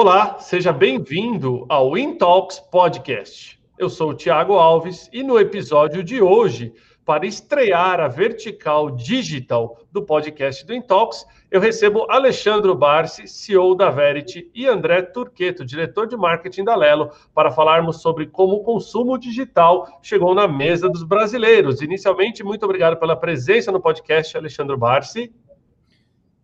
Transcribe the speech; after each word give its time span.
Olá, 0.00 0.38
seja 0.38 0.72
bem-vindo 0.72 1.66
ao 1.68 1.98
InTalks 1.98 2.60
Podcast. 2.60 3.60
Eu 3.76 3.90
sou 3.90 4.10
o 4.10 4.14
Tiago 4.14 4.52
Alves 4.52 5.10
e 5.12 5.24
no 5.24 5.40
episódio 5.40 6.04
de 6.04 6.22
hoje, 6.22 6.72
para 7.04 7.26
estrear 7.26 7.98
a 7.98 8.06
vertical 8.06 8.92
digital 8.92 9.76
do 9.90 10.00
podcast 10.00 10.64
do 10.64 10.72
InTalks, 10.72 11.26
eu 11.50 11.60
recebo 11.60 12.06
Alexandre 12.08 12.72
Barsi, 12.76 13.26
CEO 13.26 13.74
da 13.74 13.90
Verity, 13.90 14.48
e 14.54 14.68
André 14.68 15.02
Turqueto, 15.02 15.64
diretor 15.64 16.06
de 16.06 16.16
marketing 16.16 16.62
da 16.62 16.76
Lelo, 16.76 17.10
para 17.34 17.50
falarmos 17.50 18.00
sobre 18.00 18.28
como 18.28 18.54
o 18.54 18.62
consumo 18.62 19.18
digital 19.18 19.98
chegou 20.00 20.32
na 20.32 20.46
mesa 20.46 20.88
dos 20.88 21.02
brasileiros. 21.02 21.82
Inicialmente, 21.82 22.44
muito 22.44 22.64
obrigado 22.64 22.96
pela 23.00 23.16
presença 23.16 23.72
no 23.72 23.80
podcast, 23.80 24.36
Alexandre 24.36 24.76
Barsi. 24.76 25.34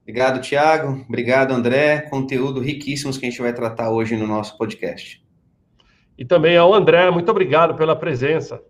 Obrigado, 0.05 0.43
Tiago. 0.43 1.03
Obrigado, 1.09 1.53
André. 1.53 2.03
Conteúdo 2.03 2.61
riquíssimos 2.61 3.17
que 3.17 3.25
a 3.27 3.31
gente 3.31 3.41
vai 3.41 3.55
tratar 3.55 3.91
hoje 3.91 4.15
no 4.17 4.27
nosso 4.27 4.57
podcast. 4.59 5.25
E 6.17 6.27
também 6.27 6.59
ao 6.59 6.75
André, 6.75 7.11
muito 7.11 7.31
obrigado 7.31 7.75
pela 7.75 7.97
presença. 7.97 8.63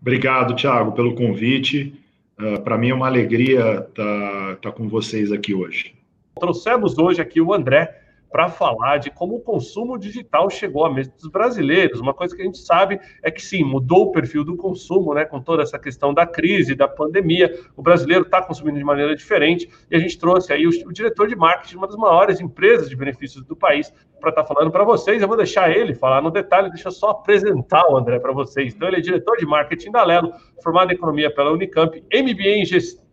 Obrigado, 0.00 0.56
Tiago, 0.56 0.92
pelo 0.92 1.14
convite. 1.14 2.02
Uh, 2.40 2.60
Para 2.62 2.78
mim 2.78 2.90
é 2.90 2.94
uma 2.94 3.06
alegria 3.06 3.86
estar 3.88 3.92
tá, 3.92 4.56
tá 4.62 4.72
com 4.72 4.88
vocês 4.88 5.30
aqui 5.30 5.54
hoje. 5.54 5.94
Trouxemos 6.40 6.98
hoje 6.98 7.20
aqui 7.20 7.40
o 7.40 7.52
André, 7.52 8.05
para 8.30 8.48
falar 8.48 8.98
de 8.98 9.10
como 9.10 9.36
o 9.36 9.40
consumo 9.40 9.98
digital 9.98 10.50
chegou 10.50 10.84
à 10.84 10.92
mesa 10.92 11.12
dos 11.18 11.30
brasileiros. 11.30 12.00
Uma 12.00 12.12
coisa 12.12 12.34
que 12.34 12.42
a 12.42 12.44
gente 12.44 12.58
sabe 12.58 13.00
é 13.22 13.30
que 13.30 13.42
sim, 13.42 13.64
mudou 13.64 14.04
o 14.04 14.12
perfil 14.12 14.44
do 14.44 14.56
consumo, 14.56 15.14
né? 15.14 15.24
Com 15.24 15.40
toda 15.40 15.62
essa 15.62 15.78
questão 15.78 16.12
da 16.12 16.26
crise, 16.26 16.74
da 16.74 16.88
pandemia, 16.88 17.58
o 17.76 17.82
brasileiro 17.82 18.24
está 18.24 18.42
consumindo 18.42 18.78
de 18.78 18.84
maneira 18.84 19.14
diferente. 19.14 19.68
E 19.90 19.96
a 19.96 19.98
gente 19.98 20.18
trouxe 20.18 20.52
aí 20.52 20.66
o, 20.66 20.70
o, 20.70 20.92
diretor 20.92 21.28
de 21.28 21.36
marketing 21.36 21.70
de 21.70 21.76
uma 21.76 21.86
das 21.86 21.96
maiores 21.96 22.40
empresas 22.40 22.88
de 22.88 22.96
benefícios 22.96 23.44
do 23.44 23.56
país 23.56 23.92
para 24.20 24.30
estar 24.30 24.42
tá 24.42 24.48
falando 24.48 24.70
para 24.70 24.84
vocês. 24.84 25.22
Eu 25.22 25.28
vou 25.28 25.36
deixar 25.36 25.70
ele 25.70 25.94
falar 25.94 26.20
no 26.20 26.30
detalhe, 26.30 26.68
deixa 26.70 26.88
eu 26.88 26.92
só 26.92 27.10
apresentar 27.10 27.90
o 27.90 27.96
André 27.96 28.18
para 28.18 28.32
vocês. 28.32 28.74
Então, 28.74 28.88
ele 28.88 28.98
é 28.98 29.00
diretor 29.00 29.36
de 29.36 29.46
marketing 29.46 29.90
da 29.90 30.04
Lelo, 30.04 30.32
formado 30.62 30.90
em 30.90 30.94
economia 30.94 31.32
pela 31.32 31.52
Unicamp, 31.52 32.02
MBA 32.12 32.48
em 32.48 32.64
gestão 32.64 33.06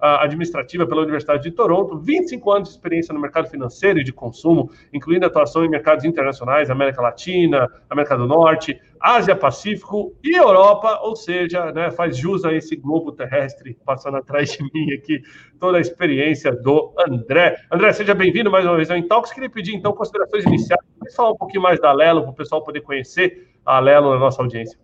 administrativa 0.00 0.86
pela 0.86 1.02
Universidade 1.02 1.42
de 1.42 1.50
Toronto, 1.50 1.98
25 1.98 2.50
anos 2.52 2.68
de 2.68 2.74
experiência 2.74 3.12
no 3.12 3.20
mercado 3.20 3.48
financeiro 3.48 3.98
e 3.98 4.04
de 4.04 4.12
consumo, 4.12 4.70
incluindo 4.92 5.26
atuação 5.26 5.64
em 5.64 5.68
mercados 5.68 6.04
internacionais, 6.04 6.70
América 6.70 7.02
Latina, 7.02 7.68
América 7.90 8.16
do 8.16 8.26
Norte, 8.26 8.80
Ásia 9.00 9.36
Pacífico 9.36 10.14
e 10.22 10.36
Europa, 10.36 11.00
ou 11.02 11.14
seja, 11.14 11.72
né, 11.72 11.90
faz 11.90 12.16
jus 12.16 12.44
a 12.44 12.52
esse 12.52 12.76
globo 12.76 13.12
terrestre 13.12 13.76
passando 13.84 14.16
atrás 14.16 14.52
de 14.52 14.62
mim 14.62 14.92
aqui, 14.92 15.20
toda 15.58 15.78
a 15.78 15.80
experiência 15.80 16.52
do 16.52 16.92
André. 17.08 17.56
André, 17.70 17.92
seja 17.92 18.14
bem-vindo 18.14 18.50
mais 18.50 18.64
uma 18.64 18.76
vez 18.76 18.90
ao 18.90 18.96
Intox. 18.96 19.32
Queria 19.32 19.50
pedir, 19.50 19.74
então, 19.74 19.92
considerações 19.92 20.44
iniciais, 20.44 20.80
falar 21.14 21.32
um 21.32 21.36
pouquinho 21.36 21.62
mais 21.62 21.80
da 21.80 21.92
Lelo, 21.92 22.22
para 22.22 22.30
o 22.30 22.34
pessoal 22.34 22.62
poder 22.62 22.80
conhecer 22.80 23.48
a 23.64 23.78
Lelo 23.78 24.12
na 24.12 24.18
nossa 24.18 24.42
audiência. 24.42 24.78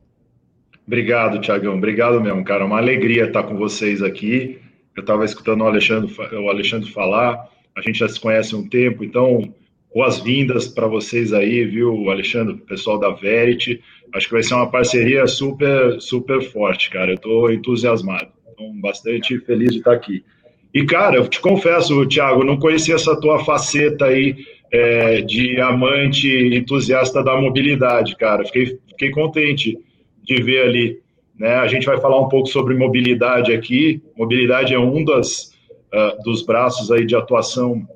Obrigado, 0.87 1.41
Tiagão. 1.41 1.77
Obrigado 1.77 2.21
mesmo, 2.21 2.45
cara. 2.45 2.65
Uma 2.65 2.77
alegria 2.77 3.25
estar 3.25 3.43
com 3.45 3.57
vocês 3.57 4.03
aqui. 4.03 4.61
Eu 4.97 5.01
estava 5.01 5.25
escutando 5.25 5.63
o 5.63 5.67
Alexandre, 5.67 6.15
o 6.33 6.49
Alexandre 6.49 6.91
falar, 6.91 7.49
a 7.77 7.81
gente 7.81 7.99
já 7.99 8.09
se 8.09 8.21
conhece 8.21 8.55
há 8.55 8.59
um 8.59 8.69
tempo, 8.69 9.05
então 9.05 9.53
boas-vindas 9.93 10.69
para 10.69 10.87
vocês 10.87 11.33
aí, 11.33 11.65
viu, 11.65 12.11
Alexandre, 12.11 12.57
pessoal 12.57 12.99
da 12.99 13.11
Verity. 13.11 13.81
Acho 14.13 14.27
que 14.27 14.33
vai 14.33 14.43
ser 14.43 14.55
uma 14.55 14.71
parceria 14.71 15.27
super, 15.27 16.01
super 16.01 16.43
forte, 16.43 16.91
cara. 16.91 17.13
Eu 17.13 17.17
estou 17.17 17.53
entusiasmado, 17.53 18.29
então 18.53 18.81
bastante 18.81 19.39
feliz 19.41 19.73
de 19.73 19.79
estar 19.79 19.93
aqui. 19.93 20.25
E, 20.73 20.85
cara, 20.85 21.17
eu 21.17 21.29
te 21.29 21.41
confesso, 21.41 22.07
Thiago, 22.07 22.45
não 22.45 22.59
conhecia 22.59 22.97
essa 22.97 23.19
tua 23.21 23.45
faceta 23.45 24.07
aí 24.07 24.37
é, 24.73 25.21
de 25.21 25.61
amante 25.61 26.29
entusiasta 26.29 27.23
da 27.23 27.41
mobilidade, 27.41 28.17
cara. 28.17 28.45
Fiquei, 28.45 28.79
fiquei 28.89 29.11
contente 29.11 29.79
de 30.23 30.43
ver 30.43 30.63
ali 30.63 31.04
né? 31.39 31.57
A 31.57 31.67
gente 31.67 31.87
vai 31.87 32.01
falar 32.01 32.21
um 32.21 32.29
pouco 32.29 32.49
sobre 32.49 32.75
mobilidade 32.75 33.53
aqui. 33.53 34.03
Mobilidade 34.17 34.73
é 34.73 34.79
um 34.79 35.05
das, 35.05 35.53
uh, 35.93 36.23
dos 36.23 36.43
braços 36.43 36.91
aí 36.91 37.05
de 37.05 37.17
atuação 37.17 37.87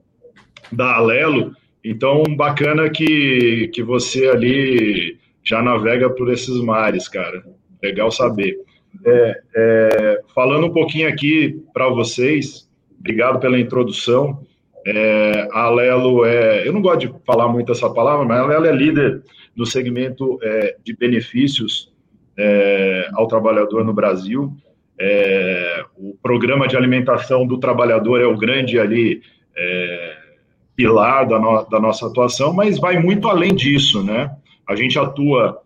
da 0.73 0.97
Alelo. 0.97 1.53
Então, 1.85 2.23
bacana 2.37 2.91
que, 2.91 3.71
que 3.73 3.83
você 3.83 4.29
ali 4.29 5.19
já 5.43 5.63
navega 5.63 6.11
por 6.11 6.31
esses 6.33 6.61
mares, 6.61 7.09
cara. 7.09 7.43
Legal 7.83 8.11
saber. 8.11 8.59
É, 9.07 9.41
é, 9.55 10.23
falando 10.35 10.67
um 10.67 10.73
pouquinho 10.73 11.09
aqui 11.09 11.63
para 11.73 11.89
vocês, 11.89 12.69
obrigado 12.99 13.39
pela 13.39 13.59
introdução. 13.59 14.45
É, 14.87 15.49
a 15.53 15.65
Alelo 15.65 16.25
é, 16.25 16.67
eu 16.67 16.73
não 16.73 16.83
gosto 16.83 17.01
de 17.01 17.15
falar 17.25 17.49
muito 17.49 17.71
essa 17.71 17.89
palavra, 17.91 18.25
mas 18.25 18.39
a 18.39 18.43
Alelo 18.43 18.67
é 18.67 18.73
líder 18.73 19.23
no 19.55 19.65
segmento 19.65 20.39
é, 20.43 20.77
de 20.83 20.97
benefícios 20.97 21.93
é, 22.39 23.11
ao 23.15 23.27
trabalhador 23.27 23.85
no 23.85 23.93
Brasil. 23.93 24.57
É, 24.99 25.85
o 25.97 26.17
programa 26.23 26.69
de 26.69 26.77
alimentação 26.77 27.47
do 27.47 27.59
trabalhador 27.59 28.21
é 28.21 28.27
o 28.27 28.37
grande 28.37 28.79
ali 28.79 29.21
é, 29.57 30.17
pilar 30.77 31.27
da, 31.27 31.39
no, 31.39 31.65
da, 31.65 31.81
nossa 31.81 32.07
atuação, 32.07 32.53
mas 32.53 32.79
vai 32.79 32.99
muito 32.99 33.29
além 33.29 33.55
disso, 33.55 34.03
né? 34.03 34.31
A 34.67 34.77
gente 34.77 34.99
atua 34.99 35.61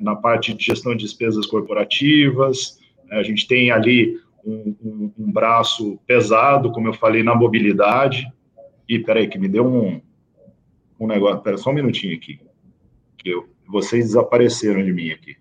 na 0.00 0.16
parte 0.16 0.52
de 0.52 0.64
gestão 0.64 0.92
de 0.92 1.04
despesas 1.04 1.46
corporativas, 1.46 2.80
né? 3.06 3.16
a 3.16 3.22
gente 3.22 3.46
tem 3.46 3.70
ali 3.70 4.18
um, 4.44 4.74
um, 4.82 5.12
um, 5.16 5.32
braço 5.32 6.00
pesado, 6.04 6.72
como 6.72 6.88
eu 6.88 6.94
falei, 6.94 7.22
na 7.22 7.32
mobilidade. 7.32 8.26
E 8.88 8.98
peraí, 8.98 9.28
que 9.28 9.38
me 9.38 9.48
deu 9.48 9.64
um, 9.64 10.00
um 10.98 11.06
negócio. 11.06 11.40
Pera 11.42 11.56
só 11.56 11.70
um 11.70 11.74
minutinho 11.74 12.16
aqui. 12.16 12.40
Que 13.16 13.30
eu, 13.30 13.48
vocês 13.68 14.06
desapareceram 14.06 14.82
de 14.82 14.92
mim 14.92 15.10
aqui. 15.10 15.36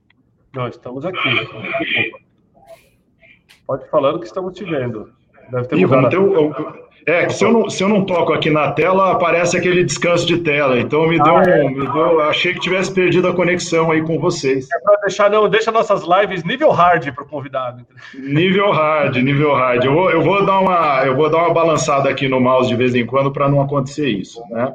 Nós 0.53 0.75
estamos 0.75 1.05
aqui. 1.05 2.11
Pode 3.65 3.89
falar 3.89 4.11
do 4.11 4.19
que 4.19 4.25
estamos 4.25 4.53
te 4.53 4.65
vendo. 4.65 5.09
Deve 5.49 5.67
ter 5.67 5.77
Ih, 5.77 5.85
mudado. 5.85 6.91
É, 7.07 7.27
se 7.29 7.43
eu, 7.43 7.51
não, 7.51 7.69
se 7.69 7.83
eu 7.83 7.89
não 7.89 8.05
toco 8.05 8.31
aqui 8.31 8.51
na 8.51 8.71
tela, 8.73 9.11
aparece 9.11 9.57
aquele 9.57 9.83
descanso 9.83 10.25
de 10.25 10.37
tela. 10.37 10.79
Então 10.79 11.07
me 11.07 11.17
deu, 11.21 11.37
ah, 11.37 11.43
é. 11.43 11.67
me 11.67 11.87
deu 11.87 12.21
achei 12.21 12.53
que 12.53 12.59
tivesse 12.59 12.93
perdido 12.93 13.27
a 13.27 13.33
conexão 13.33 13.89
aí 13.89 14.03
com 14.03 14.19
vocês. 14.19 14.67
É 14.71 14.79
para 14.79 15.01
deixar, 15.01 15.29
não, 15.29 15.49
deixa 15.49 15.71
nossas 15.71 16.03
lives 16.03 16.43
nível 16.43 16.69
hard 16.69 17.11
para 17.11 17.23
o 17.23 17.27
convidado. 17.27 17.85
Nível 18.13 18.71
hard, 18.71 19.15
nível 19.15 19.53
hard. 19.55 19.83
Eu 19.83 19.93
vou, 19.93 20.11
eu 20.11 20.21
vou 20.21 20.45
dar 20.45 20.59
uma, 20.59 21.03
eu 21.03 21.15
vou 21.15 21.29
dar 21.29 21.39
uma 21.39 21.53
balançada 21.53 22.07
aqui 22.07 22.27
no 22.27 22.39
mouse 22.39 22.69
de 22.69 22.75
vez 22.75 22.93
em 22.93 23.05
quando 23.05 23.31
para 23.31 23.49
não 23.49 23.61
acontecer 23.61 24.09
isso, 24.09 24.39
né? 24.51 24.71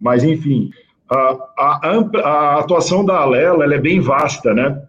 Mas 0.00 0.24
enfim, 0.24 0.70
a, 1.08 1.36
a, 1.56 1.80
a 2.24 2.58
atuação 2.58 3.04
da 3.04 3.18
Alela 3.18 3.62
ela 3.62 3.74
é 3.74 3.78
bem 3.78 4.00
vasta, 4.00 4.52
né? 4.52 4.82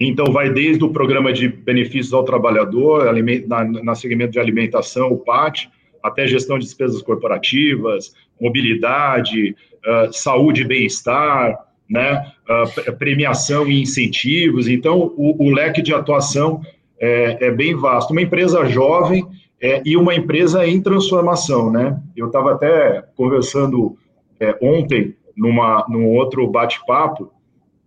Então, 0.00 0.32
vai 0.32 0.48
desde 0.48 0.82
o 0.82 0.88
programa 0.88 1.30
de 1.30 1.46
benefícios 1.46 2.14
ao 2.14 2.24
trabalhador, 2.24 3.12
na, 3.46 3.64
na 3.64 3.94
segmento 3.94 4.32
de 4.32 4.40
alimentação, 4.40 5.12
o 5.12 5.18
PAT, 5.18 5.68
até 6.02 6.26
gestão 6.26 6.58
de 6.58 6.64
despesas 6.64 7.02
corporativas, 7.02 8.14
mobilidade, 8.40 9.54
uh, 9.86 10.10
saúde 10.10 10.62
e 10.62 10.64
bem-estar, 10.64 11.54
né, 11.88 12.32
uh, 12.48 12.96
premiação 12.96 13.66
e 13.66 13.82
incentivos. 13.82 14.68
Então, 14.68 15.12
o, 15.16 15.48
o 15.48 15.50
leque 15.50 15.82
de 15.82 15.92
atuação 15.92 16.62
é, 16.98 17.46
é, 17.46 17.50
bem 17.50 17.74
vasto. 17.74 18.12
Uma 18.12 18.22
empresa 18.22 18.64
jovem 18.66 19.26
é, 19.60 19.82
e 19.84 19.96
uma 19.96 20.14
empresa 20.14 20.66
em 20.66 20.80
transformação. 20.80 21.70
Né? 21.70 22.00
Eu 22.16 22.26
estava 22.26 22.52
até 22.52 23.02
conversando 23.16 23.98
é, 24.38 24.56
ontem 24.62 25.14
numa, 25.36 25.86
num 25.88 26.06
outro 26.08 26.46
bate-papo 26.46 27.32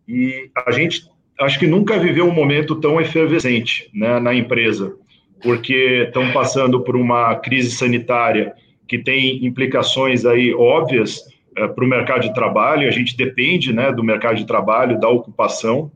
e 0.08 0.50
a 0.56 0.72
gente 0.72 1.08
acho 1.40 1.60
que 1.60 1.68
nunca 1.68 1.98
viveu 1.98 2.26
um 2.26 2.34
momento 2.34 2.76
tão 2.76 3.00
efervescente 3.00 3.90
né, 3.94 4.20
na 4.20 4.34
empresa, 4.34 4.96
porque 5.42 6.06
estão 6.08 6.32
passando 6.32 6.82
por 6.82 6.96
uma 6.96 7.36
crise 7.36 7.72
sanitária 7.72 8.54
que 8.88 8.98
tem 8.98 9.46
implicações 9.46 10.26
aí 10.26 10.54
óbvias 10.54 11.24
é, 11.56 11.68
para 11.68 11.84
o 11.84 11.88
mercado 11.88 12.22
de 12.22 12.34
trabalho, 12.34 12.88
a 12.88 12.92
gente 12.92 13.16
depende 13.16 13.74
né, 13.74 13.92
do 13.92 14.04
mercado 14.04 14.38
de 14.38 14.46
trabalho, 14.46 15.00
da 15.00 15.10
ocupação. 15.10 15.92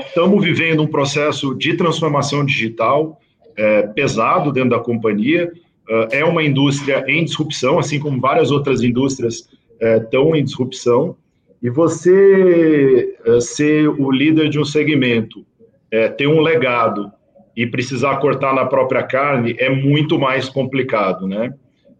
Estamos 0.00 0.38
uh, 0.38 0.40
vivendo 0.40 0.82
um 0.82 0.86
processo 0.86 1.54
de 1.54 1.74
transformação 1.74 2.44
digital 2.44 3.18
é, 3.56 3.82
pesado 3.86 4.52
dentro 4.52 4.70
da 4.70 4.78
companhia. 4.78 5.50
Uh, 5.88 6.08
é 6.10 6.24
uma 6.24 6.44
indústria 6.44 7.04
em 7.08 7.24
disrupção, 7.24 7.78
assim 7.78 7.98
como 7.98 8.20
várias 8.20 8.50
outras 8.50 8.82
indústrias 8.82 9.48
estão 9.80 10.34
é, 10.34 10.38
em 10.38 10.44
disrupção. 10.44 11.16
E 11.62 11.70
você 11.70 13.16
eh, 13.24 13.40
ser 13.40 13.88
o 13.88 14.10
líder 14.10 14.48
de 14.48 14.58
um 14.58 14.64
segmento, 14.64 15.46
é, 15.90 16.08
ter 16.08 16.26
um 16.26 16.40
legado 16.40 17.12
e 17.56 17.66
precisar 17.66 18.16
cortar 18.16 18.54
na 18.54 18.64
própria 18.64 19.02
carne 19.02 19.54
é 19.58 19.70
muito 19.70 20.18
mais 20.18 20.48
complicado, 20.48 21.28
né? 21.28 21.54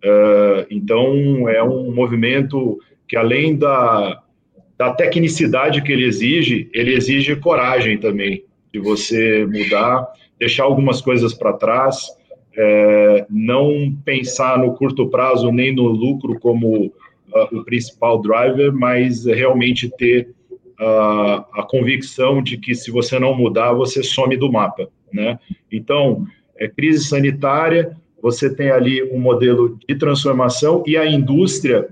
Uh, 0.05 0.67
então, 0.69 1.49
é 1.49 1.63
um 1.63 1.95
movimento 1.95 2.81
que, 3.07 3.17
além 3.17 3.57
da, 3.57 4.21
da 4.77 4.93
tecnicidade 4.95 5.81
que 5.83 5.93
ele 5.93 6.07
exige, 6.07 6.69
ele 6.73 6.95
exige 6.95 7.37
coragem 7.37 7.99
também, 7.99 8.45
de 8.73 8.81
você 8.81 9.47
mudar, 9.47 10.09
deixar 10.41 10.65
algumas 10.65 11.01
coisas 11.01 11.33
para 11.35 11.53
trás. 11.53 12.09
é, 12.57 13.27
não 13.31 13.97
pensar 14.05 14.59
no 14.59 14.75
curto 14.75 15.09
prazo 15.09 15.51
nem 15.51 15.75
no 15.75 15.85
lucro 15.85 16.39
como 16.39 16.93
uh, 17.35 17.59
o 17.59 17.65
principal 17.65 18.21
driver, 18.21 18.73
mas 18.73 19.25
realmente 19.25 19.91
ter 19.97 20.29
uh, 20.81 21.45
a 21.53 21.67
convicção 21.69 22.43
de 22.43 22.57
que 22.57 22.75
se 22.75 22.91
você 22.91 23.19
não 23.19 23.35
mudar, 23.35 23.73
você 23.73 24.03
some 24.03 24.37
do 24.37 24.51
mapa, 24.51 24.89
né? 25.13 25.39
Então, 25.71 26.27
é 26.57 26.69
crise 26.69 27.05
sanitária, 27.05 27.97
você 28.23 28.55
tem 28.55 28.71
ali 28.71 29.03
um 29.03 29.19
modelo 29.19 29.79
de 29.89 29.95
transformação 29.97 30.85
e 30.87 30.97
a 30.97 31.05
indústria, 31.05 31.89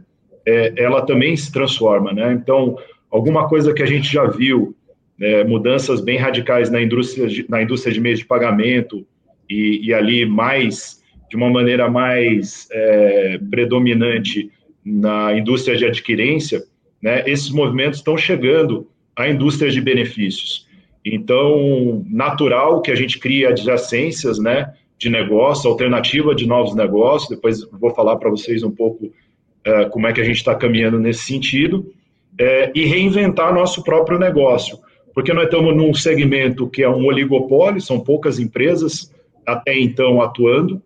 é, 0.46 0.72
ela 0.76 1.02
também 1.02 1.36
se 1.36 1.52
transforma, 1.52 2.12
né? 2.12 2.32
Então, 2.32 2.76
alguma 3.10 3.48
coisa 3.48 3.74
que 3.74 3.82
a 3.82 3.86
gente 3.86 4.12
já 4.12 4.26
viu, 4.26 4.76
é, 5.20 5.44
mudanças 5.44 6.00
bem 6.00 6.16
radicais 6.16 6.70
na 6.70 6.80
indústria, 6.80 7.26
de, 7.26 7.44
na 7.48 7.60
indústria 7.60 7.92
de 7.92 8.00
meios 8.00 8.20
de 8.20 8.24
pagamento 8.24 9.04
e, 9.48 9.88
e 9.88 9.92
ali 9.92 10.24
mais, 10.24 11.02
de 11.28 11.36
uma 11.36 11.50
maneira 11.50 11.90
mais 11.90 12.68
é, 12.70 13.40
predominante 13.50 14.50
na 14.84 15.36
indústria 15.36 15.76
de 15.76 15.84
adquirência, 15.84 16.62
né, 17.02 17.22
esses 17.26 17.50
movimentos 17.50 17.98
estão 17.98 18.16
chegando 18.16 18.86
à 19.16 19.28
indústria 19.28 19.70
de 19.70 19.80
benefícios. 19.80 20.66
Então, 21.04 22.04
natural 22.08 22.82
que 22.82 22.90
a 22.90 22.94
gente 22.94 23.18
crie 23.18 23.46
adjacências, 23.46 24.38
né, 24.38 24.72
de 24.98 25.08
negócio, 25.08 25.70
alternativa 25.70 26.34
de 26.34 26.46
novos 26.46 26.74
negócios. 26.74 27.30
Depois 27.30 27.62
vou 27.70 27.90
falar 27.94 28.16
para 28.16 28.28
vocês 28.28 28.62
um 28.62 28.70
pouco 28.70 29.06
uh, 29.06 29.88
como 29.90 30.06
é 30.06 30.12
que 30.12 30.20
a 30.20 30.24
gente 30.24 30.36
está 30.36 30.54
caminhando 30.54 30.98
nesse 30.98 31.24
sentido. 31.24 31.92
Uh, 32.34 32.70
e 32.74 32.84
reinventar 32.84 33.52
nosso 33.54 33.82
próprio 33.82 34.18
negócio. 34.18 34.78
Porque 35.14 35.32
nós 35.32 35.44
estamos 35.44 35.74
num 35.74 35.92
segmento 35.94 36.68
que 36.68 36.82
é 36.82 36.88
um 36.88 37.04
oligopólio, 37.06 37.80
são 37.80 37.98
poucas 37.98 38.38
empresas 38.38 39.12
até 39.44 39.76
então 39.78 40.20
atuando 40.22 40.80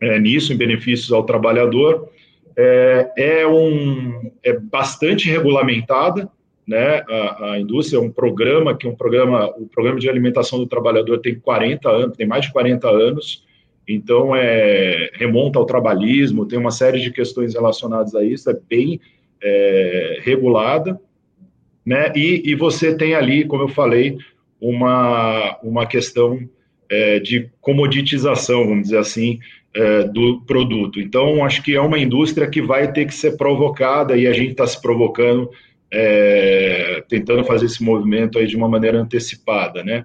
é, 0.00 0.18
nisso, 0.18 0.52
em 0.52 0.56
benefícios 0.56 1.12
ao 1.12 1.24
trabalhador. 1.24 2.08
É, 2.60 3.12
é, 3.16 3.46
um, 3.46 4.32
é 4.42 4.52
bastante 4.52 5.30
regulamentada, 5.30 6.28
né? 6.66 7.04
A, 7.08 7.52
a, 7.52 7.60
indústria 7.60 7.98
é 7.98 8.00
um 8.00 8.10
programa 8.10 8.76
que 8.76 8.84
é 8.84 8.90
um 8.90 8.96
programa, 8.96 9.46
o 9.56 9.68
programa 9.68 10.00
de 10.00 10.10
alimentação 10.10 10.58
do 10.58 10.66
trabalhador 10.66 11.20
tem 11.20 11.38
40 11.38 11.88
anos, 11.88 12.16
tem 12.16 12.26
mais 12.26 12.46
de 12.46 12.52
40 12.52 12.88
anos, 12.90 13.44
então 13.86 14.34
é 14.34 15.08
remonta 15.14 15.56
ao 15.56 15.64
trabalhismo, 15.64 16.46
tem 16.46 16.58
uma 16.58 16.72
série 16.72 17.00
de 17.00 17.12
questões 17.12 17.54
relacionadas 17.54 18.12
a 18.16 18.24
isso, 18.24 18.50
é 18.50 18.58
bem 18.68 19.00
é, 19.40 20.18
regulada, 20.22 21.00
né? 21.86 22.12
E, 22.16 22.42
e 22.44 22.56
você 22.56 22.92
tem 22.92 23.14
ali, 23.14 23.44
como 23.44 23.62
eu 23.62 23.68
falei, 23.68 24.18
uma, 24.60 25.56
uma 25.62 25.86
questão 25.86 26.40
é, 26.90 27.20
de 27.20 27.48
comoditização, 27.60 28.66
vamos 28.66 28.84
dizer 28.84 28.98
assim, 28.98 29.38
é, 29.74 30.04
do 30.04 30.40
produto. 30.46 31.00
Então, 31.00 31.44
acho 31.44 31.62
que 31.62 31.74
é 31.74 31.80
uma 31.80 31.98
indústria 31.98 32.48
que 32.48 32.62
vai 32.62 32.92
ter 32.92 33.06
que 33.06 33.14
ser 33.14 33.36
provocada 33.36 34.16
e 34.16 34.26
a 34.26 34.32
gente 34.32 34.52
está 34.52 34.66
se 34.66 34.80
provocando 34.80 35.50
é, 35.90 37.02
tentando 37.08 37.44
fazer 37.44 37.66
esse 37.66 37.82
movimento 37.82 38.38
aí 38.38 38.46
de 38.46 38.56
uma 38.56 38.68
maneira 38.68 38.98
antecipada, 38.98 39.82
né? 39.82 40.04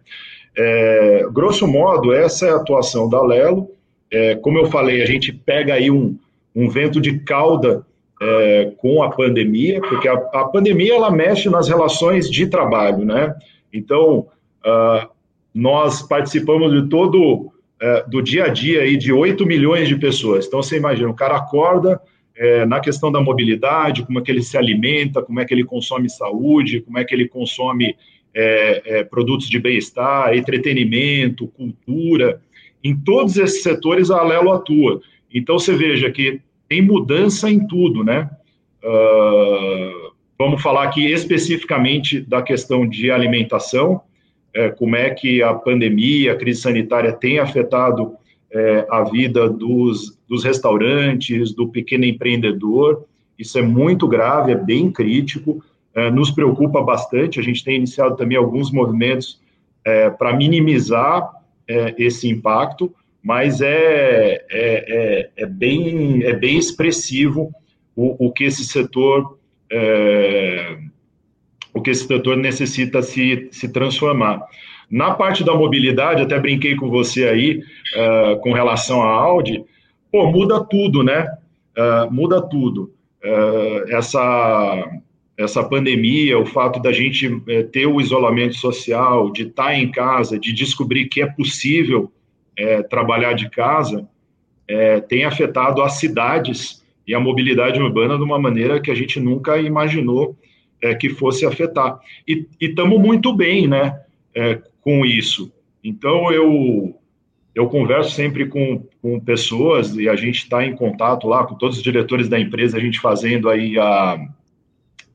É, 0.56 1.26
grosso 1.32 1.68
modo, 1.68 2.14
essa 2.14 2.46
é 2.46 2.52
a 2.52 2.56
atuação 2.56 3.10
da 3.10 3.22
Lelo. 3.22 3.70
É, 4.12 4.36
como 4.36 4.60
eu 4.60 4.68
falei, 4.68 5.02
a 5.02 5.06
gente 5.06 5.34
pega 5.34 5.74
aí 5.74 5.90
um, 5.90 6.18
um 6.56 6.70
vento 6.70 7.02
de 7.02 7.20
cauda 7.20 7.86
é, 8.22 8.72
com 8.78 9.02
a 9.02 9.10
pandemia, 9.10 9.82
porque 9.82 10.08
a, 10.08 10.14
a, 10.14 10.46
pandemia 10.46 10.96
ela 10.96 11.12
mexe 11.12 11.50
nas 11.50 11.68
relações 11.68 12.30
de 12.30 12.48
trabalho, 12.48 13.04
né? 13.04 13.36
Então, 13.74 14.28
uh, 14.64 15.10
nós 15.54 16.04
participamos 16.04 16.72
de 16.72 16.88
todo 16.90 17.52
uh, 17.84 18.10
do 18.10 18.22
dia 18.22 18.46
a 18.46 18.48
dia 18.48 18.82
aí 18.82 18.96
de 18.96 19.12
8 19.12 19.46
milhões 19.46 19.88
de 19.88 19.98
pessoas. 19.98 20.48
Então, 20.48 20.64
você 20.64 20.78
imagina, 20.78 21.10
o 21.10 21.14
cara 21.14 21.36
acorda, 21.36 22.02
é, 22.36 22.66
na 22.66 22.80
questão 22.80 23.12
da 23.12 23.22
mobilidade, 23.22 24.04
como 24.06 24.20
é 24.20 24.22
que 24.22 24.32
ele 24.32 24.42
se 24.42 24.58
alimenta, 24.58 25.22
como 25.22 25.40
é 25.40 25.46
que 25.46 25.54
ele 25.54 25.64
consome 25.64 26.10
saúde, 26.10 26.82
como 26.82 26.98
é 26.98 27.04
que 27.04 27.14
ele 27.14 27.28
consome 27.28 27.96
é, 28.34 28.82
é, 28.86 29.04
produtos 29.04 29.48
de 29.48 29.60
bem-estar, 29.60 30.36
entretenimento, 30.36 31.48
cultura. 31.48 32.42
Em 32.84 32.96
todos 32.96 33.38
esses 33.38 33.62
setores, 33.62 34.10
a 34.10 34.20
Alelo 34.20 34.52
atua. 34.52 35.02
Então, 35.32 35.60
você 35.60 35.76
veja 35.76 36.10
que 36.10 36.42
tem 36.68 36.82
mudança 36.82 37.50
em 37.50 37.68
tudo, 37.68 38.04
né? 38.04 38.30
Uh, 38.84 40.12
vamos 40.38 40.62
falar 40.62 40.84
aqui 40.84 41.06
especificamente 41.06 42.20
da 42.20 42.42
questão 42.42 42.88
de 42.88 43.12
alimentação, 43.12 44.02
é, 44.54 44.70
como 44.70 44.96
é 44.96 45.10
que 45.10 45.42
a 45.42 45.54
pandemia, 45.54 46.34
a 46.34 46.36
crise 46.36 46.62
sanitária 46.62 47.12
tem 47.12 47.40
afetado 47.40 48.16
é, 48.52 48.86
a 48.90 49.04
vida 49.04 49.50
dos, 49.50 50.18
dos 50.30 50.44
restaurantes, 50.44 51.54
do 51.54 51.68
pequeno 51.68 52.06
empreendedor. 52.06 53.06
Isso 53.38 53.58
é 53.58 53.64
muito 53.64 54.08
grave, 54.08 54.52
é 54.52 54.56
bem 54.56 54.92
crítico, 54.92 55.64
é, 55.96 56.12
nos 56.12 56.30
preocupa 56.30 56.82
bastante. 56.82 57.40
A 57.40 57.44
gente 57.44 57.64
tem 57.64 57.78
iniciado 57.78 58.16
também 58.16 58.38
alguns 58.38 58.72
movimentos 58.72 59.42
é, 59.84 60.10
para 60.10 60.36
minimizar 60.36 61.32
é, 61.68 61.96
esse 61.98 62.30
impacto, 62.30 62.94
mas 63.24 63.62
é, 63.62 63.66
é, 63.70 64.46
é, 64.52 65.30
é, 65.36 65.46
bem, 65.46 66.24
é 66.24 66.34
bem 66.34 66.58
expressivo 66.58 67.52
o, 67.96 68.28
o 68.28 68.32
que 68.32 68.44
esse 68.44 68.66
setor 68.66 69.40
é, 69.72 70.78
o 71.74 71.82
que 71.82 71.90
esse 71.90 72.06
setor 72.06 72.38
necessita 72.38 73.02
se, 73.02 73.48
se 73.52 73.68
transformar. 73.70 74.42
Na 74.90 75.14
parte 75.14 75.44
da 75.44 75.56
mobilidade, 75.56 76.22
até 76.22 76.40
brinquei 76.40 76.76
com 76.76 76.90
você 76.90 77.26
aí, 77.26 77.64
uh, 77.96 78.40
com 78.42 78.54
relação 78.54 79.02
à 79.02 79.08
Audi, 79.08 79.64
pô, 80.12 80.30
muda 80.30 80.64
tudo, 80.64 81.02
né? 81.02 81.28
Uh, 81.76 82.14
muda 82.14 82.42
tudo. 82.42 82.94
Uh, 83.24 83.90
essa, 83.90 84.92
essa 85.38 85.64
pandemia, 85.64 86.38
o 86.38 86.46
fato 86.46 86.80
da 86.80 86.92
gente 86.92 87.28
ter 87.72 87.88
o 87.88 88.00
isolamento 88.00 88.56
social, 88.56 89.32
de 89.32 89.44
estar 89.44 89.66
tá 89.66 89.76
em 89.76 89.90
casa, 89.90 90.38
de 90.38 90.54
descobrir 90.54 91.06
que 91.06 91.22
é 91.22 91.26
possível 91.26 92.12
uh, 92.60 92.88
trabalhar 92.88 93.34
de 93.34 93.50
casa, 93.50 94.02
uh, 94.02 95.02
tem 95.08 95.24
afetado 95.24 95.82
as 95.82 95.94
cidades 95.94 96.84
e 97.08 97.16
a 97.16 97.20
mobilidade 97.20 97.82
urbana 97.82 98.18
de 98.18 98.24
uma 98.24 98.38
maneira 98.38 98.80
que 98.80 98.92
a 98.92 98.96
gente 98.96 99.20
nunca 99.20 99.58
imaginou 99.58 100.38
que 100.96 101.10
fosse 101.10 101.46
afetar. 101.46 102.00
E 102.28 102.48
estamos 102.60 103.00
muito 103.00 103.34
bem, 103.34 103.68
né? 103.68 104.00
com 104.82 105.06
isso. 105.06 105.52
Então, 105.84 106.32
eu 106.32 106.96
eu 107.56 107.68
converso 107.68 108.12
sempre 108.12 108.48
com, 108.48 108.84
com 109.02 109.20
pessoas 109.20 109.96
e 109.96 110.10
a 110.10 110.16
gente 110.16 110.40
está 110.40 110.66
em 110.66 110.76
contato 110.76 111.28
lá 111.28 111.46
com 111.46 111.54
todos 111.54 111.78
os 111.78 111.84
diretores 111.84 112.28
da 112.28 112.40
empresa, 112.40 112.78
a 112.78 112.82
gente 112.82 113.00
fazendo 113.00 113.48
aí 113.48 113.78
a, 113.78 114.18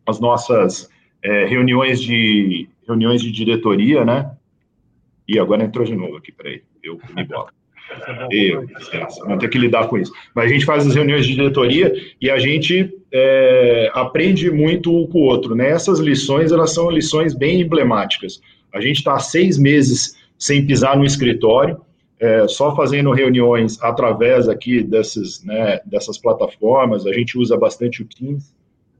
as 0.06 0.20
nossas 0.20 0.88
é, 1.20 1.46
reuniões 1.46 2.00
de 2.00 2.68
reuniões 2.86 3.20
de 3.20 3.32
diretoria, 3.32 4.04
né? 4.04 4.30
E 5.26 5.38
agora 5.38 5.64
entrou 5.64 5.84
de 5.84 5.96
novo 5.96 6.16
aqui, 6.16 6.30
peraí, 6.30 6.62
eu 6.82 6.98
comi 6.98 7.24
bola. 7.24 7.50
Eu, 8.30 8.66
vamos 9.24 9.38
ter 9.38 9.48
que 9.48 9.58
lidar 9.58 9.88
com 9.88 9.98
isso. 9.98 10.12
Mas 10.34 10.46
a 10.46 10.48
gente 10.48 10.64
faz 10.64 10.86
as 10.86 10.94
reuniões 10.94 11.26
de 11.26 11.34
diretoria 11.34 11.92
e 12.20 12.30
a 12.30 12.38
gente 12.38 12.94
é, 13.12 13.90
aprende 13.94 14.50
muito 14.50 14.94
um 14.94 15.06
com 15.06 15.18
o 15.18 15.22
outro, 15.22 15.54
né? 15.54 15.70
Essas 15.70 15.98
lições, 15.98 16.52
elas 16.52 16.74
são 16.74 16.90
lições 16.90 17.34
bem 17.34 17.60
emblemáticas. 17.60 18.40
A 18.72 18.80
gente 18.80 18.98
está 18.98 19.18
seis 19.18 19.58
meses 19.58 20.16
sem 20.38 20.66
pisar 20.66 20.96
no 20.96 21.04
escritório, 21.04 21.80
é, 22.20 22.46
só 22.48 22.74
fazendo 22.74 23.12
reuniões 23.12 23.80
através 23.82 24.48
aqui 24.48 24.82
dessas, 24.82 25.42
né, 25.44 25.80
dessas 25.86 26.18
plataformas, 26.18 27.06
a 27.06 27.12
gente 27.12 27.38
usa 27.38 27.56
bastante 27.56 28.02
o 28.02 28.06
Teams, 28.06 28.54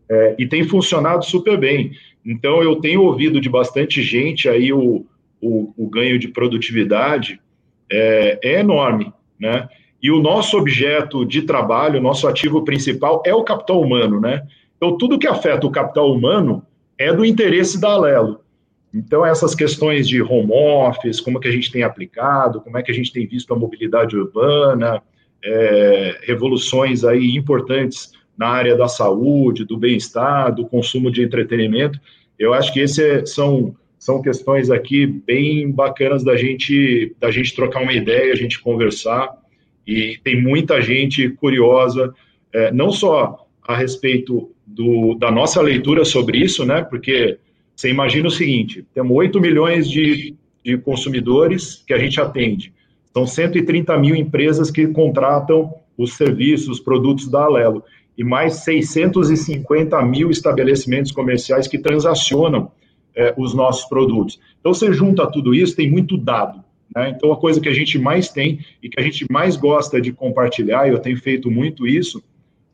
é, 0.09 0.37
e 0.39 0.47
tem 0.47 0.65
funcionado 0.65 1.25
super 1.25 1.59
bem. 1.59 1.93
Então, 2.25 2.63
eu 2.63 2.77
tenho 2.77 3.03
ouvido 3.03 3.41
de 3.41 3.49
bastante 3.49 4.03
gente 4.03 4.49
aí 4.49 4.73
o, 4.73 5.05
o, 5.41 5.73
o 5.77 5.89
ganho 5.89 6.19
de 6.19 6.29
produtividade 6.29 7.41
é, 7.91 8.39
é, 8.43 8.61
enorme, 8.61 9.13
né? 9.39 9.69
E 10.03 10.11
o 10.11 10.21
nosso 10.21 10.57
objeto 10.57 11.25
de 11.25 11.43
trabalho, 11.43 11.99
o 11.99 12.03
nosso 12.03 12.29
ativo 12.29 12.65
principal 12.65 13.23
é 13.27 13.35
o 13.35 13.43
capital 13.43 13.81
humano, 13.81 14.21
né? 14.21 14.47
Então, 14.77 14.97
tudo 14.97 15.19
que 15.19 15.27
afeta 15.27 15.67
o 15.67 15.73
capital 15.73 16.13
humano 16.13 16.63
é 16.97 17.13
do 17.13 17.25
interesse 17.25 17.81
da 17.81 17.91
Alelo. 17.91 18.41
Então, 18.95 19.27
essas 19.27 19.55
questões 19.55 20.09
de 20.09 20.23
home 20.23 20.53
office, 20.53 21.21
como 21.21 21.41
que 21.41 21.49
a 21.49 21.53
gente 21.53 21.71
tem 21.71 21.83
aplicado, 21.83 22.61
como 22.61 22.79
é 22.79 22.83
que 22.83 22.91
a 22.91 22.95
gente 22.95 23.13
tem 23.13 23.27
visto 23.27 23.53
a 23.53 23.59
mobilidade 23.59 24.17
urbana, 24.17 25.03
é, 25.45 26.21
revoluções 26.23 27.05
aí 27.05 27.37
importantes 27.37 28.13
na 28.37 28.49
área 28.49 28.77
da 28.77 28.89
saúde, 28.89 29.65
do 29.65 29.77
bem-estar, 29.77 30.55
do 30.55 30.65
consumo 30.65 31.11
de 31.11 31.23
entretenimento, 31.23 32.01
eu 32.39 32.55
acho 32.55 32.73
que 32.73 32.81
esses 32.81 32.99
é, 32.99 33.27
são, 33.27 33.75
são 33.99 34.23
questões 34.23 34.71
aqui 34.71 35.07
bem 35.07 35.71
bacanas 35.71 36.23
da 36.23 36.37
gente, 36.37 37.15
da 37.19 37.33
gente 37.33 37.55
trocar 37.55 37.83
uma 37.83 37.93
ideia, 37.93 38.33
a 38.33 38.37
gente 38.37 38.61
conversar, 38.61 39.37
e 39.89 40.19
tem 40.23 40.41
muita 40.43 40.83
gente 40.83 41.31
curiosa, 41.31 42.13
é, 42.53 42.71
não 42.71 42.93
só 42.93 43.47
a 43.67 43.75
respeito 43.75 44.51
do, 44.67 45.15
da 45.15 45.31
nossa 45.31 45.63
leitura 45.63 46.05
sobre 46.05 46.37
isso, 46.37 46.67
né, 46.67 46.83
porque 46.83 47.39
você 47.75 47.89
imagina 47.89 48.29
o 48.29 48.31
seguinte: 48.31 48.87
temos 48.93 49.17
8 49.17 49.41
milhões 49.41 49.89
de, 49.89 50.35
de 50.63 50.77
consumidores 50.77 51.83
que 51.87 51.95
a 51.95 51.99
gente 51.99 52.21
atende. 52.21 52.71
São 53.15 53.27
São 53.27 53.27
130 53.27 53.97
mil 53.97 54.15
empresas 54.15 54.71
que 54.71 54.87
contratam 54.89 55.73
os 55.97 56.13
serviços, 56.13 56.69
os 56.69 56.81
produtos 56.81 57.27
da 57.27 57.45
Alelo, 57.45 57.83
e 58.17 58.23
mais 58.23 58.65
650 58.65 60.01
mil 60.03 60.31
estabelecimentos 60.31 61.13
comerciais 61.13 61.67
que 61.67 61.79
transacionam 61.79 62.71
é, 63.17 63.33
os 63.39 63.55
nossos 63.55 63.89
produtos. 63.89 64.39
Então, 64.61 64.75
você 64.75 64.93
junta 64.93 65.27
tudo 65.27 65.55
isso, 65.55 65.75
tem 65.75 65.91
muito 65.91 66.19
dado. 66.19 66.63
Né? 66.95 67.11
Então, 67.11 67.33
a 67.33 67.37
coisa 67.37 67.61
que 67.61 67.69
a 67.69 67.75
gente 67.75 67.99
mais 67.99 68.31
tem 68.31 68.61
e 68.83 68.89
que 68.89 69.01
a 69.01 69.03
gente 69.03 69.27
mais 69.31 69.57
gosta 69.57 70.01
de 70.01 70.13
compartilhar, 70.13 70.87
e 70.87 70.91
eu 70.91 70.99
tenho 70.99 71.19
feito 71.19 71.51
muito 71.51 71.87
isso, 71.87 72.23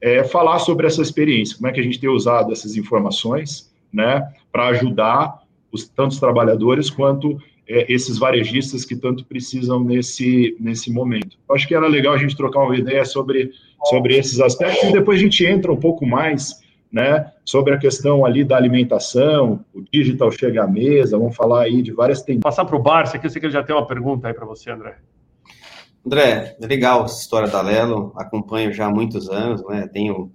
é 0.00 0.22
falar 0.22 0.58
sobre 0.58 0.86
essa 0.86 1.00
experiência, 1.00 1.56
como 1.56 1.68
é 1.68 1.72
que 1.72 1.80
a 1.80 1.82
gente 1.82 1.98
tem 1.98 2.10
usado 2.10 2.52
essas 2.52 2.76
informações 2.76 3.72
né, 3.92 4.28
para 4.52 4.66
ajudar 4.68 5.42
os 5.72 5.88
tantos 5.88 6.20
trabalhadores 6.20 6.90
quanto 6.90 7.40
é, 7.66 7.90
esses 7.92 8.18
varejistas 8.18 8.84
que 8.84 8.94
tanto 8.94 9.24
precisam 9.24 9.82
nesse, 9.82 10.56
nesse 10.60 10.92
momento. 10.92 11.38
Eu 11.48 11.54
acho 11.54 11.66
que 11.66 11.74
era 11.74 11.86
legal 11.86 12.14
a 12.14 12.18
gente 12.18 12.36
trocar 12.36 12.60
uma 12.60 12.76
ideia 12.76 13.04
sobre, 13.04 13.50
sobre 13.84 14.16
esses 14.16 14.40
aspectos 14.40 14.90
e 14.90 14.92
depois 14.92 15.18
a 15.18 15.22
gente 15.22 15.44
entra 15.44 15.72
um 15.72 15.76
pouco 15.76 16.06
mais 16.06 16.62
né, 16.94 17.32
sobre 17.44 17.74
a 17.74 17.76
questão 17.78 18.24
ali 18.24 18.44
da 18.44 18.56
alimentação, 18.56 19.64
o 19.74 19.82
digital 19.92 20.30
chega 20.30 20.62
à 20.62 20.66
mesa, 20.68 21.18
vamos 21.18 21.34
falar 21.34 21.62
aí 21.62 21.82
de 21.82 21.90
várias 21.90 22.22
tendências. 22.22 22.44
Passar 22.44 22.64
para 22.64 22.76
o 22.76 22.82
Barça, 22.82 23.18
que 23.18 23.26
eu 23.26 23.30
sei 23.30 23.40
que 23.40 23.46
ele 23.46 23.52
já 23.52 23.64
tem 23.64 23.74
uma 23.74 23.84
pergunta 23.84 24.28
aí 24.28 24.32
para 24.32 24.46
você, 24.46 24.70
André. 24.70 24.94
André, 26.06 26.56
legal 26.60 27.04
essa 27.04 27.20
história 27.20 27.48
da 27.48 27.60
Lelo, 27.60 28.12
acompanho 28.14 28.72
já 28.72 28.86
há 28.86 28.90
muitos 28.90 29.28
anos, 29.28 29.66
né, 29.66 29.88
tenho, 29.92 30.30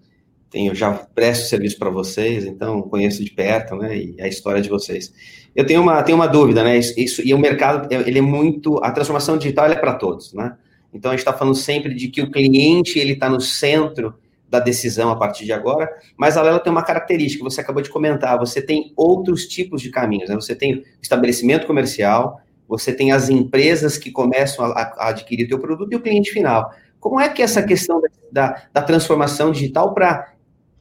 tenho 0.49 0.75
já 0.75 0.91
presto 0.91 1.47
serviço 1.47 1.79
para 1.79 1.89
vocês, 1.89 2.43
então 2.43 2.81
conheço 2.81 3.23
de 3.23 3.31
perto, 3.31 3.77
né, 3.77 3.95
e 3.95 4.21
a 4.21 4.27
história 4.27 4.61
de 4.61 4.67
vocês. 4.67 5.13
Eu 5.55 5.65
tenho 5.65 5.81
uma, 5.81 6.03
tenho 6.03 6.17
uma 6.17 6.27
dúvida, 6.27 6.61
né, 6.61 6.77
isso, 6.77 7.25
e 7.25 7.33
o 7.33 7.39
mercado, 7.39 7.87
ele 7.89 8.19
é 8.19 8.21
muito, 8.21 8.83
a 8.83 8.91
transformação 8.91 9.37
digital 9.37 9.67
é 9.67 9.75
para 9.75 9.93
todos, 9.93 10.33
né, 10.33 10.57
então 10.93 11.09
a 11.09 11.13
gente 11.13 11.21
está 11.21 11.31
falando 11.31 11.55
sempre 11.55 11.93
de 11.93 12.09
que 12.09 12.21
o 12.21 12.29
cliente, 12.29 12.99
ele 12.99 13.13
está 13.13 13.29
no 13.29 13.39
centro 13.39 14.13
da 14.49 14.59
decisão 14.59 15.11
a 15.11 15.15
partir 15.15 15.45
de 15.45 15.53
agora, 15.53 15.89
mas 16.17 16.35
a 16.35 16.41
Lela 16.41 16.59
tem 16.59 16.71
uma 16.71 16.83
característica, 16.83 17.43
você 17.43 17.61
acabou 17.61 17.83
de 17.83 17.89
comentar, 17.89 18.37
você 18.39 18.61
tem 18.61 18.91
outros 18.95 19.45
tipos 19.47 19.81
de 19.81 19.91
caminhos, 19.91 20.27
né? 20.27 20.35
Você 20.35 20.55
tem 20.55 20.79
o 20.79 20.83
estabelecimento 21.01 21.67
comercial, 21.67 22.41
você 22.67 22.91
tem 22.91 23.11
as 23.11 23.29
empresas 23.29 23.97
que 23.97 24.11
começam 24.11 24.65
a, 24.65 24.71
a 24.71 25.09
adquirir 25.09 25.45
o 25.45 25.49
teu 25.49 25.59
produto 25.59 25.93
e 25.93 25.95
o 25.95 26.01
cliente 26.01 26.31
final. 26.31 26.73
Como 26.99 27.19
é 27.19 27.29
que 27.29 27.41
essa 27.41 27.61
questão 27.61 28.01
da, 28.31 28.63
da 28.73 28.81
transformação 28.81 29.51
digital 29.51 29.93
para 29.93 30.33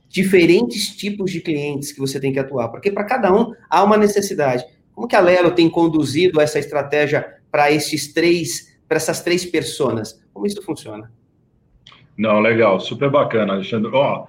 diferentes 0.08 0.88
tipos 0.96 1.30
de 1.30 1.40
clientes 1.40 1.92
que 1.92 2.00
você 2.00 2.18
tem 2.18 2.32
que 2.32 2.38
atuar? 2.38 2.68
Porque 2.68 2.90
para 2.90 3.04
cada 3.04 3.32
um 3.32 3.52
há 3.68 3.84
uma 3.84 3.96
necessidade. 3.96 4.64
Como 4.94 5.06
que 5.06 5.14
a 5.14 5.20
Lelo 5.20 5.50
tem 5.50 5.68
conduzido 5.68 6.40
essa 6.40 6.58
estratégia 6.58 7.36
para 7.50 7.70
esses 7.70 8.12
três, 8.12 8.76
para 8.88 8.96
essas 8.96 9.20
três 9.20 9.44
personas? 9.44 10.20
Como 10.32 10.46
isso 10.46 10.62
funciona? 10.62 11.12
Não, 12.18 12.40
legal, 12.40 12.80
super 12.80 13.08
bacana, 13.08 13.52
Alexandre. 13.52 13.90
Ó, 13.94 14.26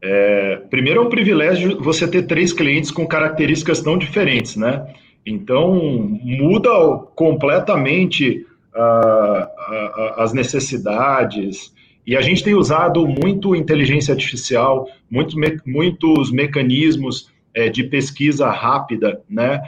é, 0.00 0.62
primeiro 0.70 1.00
é 1.00 1.04
um 1.04 1.08
privilégio 1.08 1.76
você 1.80 2.06
ter 2.06 2.22
três 2.22 2.52
clientes 2.52 2.92
com 2.92 3.04
características 3.04 3.80
tão 3.80 3.98
diferentes, 3.98 4.54
né? 4.54 4.86
Então, 5.26 5.74
muda 6.22 6.70
completamente 7.16 8.46
uh, 8.74 9.44
uh, 9.44 10.20
as 10.20 10.32
necessidades. 10.32 11.72
E 12.06 12.16
a 12.16 12.20
gente 12.20 12.42
tem 12.42 12.54
usado 12.54 13.06
muito 13.06 13.54
inteligência 13.54 14.12
artificial, 14.12 14.88
muito 15.10 15.36
muitos 15.66 16.32
mecanismos 16.32 17.30
é, 17.54 17.68
de 17.68 17.84
pesquisa 17.84 18.50
rápida, 18.50 19.20
né, 19.28 19.60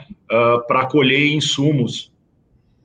para 0.67 0.85
colher 0.87 1.27
insumos 1.33 2.11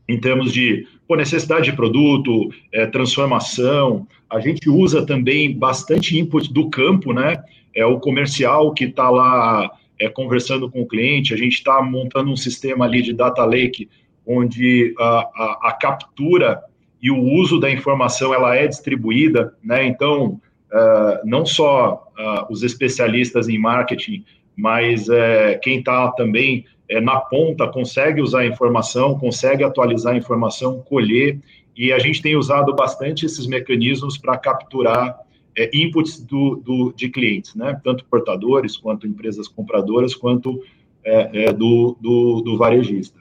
em 0.09 0.19
termos 0.19 0.53
de 0.53 0.87
pô, 1.09 1.17
necessidade 1.17 1.65
de 1.65 1.73
produto, 1.77 2.51
é, 2.73 2.87
transformação. 2.87 4.07
A 4.31 4.39
gente 4.39 4.71
usa 4.71 5.05
também 5.05 5.53
bastante 5.57 6.19
input 6.19 6.53
do 6.53 6.71
campo, 6.71 7.13
né? 7.13 7.43
É 7.75 7.85
o 7.85 7.99
comercial 7.99 8.73
que 8.73 8.85
está 8.85 9.11
lá 9.11 9.71
é, 9.99 10.09
conversando 10.09 10.71
com 10.71 10.83
o 10.83 10.87
cliente. 10.87 11.35
A 11.35 11.37
gente 11.37 11.55
está 11.55 11.83
montando 11.83 12.31
um 12.31 12.37
sistema 12.37 12.85
ali 12.85 13.03
de 13.03 13.13
data 13.13 13.45
lake, 13.45 13.89
onde 14.27 14.95
a, 14.99 15.05
a, 15.05 15.59
a, 15.69 15.73
captura 15.73 16.63
e 17.03 17.11
o 17.11 17.21
uso 17.21 17.59
da 17.59 17.71
informação 17.71 18.33
ela 18.33 18.55
é 18.55 18.67
distribuída, 18.67 19.55
né? 19.63 19.85
Então, 19.85 20.41
uh, 20.73 21.25
não 21.25 21.45
só 21.45 22.07
uh, 22.19 22.53
os 22.53 22.63
especialistas 22.63 23.49
em 23.49 23.59
marketing, 23.59 24.25
mas 24.57 25.09
uh, 25.09 25.59
quem 25.63 25.79
está 25.79 26.11
também 26.13 26.65
na 27.03 27.21
ponta 27.21 27.69
consegue 27.69 28.21
usar 28.21 28.41
a 28.41 28.47
informação, 28.47 29.17
consegue 29.17 29.63
atualizar 29.63 30.13
a 30.13 30.17
informação, 30.17 30.81
colher, 30.81 31.39
e 31.77 31.93
a 31.93 31.99
gente 31.99 32.21
tem 32.21 32.37
usado 32.37 32.75
bastante 32.75 33.25
esses 33.27 33.47
mecanismos 33.47 34.19
para 34.19 34.37
capturar 34.37 35.19
é, 35.57 35.71
inputs 35.75 36.21
do, 36.21 36.57
do, 36.57 36.93
de 36.95 37.09
clientes, 37.09 37.55
né? 37.55 37.81
tanto 37.83 38.05
portadores, 38.05 38.77
quanto 38.77 39.07
empresas 39.07 39.49
compradoras, 39.49 40.15
quanto 40.15 40.63
é, 41.05 41.45
é, 41.45 41.53
do, 41.53 41.97
do, 42.01 42.41
do, 42.43 42.57
varejista. 42.57 43.19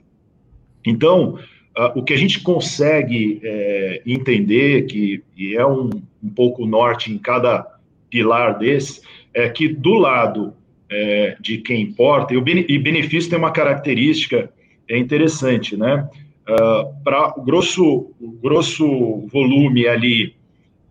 Então, 0.86 1.40
uh, 1.78 2.00
o 2.00 2.04
que 2.04 2.14
a 2.14 2.18
gente 2.18 2.42
consegue 2.42 3.40
é, 3.44 4.02
entender, 4.06 4.86
que 4.86 5.24
e 5.38 5.56
é 5.56 5.66
um, 5.66 5.90
um 6.24 6.30
pouco 6.30 6.66
norte 6.66 7.12
em 7.12 7.18
cada 7.18 7.66
pilar 8.10 8.58
desse, 8.58 9.02
é 9.34 9.48
que 9.50 9.68
do 9.68 9.94
lado 9.94 10.54
é, 10.90 11.38
de 11.40 11.60
quem 11.60 11.82
importa, 11.82 12.34
e 12.34 12.38
o 12.38 12.42
benefício 12.42 13.30
tem 13.30 13.40
uma 13.40 13.52
característica 13.52 14.52
é 14.88 14.98
interessante, 14.98 15.78
né? 15.78 16.10
Ah, 16.50 16.86
Para 17.04 17.40
o 17.40 17.44
grosso, 17.44 18.12
grosso 18.42 19.28
volume 19.28 19.88
ali 19.88 20.36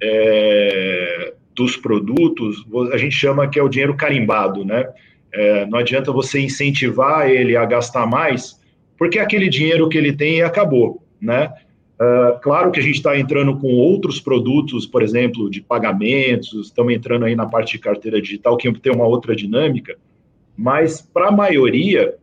é, 0.01 1.35
dos 1.55 1.77
produtos, 1.77 2.65
a 2.93 2.97
gente 2.97 3.17
chama 3.17 3.49
que 3.49 3.59
é 3.59 3.63
o 3.63 3.69
dinheiro 3.69 3.97
carimbado, 3.97 4.65
né? 4.65 4.89
É, 5.35 5.67
não 5.67 5.79
adianta 5.79 6.13
você 6.13 6.41
incentivar 6.41 7.29
ele 7.29 7.57
a 7.57 7.65
gastar 7.65 8.07
mais, 8.07 8.61
porque 8.97 9.19
aquele 9.19 9.49
dinheiro 9.49 9.89
que 9.89 9.99
ele 9.99 10.13
tem 10.13 10.43
acabou, 10.43 11.03
né? 11.21 11.53
Uh, 12.01 12.39
claro 12.41 12.71
que 12.71 12.79
a 12.79 12.83
gente 12.83 12.95
está 12.95 13.19
entrando 13.19 13.59
com 13.59 13.75
outros 13.75 14.21
produtos, 14.21 14.87
por 14.87 15.03
exemplo, 15.03 15.51
de 15.51 15.61
pagamentos, 15.61 16.69
estamos 16.69 16.95
entrando 16.95 17.25
aí 17.25 17.35
na 17.35 17.45
parte 17.45 17.73
de 17.73 17.81
carteira 17.81 18.23
digital, 18.23 18.57
que 18.57 18.73
tem 18.75 18.93
uma 18.93 19.05
outra 19.05 19.35
dinâmica, 19.35 19.97
mas 20.57 21.01
para 21.01 21.27
a 21.27 21.33
maioria, 21.33 22.15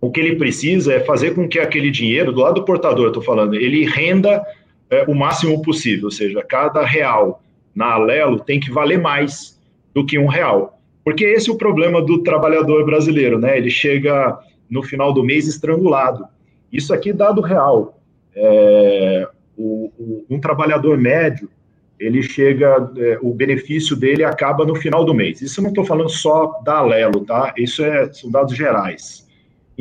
o 0.00 0.10
que 0.10 0.20
ele 0.20 0.36
precisa 0.36 0.94
é 0.94 1.00
fazer 1.00 1.34
com 1.34 1.48
que 1.48 1.58
aquele 1.58 1.90
dinheiro, 1.90 2.32
do 2.32 2.40
lado 2.40 2.54
do 2.54 2.64
portador, 2.64 3.08
estou 3.08 3.22
falando, 3.22 3.54
ele 3.54 3.84
renda 3.84 4.42
é, 4.88 5.04
o 5.06 5.14
máximo 5.14 5.60
possível, 5.62 6.06
ou 6.06 6.10
seja, 6.10 6.42
cada 6.42 6.84
real 6.84 7.42
na 7.74 7.92
Alelo 7.92 8.40
tem 8.40 8.58
que 8.58 8.70
valer 8.70 8.98
mais 8.98 9.58
do 9.94 10.04
que 10.04 10.18
um 10.18 10.26
real. 10.26 10.80
Porque 11.04 11.24
esse 11.24 11.50
é 11.50 11.52
o 11.52 11.56
problema 11.56 12.02
do 12.02 12.22
trabalhador 12.22 12.84
brasileiro, 12.84 13.38
né? 13.38 13.56
Ele 13.56 13.70
chega 13.70 14.38
no 14.68 14.82
final 14.82 15.12
do 15.12 15.24
mês 15.24 15.46
estrangulado. 15.48 16.24
Isso 16.72 16.92
aqui 16.94 17.12
dado 17.12 17.40
real. 17.40 17.98
É, 18.34 19.28
o, 19.56 19.90
o, 19.98 20.24
um 20.30 20.38
trabalhador 20.38 20.96
médio, 20.98 21.48
ele 21.98 22.22
chega, 22.22 22.90
é, 22.96 23.18
o 23.20 23.34
benefício 23.34 23.96
dele 23.96 24.24
acaba 24.24 24.64
no 24.64 24.74
final 24.74 25.04
do 25.04 25.14
mês. 25.14 25.40
Isso 25.42 25.60
eu 25.60 25.62
não 25.62 25.70
estou 25.70 25.84
falando 25.84 26.08
só 26.08 26.60
da 26.64 26.78
Alelo, 26.78 27.24
tá? 27.24 27.52
Isso 27.56 27.82
é, 27.82 28.12
são 28.12 28.30
dados 28.30 28.56
gerais. 28.56 29.28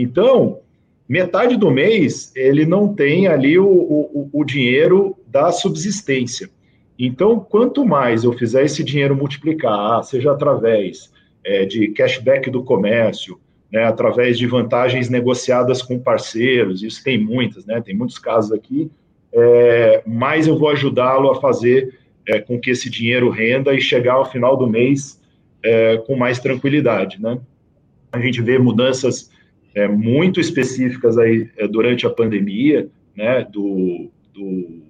Então, 0.02 0.62
metade 1.10 1.58
do 1.58 1.70
mês, 1.70 2.32
ele 2.34 2.66
não 2.66 2.94
tem 2.94 3.28
ali 3.28 3.60
o, 3.60 3.68
o, 3.68 4.30
o 4.32 4.46
dinheiro 4.46 5.18
da 5.28 5.52
subsistência. 5.52 6.50
Então, 6.98 7.38
quanto 7.38 7.86
mais 7.86 8.24
eu 8.24 8.32
fizer 8.32 8.64
esse 8.64 8.82
dinheiro 8.82 9.14
multiplicar, 9.14 10.02
seja 10.06 10.32
através 10.32 11.12
é, 11.44 11.66
de 11.66 11.90
cashback 11.90 12.50
do 12.50 12.64
comércio, 12.64 13.38
né, 13.70 13.84
através 13.84 14.38
de 14.38 14.48
vantagens 14.48 15.10
negociadas 15.10 15.82
com 15.82 16.00
parceiros, 16.00 16.82
isso 16.82 17.04
tem 17.04 17.18
muitas, 17.18 17.66
né, 17.66 17.82
tem 17.82 17.94
muitos 17.94 18.18
casos 18.18 18.54
aqui, 18.54 18.90
é, 19.34 20.02
mais 20.08 20.48
eu 20.48 20.58
vou 20.58 20.70
ajudá-lo 20.70 21.30
a 21.30 21.42
fazer 21.42 22.00
é, 22.26 22.40
com 22.40 22.58
que 22.58 22.70
esse 22.70 22.90
dinheiro 22.90 23.30
renda 23.30 23.74
e 23.74 23.82
chegar 23.82 24.14
ao 24.14 24.32
final 24.32 24.56
do 24.56 24.66
mês 24.66 25.22
é, 25.62 25.98
com 25.98 26.16
mais 26.16 26.40
tranquilidade, 26.40 27.22
né. 27.22 27.38
A 28.14 28.20
gente 28.22 28.42
vê 28.42 28.58
mudanças 28.58 29.30
é, 29.76 29.88
muito 29.88 30.40
específicas 30.40 31.18
aí 31.18 31.50
é, 31.58 31.68
durante 31.68 32.06
a 32.06 32.10
pandemia, 32.10 32.90
né, 33.16 33.46
do, 33.50 34.10
do 34.34 34.82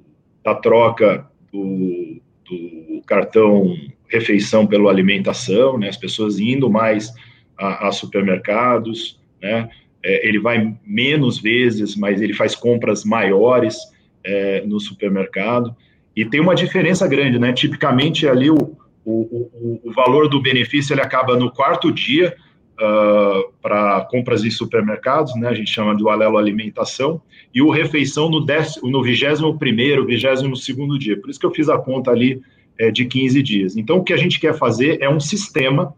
da 0.43 0.55
troca 0.55 1.27
do, 1.51 2.21
do 2.47 3.01
cartão 3.05 3.75
refeição 4.07 4.65
pela 4.65 4.89
alimentação, 4.89 5.77
né, 5.77 5.89
as 5.89 5.97
pessoas 5.97 6.39
indo 6.39 6.69
mais 6.69 7.13
a, 7.57 7.87
a 7.87 7.91
supermercados, 7.91 9.19
né? 9.41 9.69
É, 10.01 10.25
ele 10.25 10.39
vai 10.39 10.77
menos 10.85 11.39
vezes, 11.39 11.95
mas 11.95 12.21
ele 12.21 12.33
faz 12.33 12.55
compras 12.55 13.03
maiores 13.03 13.77
é, 14.23 14.61
no 14.65 14.79
supermercado. 14.79 15.75
E 16.15 16.23
tem 16.23 16.39
uma 16.39 16.55
diferença 16.55 17.05
grande, 17.05 17.37
né? 17.37 17.51
Tipicamente 17.51 18.25
ali 18.25 18.49
o, 18.49 18.77
o, 19.03 19.11
o, 19.11 19.81
o 19.83 19.91
valor 19.91 20.29
do 20.29 20.41
benefício 20.41 20.93
ele 20.93 21.01
acaba 21.01 21.35
no 21.35 21.51
quarto 21.51 21.91
dia 21.91 22.33
uh, 22.79 23.51
para 23.61 24.01
compras 24.09 24.43
em 24.43 24.49
supermercados, 24.49 25.35
né? 25.35 25.49
A 25.49 25.53
gente 25.53 25.69
chama 25.69 25.95
de 25.95 26.07
Alelo 26.07 26.37
Alimentação, 26.37 27.21
e 27.53 27.61
o 27.61 27.69
Refeição 27.69 28.29
no, 28.29 28.45
décimo, 28.45 28.89
no 28.89 29.03
21 29.03 29.57
primeiro, 29.57 30.05
22 30.05 30.63
segundo 30.63 30.97
dia. 30.97 31.19
Por 31.19 31.29
isso 31.29 31.39
que 31.39 31.45
eu 31.45 31.53
fiz 31.53 31.67
a 31.69 31.77
conta 31.77 32.11
ali 32.11 32.41
é, 32.77 32.91
de 32.91 33.05
15 33.05 33.43
dias. 33.43 33.77
Então, 33.77 33.97
o 33.97 34.03
que 34.03 34.13
a 34.13 34.17
gente 34.17 34.39
quer 34.39 34.53
fazer 34.57 34.97
é 35.01 35.09
um 35.09 35.19
sistema 35.19 35.93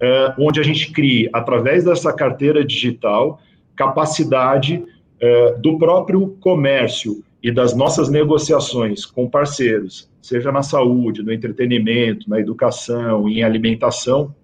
é, 0.00 0.34
onde 0.38 0.60
a 0.60 0.62
gente 0.62 0.92
crie, 0.92 1.28
através 1.32 1.84
dessa 1.84 2.12
carteira 2.12 2.64
digital, 2.64 3.40
capacidade 3.74 4.82
é, 5.20 5.54
do 5.54 5.78
próprio 5.78 6.36
comércio 6.40 7.22
e 7.42 7.50
das 7.50 7.74
nossas 7.76 8.10
negociações 8.10 9.06
com 9.06 9.28
parceiros, 9.28 10.10
seja 10.20 10.50
na 10.50 10.62
saúde, 10.62 11.22
no 11.22 11.32
entretenimento, 11.32 12.28
na 12.28 12.40
educação, 12.40 13.28
em 13.28 13.42
alimentação, 13.42 14.34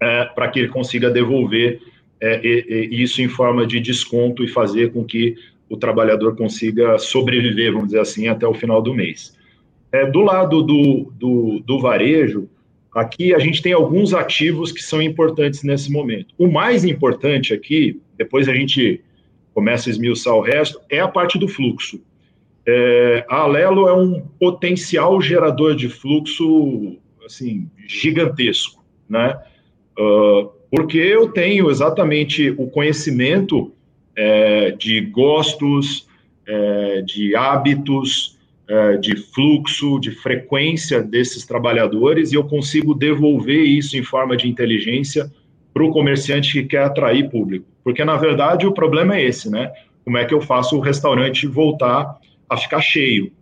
é, 0.00 0.24
para 0.24 0.48
que 0.48 0.60
ele 0.60 0.68
consiga 0.68 1.10
devolver 1.10 1.80
é, 2.20 2.40
e, 2.44 2.88
e 2.90 3.02
isso 3.02 3.22
em 3.22 3.28
forma 3.28 3.66
de 3.66 3.80
desconto 3.80 4.44
e 4.44 4.48
fazer 4.48 4.92
com 4.92 5.04
que 5.04 5.36
o 5.68 5.76
trabalhador 5.76 6.34
consiga 6.36 6.98
sobreviver, 6.98 7.72
vamos 7.72 7.88
dizer 7.88 8.00
assim, 8.00 8.28
até 8.28 8.46
o 8.46 8.54
final 8.54 8.80
do 8.80 8.94
mês. 8.94 9.36
É, 9.92 10.06
do 10.06 10.20
lado 10.20 10.62
do, 10.62 11.12
do, 11.14 11.60
do 11.60 11.78
varejo, 11.78 12.48
aqui 12.94 13.34
a 13.34 13.38
gente 13.38 13.62
tem 13.62 13.72
alguns 13.72 14.14
ativos 14.14 14.72
que 14.72 14.82
são 14.82 15.00
importantes 15.00 15.62
nesse 15.62 15.90
momento. 15.90 16.34
O 16.38 16.46
mais 16.46 16.84
importante 16.84 17.52
aqui, 17.52 18.00
depois 18.16 18.48
a 18.48 18.54
gente 18.54 19.02
começa 19.54 19.88
a 19.88 19.92
esmiuçar 19.92 20.34
o 20.34 20.40
resto, 20.40 20.80
é 20.90 21.00
a 21.00 21.08
parte 21.08 21.38
do 21.38 21.48
fluxo. 21.48 22.00
É, 22.66 23.24
a 23.28 23.38
Alelo 23.38 23.88
é 23.88 23.94
um 23.94 24.20
potencial 24.38 25.20
gerador 25.20 25.74
de 25.74 25.88
fluxo 25.88 26.98
assim 27.24 27.70
gigantesco, 27.86 28.84
né? 29.08 29.38
Uh, 29.98 30.50
porque 30.70 30.98
eu 30.98 31.28
tenho 31.28 31.70
exatamente 31.70 32.50
o 32.50 32.68
conhecimento 32.68 33.72
é, 34.14 34.72
de 34.72 35.00
gostos, 35.00 36.06
é, 36.46 37.02
de 37.02 37.34
hábitos, 37.34 38.38
é, 38.68 38.96
de 38.96 39.16
fluxo, 39.16 39.98
de 39.98 40.10
frequência 40.10 41.02
desses 41.02 41.46
trabalhadores 41.46 42.32
e 42.32 42.34
eu 42.34 42.44
consigo 42.44 42.94
devolver 42.94 43.62
isso 43.62 43.96
em 43.96 44.02
forma 44.02 44.36
de 44.36 44.48
inteligência 44.48 45.30
para 45.72 45.84
o 45.84 45.90
comerciante 45.90 46.52
que 46.52 46.64
quer 46.64 46.82
atrair 46.82 47.30
público. 47.30 47.66
Porque, 47.82 48.04
na 48.04 48.16
verdade, 48.16 48.66
o 48.66 48.72
problema 48.72 49.16
é 49.16 49.24
esse, 49.24 49.50
né? 49.50 49.72
Como 50.04 50.18
é 50.18 50.24
que 50.24 50.34
eu 50.34 50.40
faço 50.40 50.76
o 50.76 50.80
restaurante 50.80 51.46
voltar 51.46 52.18
a 52.48 52.56
ficar 52.56 52.80
cheio? 52.80 53.32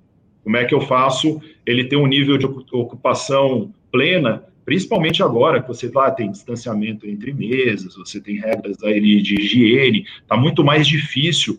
Como 0.44 0.56
é 0.56 0.64
que 0.64 0.75
eu 0.75 0.80
faço 0.80 1.40
ele 1.64 1.84
ter 1.84 1.96
um 1.96 2.06
nível 2.06 2.38
de 2.38 2.46
ocupação 2.46 3.72
plena, 3.90 4.44
principalmente 4.66 5.23
agora 5.23 5.62
que 5.62 5.68
você 5.68 5.88
lá 5.94 6.11
tem 6.11 6.30
distanciamento 6.30 7.08
entre 7.08 7.32
mesas, 7.32 7.94
você 7.94 8.20
tem 8.20 8.35
regras 8.35 8.82
aí 8.82 9.23
de 9.23 9.40
higiene, 9.40 10.04
está 10.20 10.37
muito 10.37 10.64
mais 10.64 10.88
difícil 10.88 11.56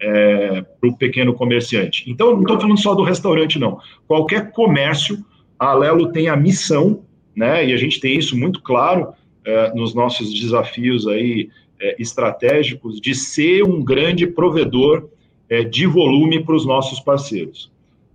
é, 0.00 0.62
para 0.80 0.90
o 0.90 0.96
pequeno 0.96 1.32
comerciante. 1.32 2.10
Então, 2.10 2.32
não 2.32 2.42
estou 2.42 2.60
falando 2.60 2.80
só 2.80 2.96
do 2.96 3.04
restaurante, 3.04 3.60
não. 3.60 3.78
Qualquer 4.08 4.50
comércio, 4.50 5.24
a 5.56 5.68
Alelo 5.68 6.10
tem 6.10 6.28
a 6.28 6.36
missão, 6.36 7.04
né, 7.34 7.64
e 7.64 7.72
a 7.72 7.76
gente 7.76 8.00
tem 8.00 8.18
isso 8.18 8.36
muito 8.36 8.60
claro 8.60 9.12
é, 9.44 9.72
nos 9.72 9.94
nossos 9.94 10.34
desafios 10.34 11.06
aí 11.06 11.50
é, 11.80 11.94
estratégicos, 11.96 13.00
de 13.00 13.14
ser 13.14 13.62
um 13.62 13.84
grande 13.84 14.26
provedor 14.26 15.08
é, 15.48 15.62
de 15.62 15.86
volume 15.86 16.44
para 16.44 16.56
os 16.56 16.66
nossos 16.66 16.98
parceiros. 16.98 17.70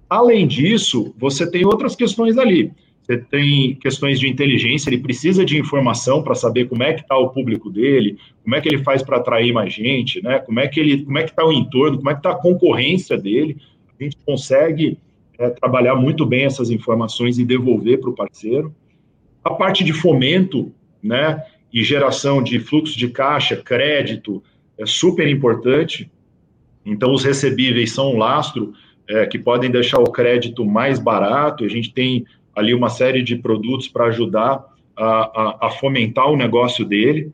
Além 0.09 0.45
disso, 0.45 1.15
você 1.17 1.49
tem 1.49 1.65
outras 1.65 1.95
questões 1.95 2.37
ali. 2.37 2.73
Você 3.03 3.17
tem 3.17 3.75
questões 3.75 4.17
de 4.17 4.29
inteligência, 4.29 4.89
ele 4.89 5.01
precisa 5.01 5.43
de 5.43 5.57
informação 5.57 6.23
para 6.23 6.33
saber 6.33 6.69
como 6.69 6.83
é 6.83 6.93
que 6.93 7.01
está 7.01 7.17
o 7.17 7.29
público 7.29 7.69
dele, 7.69 8.17
como 8.41 8.55
é 8.55 8.61
que 8.61 8.69
ele 8.69 8.81
faz 8.81 9.03
para 9.03 9.17
atrair 9.17 9.51
mais 9.51 9.73
gente, 9.73 10.23
né? 10.23 10.39
Como 10.39 10.59
é 10.59 10.67
que 10.69 10.79
ele, 10.79 11.03
como 11.03 11.17
é 11.17 11.23
que 11.23 11.31
está 11.31 11.45
o 11.45 11.51
entorno, 11.51 11.97
como 11.97 12.09
é 12.09 12.13
que 12.13 12.19
está 12.19 12.31
a 12.31 12.41
concorrência 12.41 13.17
dele. 13.17 13.57
A 13.99 14.03
gente 14.03 14.15
consegue 14.25 14.97
é, 15.37 15.49
trabalhar 15.49 15.95
muito 15.95 16.25
bem 16.25 16.45
essas 16.45 16.69
informações 16.69 17.37
e 17.37 17.43
devolver 17.43 17.99
para 17.99 18.09
o 18.09 18.15
parceiro. 18.15 18.73
A 19.43 19.49
parte 19.49 19.83
de 19.83 19.91
fomento, 19.91 20.71
né? 21.01 21.43
E 21.73 21.83
geração 21.83 22.41
de 22.41 22.57
fluxo 22.59 22.97
de 22.97 23.09
caixa, 23.09 23.57
crédito, 23.57 24.41
é 24.77 24.85
super 24.85 25.27
importante. 25.27 26.09
Então, 26.85 27.13
os 27.13 27.25
recebíveis 27.25 27.91
são 27.91 28.13
um 28.13 28.17
lastro 28.17 28.73
é, 29.09 29.25
que 29.25 29.37
podem 29.37 29.69
deixar 29.69 29.99
o 29.99 30.11
crédito 30.11 30.63
mais 30.63 30.99
barato. 30.99 31.65
A 31.65 31.67
gente 31.67 31.91
tem 31.91 32.25
ali 32.55 32.73
uma 32.73 32.89
série 32.89 33.21
de 33.21 33.35
produtos 33.35 33.87
para 33.87 34.05
ajudar 34.05 34.63
a, 34.95 35.05
a, 35.05 35.67
a, 35.67 35.71
fomentar 35.71 36.29
o 36.29 36.37
negócio 36.37 36.85
dele. 36.85 37.31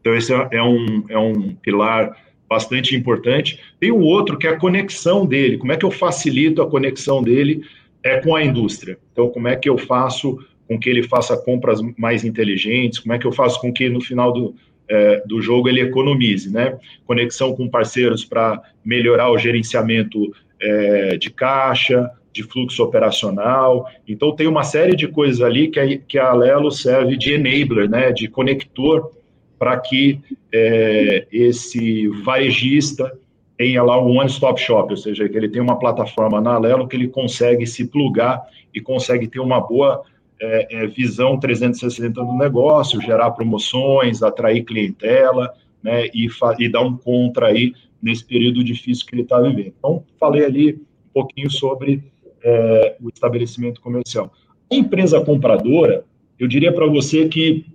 Então, 0.00 0.14
esse 0.14 0.32
é, 0.32 0.48
é 0.52 0.62
um, 0.62 1.04
é 1.08 1.18
um 1.18 1.54
pilar 1.54 2.16
bastante 2.48 2.94
importante. 2.96 3.60
Tem 3.78 3.90
um 3.90 4.02
outro 4.02 4.38
que 4.38 4.46
é 4.46 4.50
a 4.50 4.58
conexão 4.58 5.24
dele. 5.26 5.58
Como 5.58 5.72
é 5.72 5.76
que 5.76 5.84
eu 5.84 5.90
facilito 5.90 6.60
a 6.60 6.68
conexão 6.68 7.22
dele 7.22 7.62
é, 8.02 8.20
com 8.20 8.34
a 8.34 8.44
indústria? 8.44 8.98
Então, 9.12 9.28
como 9.28 9.48
é 9.48 9.56
que 9.56 9.68
eu 9.68 9.78
faço 9.78 10.38
com 10.68 10.78
que 10.78 10.88
ele 10.88 11.02
faça 11.02 11.36
compras 11.36 11.80
mais 11.96 12.24
inteligentes? 12.24 12.98
Como 12.98 13.12
é 13.12 13.18
que 13.18 13.26
eu 13.26 13.32
faço 13.32 13.60
com 13.60 13.72
que 13.72 13.88
no 13.88 14.00
final 14.00 14.32
do, 14.32 14.54
é, 14.88 15.22
do 15.26 15.40
jogo 15.40 15.68
ele 15.68 15.80
economize, 15.80 16.52
né? 16.52 16.78
Conexão 17.06 17.54
com 17.54 17.68
parceiros 17.68 18.24
para 18.24 18.62
melhorar 18.84 19.30
o 19.30 19.38
gerenciamento 19.38 20.34
é, 20.60 21.16
de 21.16 21.30
caixa, 21.30 22.10
de 22.32 22.42
fluxo 22.42 22.82
operacional. 22.82 23.86
Então, 24.08 24.34
tem 24.34 24.46
uma 24.46 24.64
série 24.64 24.96
de 24.96 25.06
coisas 25.06 25.40
ali 25.40 25.68
que 25.68 25.78
a, 25.78 25.98
que 25.98 26.18
a 26.18 26.30
Alelo 26.30 26.70
serve 26.70 27.16
de 27.16 27.34
enabler, 27.34 27.88
né, 27.88 28.10
de 28.12 28.28
conector, 28.28 29.12
para 29.58 29.78
que 29.78 30.18
é, 30.52 31.26
esse 31.30 32.08
varejista 32.24 33.12
tenha 33.56 33.82
lá 33.82 34.02
um 34.02 34.18
one-stop 34.18 34.60
shop, 34.60 34.90
ou 34.90 34.96
seja, 34.96 35.28
que 35.28 35.36
ele 35.36 35.48
tem 35.48 35.62
uma 35.62 35.78
plataforma 35.78 36.40
na 36.40 36.54
Alelo 36.54 36.88
que 36.88 36.96
ele 36.96 37.06
consegue 37.06 37.66
se 37.66 37.86
plugar 37.86 38.42
e 38.74 38.80
consegue 38.80 39.28
ter 39.28 39.38
uma 39.38 39.60
boa 39.60 40.02
é, 40.40 40.66
é, 40.82 40.86
visão 40.88 41.38
360 41.38 42.20
do 42.20 42.32
negócio, 42.32 43.00
gerar 43.00 43.30
promoções, 43.30 44.22
atrair 44.22 44.64
clientela, 44.64 45.52
né, 45.80 46.06
e, 46.12 46.28
e 46.58 46.68
dar 46.68 46.80
um 46.82 46.96
contra 46.96 47.46
aí 47.48 47.72
nesse 48.02 48.24
período 48.24 48.64
difícil 48.64 49.06
que 49.06 49.14
ele 49.14 49.22
está 49.22 49.40
vivendo. 49.40 49.74
Então, 49.78 50.02
falei 50.18 50.44
ali 50.44 50.72
um 50.72 51.12
pouquinho 51.12 51.50
sobre 51.50 52.02
é, 52.42 52.96
o 53.00 53.08
estabelecimento 53.08 53.80
comercial. 53.80 54.32
A 54.70 54.74
empresa 54.74 55.20
compradora, 55.20 56.04
eu 56.38 56.48
diria 56.48 56.72
para 56.72 56.86
você 56.86 57.28
que 57.28 57.66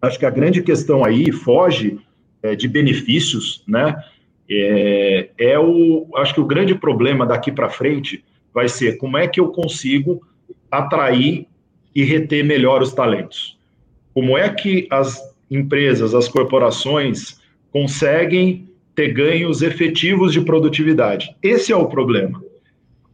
acho 0.00 0.18
que 0.18 0.26
a 0.26 0.30
grande 0.30 0.62
questão 0.62 1.04
aí 1.04 1.30
foge 1.32 1.98
é, 2.42 2.54
de 2.54 2.68
benefícios, 2.68 3.62
né? 3.66 3.94
É, 4.50 5.28
é, 5.36 5.58
o, 5.58 6.08
acho 6.16 6.32
que 6.32 6.40
o 6.40 6.46
grande 6.46 6.74
problema 6.74 7.26
daqui 7.26 7.52
para 7.52 7.68
frente 7.68 8.24
vai 8.54 8.68
ser 8.68 8.96
como 8.96 9.18
é 9.18 9.28
que 9.28 9.38
eu 9.38 9.48
consigo 9.48 10.26
atrair 10.70 11.46
e 11.94 12.02
reter 12.02 12.44
melhor 12.44 12.80
os 12.80 12.94
talentos. 12.94 13.58
Como 14.14 14.38
é 14.38 14.48
que 14.48 14.86
as 14.90 15.22
empresas, 15.50 16.14
as 16.14 16.28
corporações 16.28 17.40
conseguem 17.70 18.68
ter 18.94 19.12
ganhos 19.12 19.60
efetivos 19.60 20.32
de 20.32 20.40
produtividade? 20.40 21.34
Esse 21.42 21.72
é 21.72 21.76
o 21.76 21.86
problema 21.86 22.42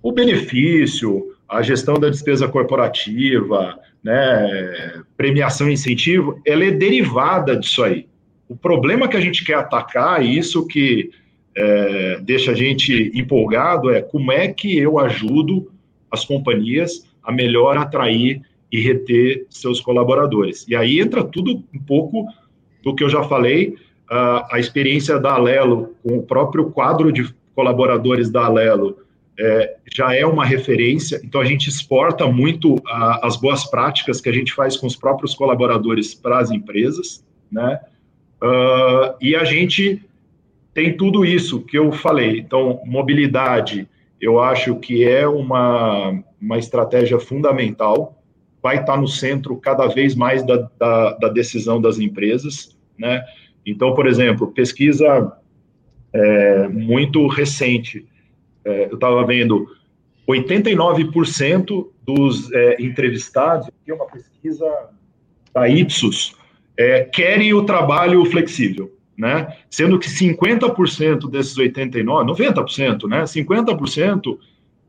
o 0.05 0.13
benefício, 0.13 1.35
a 1.49 1.63
gestão 1.63 1.95
da 1.95 2.11
despesa 2.11 2.47
corporativa, 2.47 3.79
né, 4.03 5.03
premiação 5.17 5.71
e 5.71 5.73
incentivo, 5.73 6.43
ela 6.47 6.63
é 6.63 6.71
derivada 6.71 7.57
disso 7.57 7.83
aí. 7.83 8.07
O 8.47 8.55
problema 8.55 9.09
que 9.09 9.17
a 9.17 9.21
gente 9.21 9.43
quer 9.43 9.55
atacar, 9.55 10.23
e 10.23 10.37
isso 10.37 10.67
que 10.67 11.11
é, 11.57 12.21
deixa 12.21 12.51
a 12.51 12.55
gente 12.55 13.11
empolgado, 13.15 13.91
é 13.91 14.03
como 14.03 14.31
é 14.31 14.47
que 14.49 14.77
eu 14.77 14.99
ajudo 14.99 15.73
as 16.11 16.23
companhias 16.23 17.09
a 17.23 17.33
melhor 17.33 17.79
atrair 17.79 18.43
e 18.71 18.79
reter 18.83 19.47
seus 19.49 19.81
colaboradores. 19.81 20.67
E 20.69 20.77
aí 20.77 21.01
entra 21.01 21.25
tudo 21.25 21.65
um 21.75 21.79
pouco 21.79 22.27
do 22.83 22.95
que 22.95 23.03
eu 23.03 23.09
já 23.09 23.23
falei, 23.23 23.75
a, 24.11 24.57
a 24.57 24.59
experiência 24.59 25.19
da 25.19 25.33
Alelo 25.33 25.95
com 26.03 26.19
o 26.19 26.23
próprio 26.23 26.71
quadro 26.71 27.11
de 27.11 27.35
colaboradores 27.55 28.29
da 28.29 28.45
Alelo 28.45 29.04
é, 29.39 29.77
já 29.93 30.15
é 30.15 30.25
uma 30.25 30.45
referência, 30.45 31.21
então 31.25 31.41
a 31.41 31.45
gente 31.45 31.69
exporta 31.69 32.27
muito 32.27 32.77
a, 32.87 33.27
as 33.27 33.37
boas 33.37 33.65
práticas 33.65 34.21
que 34.21 34.29
a 34.29 34.33
gente 34.33 34.53
faz 34.53 34.77
com 34.77 34.87
os 34.87 34.97
próprios 34.97 35.35
colaboradores 35.35 36.15
para 36.15 36.39
as 36.39 36.51
empresas, 36.51 37.25
né? 37.51 37.81
Uh, 38.43 39.17
e 39.21 39.35
a 39.35 39.45
gente 39.45 40.03
tem 40.73 40.97
tudo 40.97 41.25
isso 41.25 41.61
que 41.61 41.79
eu 41.79 41.91
falei. 41.93 42.39
Então, 42.39 42.81
mobilidade, 42.85 43.89
eu 44.21 44.41
acho 44.41 44.77
que 44.77 45.05
é 45.05 45.27
uma, 45.27 46.23
uma 46.41 46.59
estratégia 46.59 47.19
fundamental, 47.19 48.23
vai 48.63 48.81
estar 48.81 48.97
no 48.97 49.09
centro 49.09 49.57
cada 49.57 49.87
vez 49.87 50.15
mais 50.15 50.45
da, 50.45 50.69
da, 50.79 51.13
da 51.15 51.29
decisão 51.29 51.81
das 51.81 51.99
empresas, 51.99 52.77
né? 52.99 53.23
Então, 53.67 53.95
por 53.95 54.07
exemplo, 54.07 54.53
pesquisa 54.53 55.33
é, 56.13 56.69
muito 56.69 57.27
recente, 57.27 58.07
é, 58.65 58.87
eu 58.91 58.95
estava 58.95 59.25
vendo 59.25 59.69
89% 60.29 61.87
dos 62.03 62.53
é, 62.53 62.83
entrevistados, 62.83 63.69
aqui 63.69 63.91
é 63.91 63.95
uma 63.95 64.07
pesquisa 64.07 64.67
da 65.53 65.69
Ipsos, 65.69 66.35
é, 66.77 67.03
querem 67.03 67.55
o 67.55 67.65
trabalho 67.65 68.25
flexível, 68.27 68.93
né? 69.17 69.57
Sendo 69.71 69.99
que 69.99 70.09
50% 70.09 71.31
desses 71.31 71.57
89, 71.57 72.33
90%, 72.33 73.09
né? 73.09 73.23
50% 73.23 74.39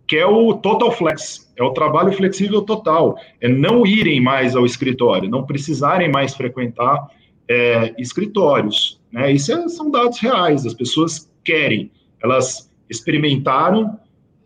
quer 0.07 0.25
o 0.25 0.53
total 0.53 0.91
flex, 0.91 1.51
é 1.55 1.63
o 1.63 1.71
trabalho 1.71 2.11
flexível 2.13 2.61
total, 2.61 3.17
é 3.41 3.47
não 3.47 3.85
irem 3.85 4.21
mais 4.21 4.55
ao 4.55 4.65
escritório, 4.65 5.29
não 5.29 5.45
precisarem 5.45 6.11
mais 6.11 6.35
frequentar 6.35 7.07
é, 7.47 7.93
escritórios, 7.97 8.99
né? 9.11 9.31
Isso 9.31 9.51
é, 9.51 9.67
são 9.67 9.91
dados 9.91 10.19
reais, 10.19 10.65
as 10.65 10.73
pessoas 10.73 11.31
querem, 11.43 11.91
elas 12.23 12.71
experimentaram 12.89 13.97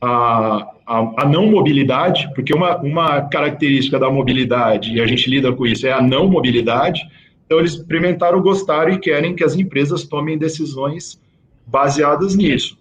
a, 0.02 0.72
a, 0.86 1.24
a, 1.24 1.26
não 1.26 1.48
mobilidade, 1.48 2.30
porque 2.34 2.54
uma, 2.54 2.78
uma 2.78 3.22
característica 3.24 4.00
da 4.00 4.10
mobilidade, 4.10 4.94
e 4.94 5.02
a 5.02 5.06
gente 5.06 5.30
lida 5.30 5.52
com 5.52 5.66
isso, 5.66 5.86
é 5.86 5.92
a 5.92 6.02
não 6.02 6.30
mobilidade. 6.30 7.02
Então, 7.46 7.60
eles 7.60 7.74
experimentaram, 7.74 8.42
gostaram 8.42 8.94
e 8.94 9.00
querem 9.00 9.36
que 9.36 9.44
as 9.44 9.56
empresas 9.56 10.04
tomem 10.04 10.38
decisões 10.38 11.20
baseadas 11.66 12.36
nisso. 12.36 12.78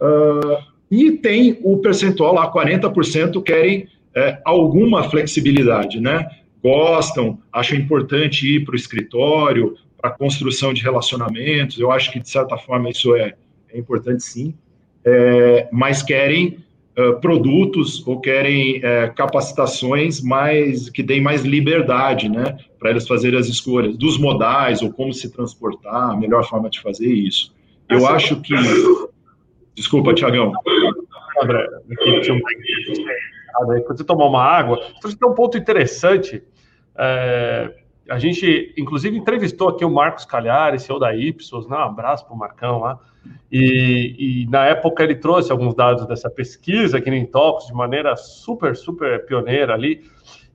Uh, 0.00 0.62
e 0.90 1.12
tem 1.12 1.58
o 1.62 1.78
percentual 1.78 2.34
lá, 2.34 2.50
40% 2.50 3.42
querem 3.42 3.86
é, 4.14 4.40
alguma 4.44 5.04
flexibilidade, 5.04 6.00
né? 6.00 6.26
Gostam, 6.62 7.38
acham 7.52 7.78
importante 7.78 8.56
ir 8.56 8.64
para 8.64 8.72
o 8.72 8.76
escritório, 8.76 9.76
para 10.00 10.10
a 10.10 10.12
construção 10.12 10.72
de 10.72 10.82
relacionamentos. 10.82 11.78
Eu 11.78 11.92
acho 11.92 12.10
que, 12.10 12.18
de 12.18 12.28
certa 12.28 12.56
forma, 12.56 12.88
isso 12.88 13.14
é, 13.14 13.34
é 13.70 13.78
importante 13.78 14.22
sim 14.24 14.54
é, 15.08 15.68
mas 15.72 16.02
querem 16.02 16.58
uh, 16.98 17.18
produtos 17.20 18.06
ou 18.06 18.20
querem 18.20 18.80
é, 18.84 19.08
capacitações 19.08 20.20
mais 20.20 20.90
que 20.90 21.02
deem 21.02 21.20
mais 21.20 21.42
liberdade, 21.42 22.28
né, 22.28 22.58
para 22.78 22.90
eles 22.90 23.08
fazerem 23.08 23.38
as 23.38 23.46
escolhas 23.46 23.96
dos 23.96 24.18
modais 24.18 24.82
ou 24.82 24.92
como 24.92 25.12
se 25.12 25.32
transportar, 25.32 26.10
a 26.10 26.16
melhor 26.16 26.46
forma 26.46 26.68
de 26.68 26.80
fazer 26.80 27.08
isso. 27.08 27.54
Eu 27.88 27.98
assim, 27.98 28.14
acho 28.14 28.40
que. 28.42 28.54
Desculpa, 29.74 30.12
Tiagão. 30.12 30.52
André, 31.42 31.66
quando 33.86 33.96
você 33.96 34.04
tomar 34.04 34.26
uma 34.26 34.42
água, 34.42 34.78
você 35.00 35.16
tem 35.16 35.28
um 35.28 35.34
ponto 35.34 35.56
interessante. 35.56 36.42
É, 36.96 37.72
a 38.08 38.18
gente, 38.18 38.72
inclusive, 38.76 39.16
entrevistou 39.16 39.68
aqui 39.68 39.84
o 39.84 39.90
Marcos 39.90 40.24
Calhares, 40.24 40.82
CEO 40.82 40.98
da 40.98 41.14
Ipsos, 41.14 41.68
né? 41.68 41.76
um 41.76 41.80
abraço 41.80 42.24
para 42.24 42.34
o 42.34 42.38
Marcão 42.38 42.78
lá. 42.78 42.98
E, 43.52 44.44
e, 44.44 44.46
na 44.50 44.64
época 44.66 45.02
ele 45.02 45.14
trouxe 45.14 45.52
alguns 45.52 45.74
dados 45.74 46.06
dessa 46.06 46.30
pesquisa 46.30 46.98
aqui 46.98 47.10
no 47.10 47.16
Intox 47.16 47.66
de 47.66 47.74
maneira 47.74 48.16
super, 48.16 48.74
super 48.76 49.26
pioneira 49.26 49.74
ali. 49.74 50.04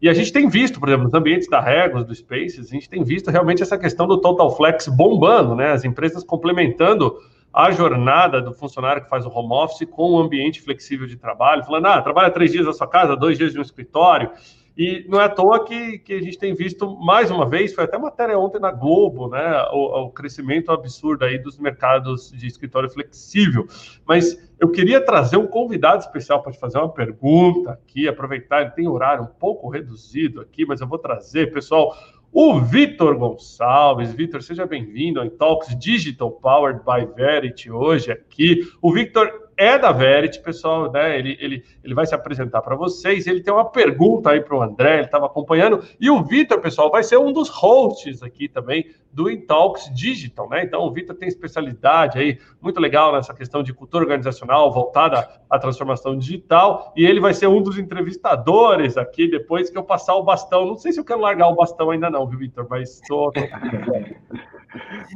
E 0.02 0.10
a 0.10 0.14
gente 0.14 0.34
tem 0.34 0.50
visto, 0.50 0.80
por 0.80 0.90
exemplo, 0.90 1.06
nos 1.06 1.14
ambientes 1.14 1.48
da 1.48 1.60
Regos, 1.60 2.06
do 2.06 2.14
Spaces, 2.14 2.68
a 2.68 2.72
gente 2.72 2.90
tem 2.90 3.04
visto 3.04 3.30
realmente 3.30 3.62
essa 3.62 3.78
questão 3.78 4.08
do 4.08 4.20
Total 4.20 4.56
Flex 4.56 4.88
bombando, 4.88 5.56
né? 5.56 5.72
As 5.72 5.86
empresas 5.86 6.24
complementando 6.24 7.16
a 7.54 7.70
jornada 7.72 8.42
do 8.42 8.52
funcionário 8.52 9.04
que 9.04 9.10
faz 9.10 9.26
o 9.26 9.30
home 9.30 9.54
office 9.54 9.88
com 9.90 10.14
o 10.14 10.20
ambiente 10.20 10.60
flexível 10.60 11.06
de 11.06 11.16
trabalho, 11.16 11.64
falando, 11.64 11.86
ah, 11.86 12.02
trabalha 12.02 12.32
três 12.32 12.52
dias 12.52 12.66
na 12.66 12.74
sua 12.74 12.88
casa, 12.88 13.16
dois 13.16 13.38
dias 13.38 13.54
no 13.54 13.62
escritório. 13.62 14.32
E 14.76 15.06
não 15.08 15.22
é 15.22 15.26
à 15.26 15.30
toa 15.30 15.64
que, 15.64 16.00
que 16.00 16.14
a 16.14 16.22
gente 16.22 16.38
tem 16.38 16.56
visto 16.56 16.98
mais 16.98 17.30
uma 17.30 17.48
vez, 17.48 17.74
foi 17.74 17.84
até 17.84 17.98
matéria 17.98 18.40
ontem 18.40 18.60
na 18.60 18.72
Globo, 18.72 19.30
né? 19.30 19.64
O, 19.72 20.06
o 20.06 20.10
crescimento 20.10 20.72
absurdo 20.72 21.26
aí 21.26 21.38
dos 21.38 21.60
mercados 21.60 22.32
de 22.32 22.48
escritório 22.48 22.90
flexível. 22.90 23.68
Mas 24.06 24.36
eu 24.60 24.70
queria 24.72 25.00
trazer 25.00 25.38
um 25.38 25.46
convidado 25.46 26.02
especial 26.02 26.42
para 26.42 26.52
te 26.52 26.60
fazer 26.60 26.80
uma 26.80 26.90
pergunta 26.90 27.72
aqui, 27.72 28.08
aproveitar, 28.08 28.62
ele 28.62 28.72
tem 28.72 28.88
horário 28.88 29.24
um 29.24 29.40
pouco 29.40 29.70
reduzido 29.70 30.42
aqui, 30.42 30.66
mas 30.66 30.82
eu 30.82 30.88
vou 30.88 30.98
trazer, 30.98 31.54
pessoal, 31.54 31.96
o 32.32 32.60
Vitor 32.60 33.16
Gonçalves. 33.16 34.12
Vitor, 34.12 34.42
seja 34.42 34.66
bem-vindo 34.66 35.22
ao 35.22 35.30
Talks 35.30 35.78
Digital 35.78 36.32
Powered 36.32 36.80
by 36.80 37.06
Verity 37.14 37.70
hoje 37.70 38.12
aqui. 38.12 38.68
O 38.82 38.92
Vitor 38.92 39.43
é 39.64 39.80
da 39.80 39.92
Verity, 39.92 40.42
pessoal, 40.42 40.92
né? 40.92 41.18
Ele, 41.18 41.38
ele, 41.40 41.64
ele 41.84 41.94
vai 41.94 42.06
se 42.06 42.14
apresentar 42.14 42.62
para 42.62 42.76
vocês. 42.76 43.26
Ele 43.26 43.42
tem 43.42 43.54
uma 43.54 43.70
pergunta 43.70 44.32
aí 44.32 44.42
para 44.42 44.56
o 44.56 44.62
André, 44.62 44.96
ele 44.96 45.06
estava 45.06 45.26
acompanhando. 45.26 45.84
E 46.00 46.10
o 46.10 46.24
Vitor, 46.24 46.60
pessoal, 46.60 46.92
vai 46.92 47.04
ser 47.04 47.18
um 47.18 47.32
dos 47.32 47.50
hosts 47.50 48.22
aqui 48.22 48.48
também 48.48 48.86
do 49.12 49.30
Intalks 49.30 49.94
Digital, 49.94 50.50
né? 50.50 50.64
Então, 50.64 50.82
o 50.82 50.92
Vitor 50.92 51.16
tem 51.16 51.28
especialidade 51.28 52.18
aí 52.18 52.40
muito 52.62 52.80
legal 52.80 53.14
nessa 53.14 53.34
questão 53.34 53.62
de 53.62 53.74
cultura 53.74 54.04
organizacional 54.04 54.72
voltada 54.72 55.30
à 55.50 55.60
transformação 55.60 56.18
digital. 56.18 56.92
E 56.96 57.06
ele 57.06 57.20
vai 57.20 57.34
ser 57.34 57.48
um 57.48 57.62
dos 57.62 57.78
entrevistadores 57.78 58.98
aqui 58.98 59.28
depois 59.28 59.70
que 59.70 59.78
eu 59.78 59.84
passar 59.84 60.16
o 60.16 60.24
bastão. 60.24 60.66
Não 60.66 60.78
sei 60.78 60.92
se 60.92 61.00
eu 61.00 61.06
quero 61.06 61.22
largar 61.22 61.48
o 61.48 61.56
bastão 61.56 61.92
ainda 61.92 62.10
não, 62.10 62.28
viu, 62.28 62.40
Vitor? 62.40 62.66
Mas 62.70 63.00
estou. 63.02 63.32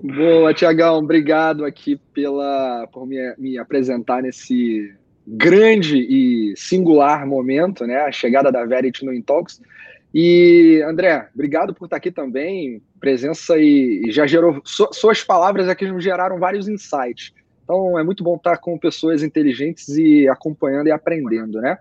Boa, 0.04 0.54
Tiagão, 0.54 1.00
obrigado 1.00 1.66
aqui 1.66 2.00
pela, 2.14 2.88
por 2.92 3.08
me, 3.08 3.18
me 3.38 3.58
apresentar 3.58 4.22
nesse 4.22 4.94
grande 5.26 5.98
e 5.98 6.54
singular 6.56 7.26
momento, 7.26 7.86
né? 7.86 7.98
A 8.02 8.12
chegada 8.12 8.52
da 8.52 8.66
Verity 8.66 9.04
no 9.04 9.14
Intox. 9.14 9.62
E, 10.14 10.82
André, 10.88 11.28
obrigado 11.34 11.74
por 11.74 11.86
estar 11.86 11.98
aqui 11.98 12.12
também, 12.12 12.82
presença 13.00 13.58
e, 13.58 14.04
e 14.06 14.12
já 14.12 14.26
gerou. 14.26 14.62
Su, 14.64 14.88
suas 14.94 15.24
palavras 15.24 15.68
aqui 15.68 15.92
me 15.92 16.02
geraram 16.02 16.40
vários 16.40 16.68
insights. 16.68 17.34
Então 17.64 18.00
é 18.00 18.04
muito 18.04 18.24
bom 18.24 18.36
estar 18.38 18.58
com 18.58 18.78
pessoas 18.78 19.22
inteligentes 19.22 19.90
e 19.90 20.28
acompanhando 20.30 20.88
e 20.88 20.92
aprendendo, 20.92 21.60
né? 21.60 21.78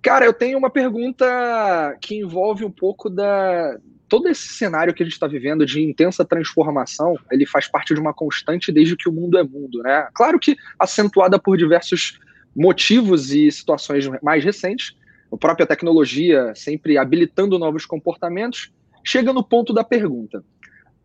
Cara, 0.00 0.24
eu 0.24 0.32
tenho 0.32 0.58
uma 0.58 0.70
pergunta 0.70 1.96
que 2.00 2.16
envolve 2.16 2.64
um 2.64 2.70
pouco 2.70 3.08
da, 3.10 3.76
todo 4.12 4.28
esse 4.28 4.46
cenário 4.48 4.92
que 4.92 5.02
a 5.02 5.06
gente 5.06 5.14
está 5.14 5.26
vivendo 5.26 5.64
de 5.64 5.80
intensa 5.80 6.22
transformação, 6.22 7.18
ele 7.30 7.46
faz 7.46 7.66
parte 7.66 7.94
de 7.94 8.00
uma 8.00 8.12
constante 8.12 8.70
desde 8.70 8.94
que 8.94 9.08
o 9.08 9.12
mundo 9.12 9.38
é 9.38 9.42
mundo, 9.42 9.78
né? 9.82 10.06
Claro 10.12 10.38
que 10.38 10.54
acentuada 10.78 11.38
por 11.38 11.56
diversos 11.56 12.20
motivos 12.54 13.32
e 13.32 13.50
situações 13.50 14.06
mais 14.22 14.44
recentes, 14.44 14.94
a 15.32 15.36
própria 15.38 15.66
tecnologia 15.66 16.52
sempre 16.54 16.98
habilitando 16.98 17.58
novos 17.58 17.86
comportamentos, 17.86 18.70
chega 19.02 19.32
no 19.32 19.42
ponto 19.42 19.72
da 19.72 19.82
pergunta. 19.82 20.44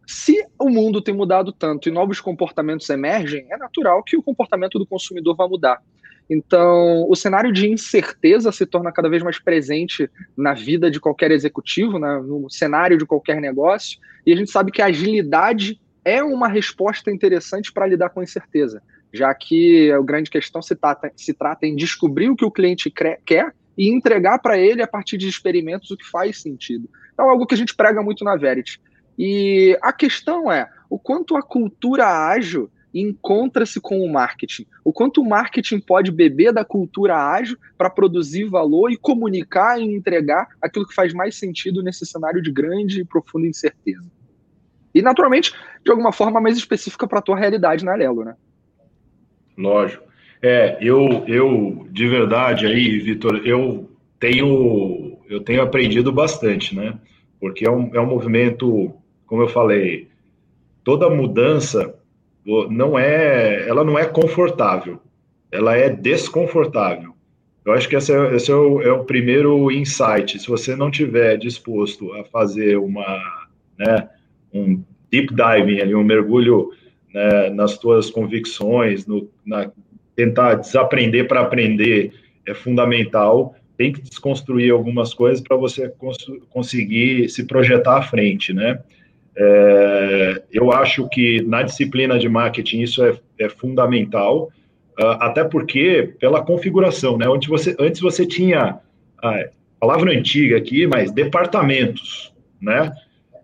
Se 0.05 0.45
o 0.59 0.67
mundo 0.67 1.01
tem 1.01 1.15
mudado 1.15 1.53
tanto 1.53 1.87
e 1.87 1.91
novos 1.93 2.19
comportamentos 2.19 2.89
emergem, 2.89 3.47
é 3.49 3.55
natural 3.55 4.03
que 4.03 4.17
o 4.17 4.21
comportamento 4.21 4.77
do 4.77 4.85
consumidor 4.85 5.33
vá 5.33 5.47
mudar. 5.47 5.81
Então, 6.29 7.05
o 7.09 7.15
cenário 7.15 7.53
de 7.53 7.69
incerteza 7.69 8.51
se 8.51 8.65
torna 8.65 8.91
cada 8.91 9.09
vez 9.09 9.23
mais 9.23 9.39
presente 9.39 10.09
na 10.35 10.53
vida 10.53 10.91
de 10.91 10.99
qualquer 10.99 11.31
executivo, 11.31 11.97
né, 11.97 12.19
no 12.19 12.49
cenário 12.49 12.97
de 12.97 13.05
qualquer 13.05 13.39
negócio, 13.39 13.97
e 14.25 14.33
a 14.33 14.35
gente 14.35 14.51
sabe 14.51 14.71
que 14.71 14.81
a 14.81 14.87
agilidade 14.87 15.79
é 16.03 16.21
uma 16.21 16.47
resposta 16.47 17.11
interessante 17.11 17.71
para 17.71 17.87
lidar 17.87 18.09
com 18.09 18.19
a 18.19 18.23
incerteza, 18.23 18.81
já 19.13 19.33
que 19.33 19.91
a 19.91 20.01
grande 20.01 20.29
questão 20.29 20.61
se 20.61 20.75
trata, 20.75 21.11
se 21.15 21.33
trata 21.33 21.65
em 21.65 21.75
descobrir 21.75 22.29
o 22.29 22.35
que 22.35 22.45
o 22.45 22.51
cliente 22.51 22.91
quer 23.25 23.53
e 23.77 23.89
entregar 23.89 24.39
para 24.39 24.57
ele, 24.57 24.81
a 24.81 24.87
partir 24.87 25.17
de 25.17 25.27
experimentos, 25.27 25.91
o 25.91 25.97
que 25.97 26.09
faz 26.09 26.41
sentido. 26.41 26.89
Então, 27.13 27.27
é 27.27 27.29
algo 27.29 27.45
que 27.45 27.53
a 27.53 27.57
gente 27.57 27.75
prega 27.75 28.01
muito 28.01 28.23
na 28.23 28.35
Verity. 28.35 28.81
E 29.17 29.77
a 29.81 29.93
questão 29.93 30.51
é 30.51 30.67
o 30.89 30.99
quanto 30.99 31.35
a 31.35 31.41
cultura 31.41 32.05
ágil 32.27 32.69
encontra-se 33.01 33.79
com 33.79 33.99
o 33.99 34.11
marketing. 34.11 34.65
O 34.83 34.91
quanto 34.91 35.21
o 35.21 35.27
marketing 35.27 35.79
pode 35.79 36.11
beber 36.11 36.51
da 36.51 36.65
cultura 36.65 37.15
ágil 37.15 37.57
para 37.77 37.89
produzir 37.89 38.45
valor 38.45 38.91
e 38.91 38.97
comunicar 38.97 39.79
e 39.79 39.83
entregar 39.83 40.47
aquilo 40.61 40.87
que 40.87 40.95
faz 40.95 41.13
mais 41.13 41.35
sentido 41.35 41.83
nesse 41.83 42.05
cenário 42.05 42.41
de 42.41 42.51
grande 42.51 43.01
e 43.01 43.05
profunda 43.05 43.47
incerteza. 43.47 44.09
E, 44.93 45.01
naturalmente, 45.01 45.53
de 45.83 45.91
alguma 45.91 46.11
forma 46.11 46.41
mais 46.41 46.57
específica 46.57 47.07
para 47.07 47.19
a 47.19 47.21
tua 47.21 47.37
realidade 47.37 47.85
na 47.85 47.93
Lelo, 47.93 48.23
né? 48.23 48.35
Lógico. 49.57 50.05
É, 50.41 50.77
eu, 50.81 51.23
eu 51.27 51.87
de 51.89 52.07
verdade 52.07 52.65
aí, 52.65 52.99
Vitor, 52.99 53.41
eu 53.45 53.89
tenho, 54.19 55.17
eu 55.29 55.41
tenho 55.41 55.61
aprendido 55.61 56.11
bastante, 56.11 56.75
né? 56.75 56.95
Porque 57.39 57.65
é 57.65 57.71
um, 57.71 57.95
é 57.95 57.99
um 57.99 58.05
movimento, 58.05 58.93
como 59.25 59.41
eu 59.41 59.47
falei, 59.47 60.07
toda 60.83 61.09
mudança 61.09 61.96
não 62.69 62.97
é, 62.97 63.67
ela 63.67 63.83
não 63.83 63.99
é 63.99 64.05
confortável, 64.05 65.01
ela 65.51 65.75
é 65.75 65.89
desconfortável. 65.89 67.13
Eu 67.65 67.73
acho 67.73 67.89
que 67.89 67.97
esse, 67.97 68.13
é, 68.13 68.35
esse 68.35 68.49
é, 68.49 68.55
o, 68.55 68.81
é, 68.81 68.91
o, 68.91 69.03
primeiro 69.03 69.69
insight. 69.69 70.39
Se 70.39 70.47
você 70.47 70.73
não 70.73 70.89
tiver 70.89 71.37
disposto 71.37 72.13
a 72.13 72.23
fazer 72.23 72.77
uma, 72.77 73.21
né, 73.77 74.09
um 74.53 74.81
deep 75.11 75.33
diving 75.33 75.81
ali, 75.81 75.93
um 75.93 76.03
mergulho 76.03 76.71
né, 77.13 77.49
nas 77.49 77.71
suas 77.71 78.09
convicções, 78.09 79.05
no, 79.05 79.29
na, 79.45 79.69
tentar 80.15 80.55
desaprender 80.55 81.27
para 81.27 81.41
aprender 81.41 82.13
é 82.45 82.53
fundamental. 82.53 83.53
Tem 83.77 83.91
que 83.91 84.01
desconstruir 84.01 84.71
algumas 84.71 85.13
coisas 85.13 85.41
para 85.41 85.57
você 85.57 85.89
cons 85.89 86.17
conseguir 86.49 87.29
se 87.29 87.45
projetar 87.45 87.97
à 87.97 88.01
frente, 88.01 88.53
né? 88.53 88.79
É, 89.39 90.41
eu 90.51 90.71
acho 90.71 91.07
que 91.09 91.41
na 91.43 91.61
disciplina 91.61 92.17
de 92.17 92.27
marketing 92.27 92.81
isso 92.81 93.03
é, 93.05 93.15
é 93.37 93.47
fundamental, 93.47 94.49
uh, 94.99 95.17
até 95.19 95.43
porque 95.43 96.15
pela 96.19 96.43
configuração, 96.43 97.17
né? 97.17 97.29
Onde 97.29 97.47
você, 97.47 97.75
antes 97.79 98.01
você 98.01 98.25
tinha, 98.25 98.79
a 99.21 99.45
palavra 99.79 100.11
antiga 100.11 100.57
aqui, 100.57 100.87
mas 100.87 101.11
departamentos, 101.11 102.33
né? 102.59 102.91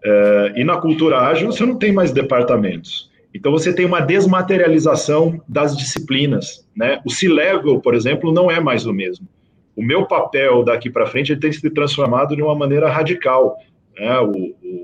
É, 0.06 0.53
e 0.58 0.63
na 0.63 0.77
cultura 0.77 1.19
ágil 1.19 1.51
você 1.51 1.65
não 1.65 1.77
tem 1.77 1.93
mais 1.93 2.12
departamentos. 2.12 3.10
Então 3.34 3.51
você 3.51 3.73
tem 3.73 3.86
uma 3.86 4.01
desmaterialização 4.01 5.41
das 5.47 5.75
disciplinas. 5.77 6.67
Né? 6.75 7.01
O 7.06 7.10
C-Level, 7.10 7.79
por 7.79 7.95
exemplo, 7.95 8.32
não 8.32 8.51
é 8.51 8.60
mais 8.60 8.86
o 8.86 8.93
mesmo. 8.93 9.27
O 9.75 9.82
meu 9.82 10.06
papel 10.06 10.63
daqui 10.63 10.89
para 10.89 11.08
frente 11.08 11.32
ele 11.32 11.39
tem 11.39 11.51
se 11.51 11.67
transformado 11.69 12.36
de 12.36 12.41
uma 12.43 12.53
maneira 12.53 12.89
radical. 12.89 13.58
Né? 13.97 14.19
O, 14.19 14.32
o 14.32 14.82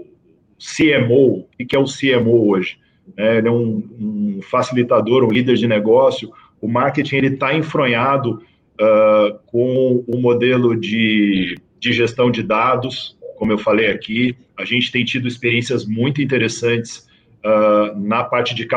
CMO, 0.59 1.47
o 1.59 1.65
que 1.65 1.75
é 1.75 1.79
o 1.79 1.85
CMO 1.85 2.49
hoje? 2.49 2.77
É, 3.17 3.37
ele 3.37 3.47
é 3.47 3.51
um, 3.51 3.83
um, 3.99 4.39
facilitador, 4.43 5.23
um 5.23 5.31
líder 5.31 5.55
de 5.55 5.67
negócio. 5.67 6.31
O 6.61 6.67
marketing 6.67 7.15
ele 7.15 7.27
está 7.27 7.53
enfronhado 7.53 8.43
uh, 8.79 9.39
com 9.47 10.03
o 10.07 10.17
modelo 10.19 10.75
de, 10.75 11.55
de 11.79 11.93
gestão 11.93 12.29
de 12.29 12.43
dados, 12.43 13.17
como 13.37 13.51
eu 13.51 13.57
falei 13.57 13.87
aqui. 13.87 14.35
A 14.57 14.65
gente 14.65 14.91
tem 14.91 15.03
tido 15.03 15.27
experiências 15.27 15.85
muito 15.85 16.21
interessantes 16.21 17.07
uh, 17.43 17.97
na 17.97 18.23
parte 18.23 18.53
de, 18.53 18.67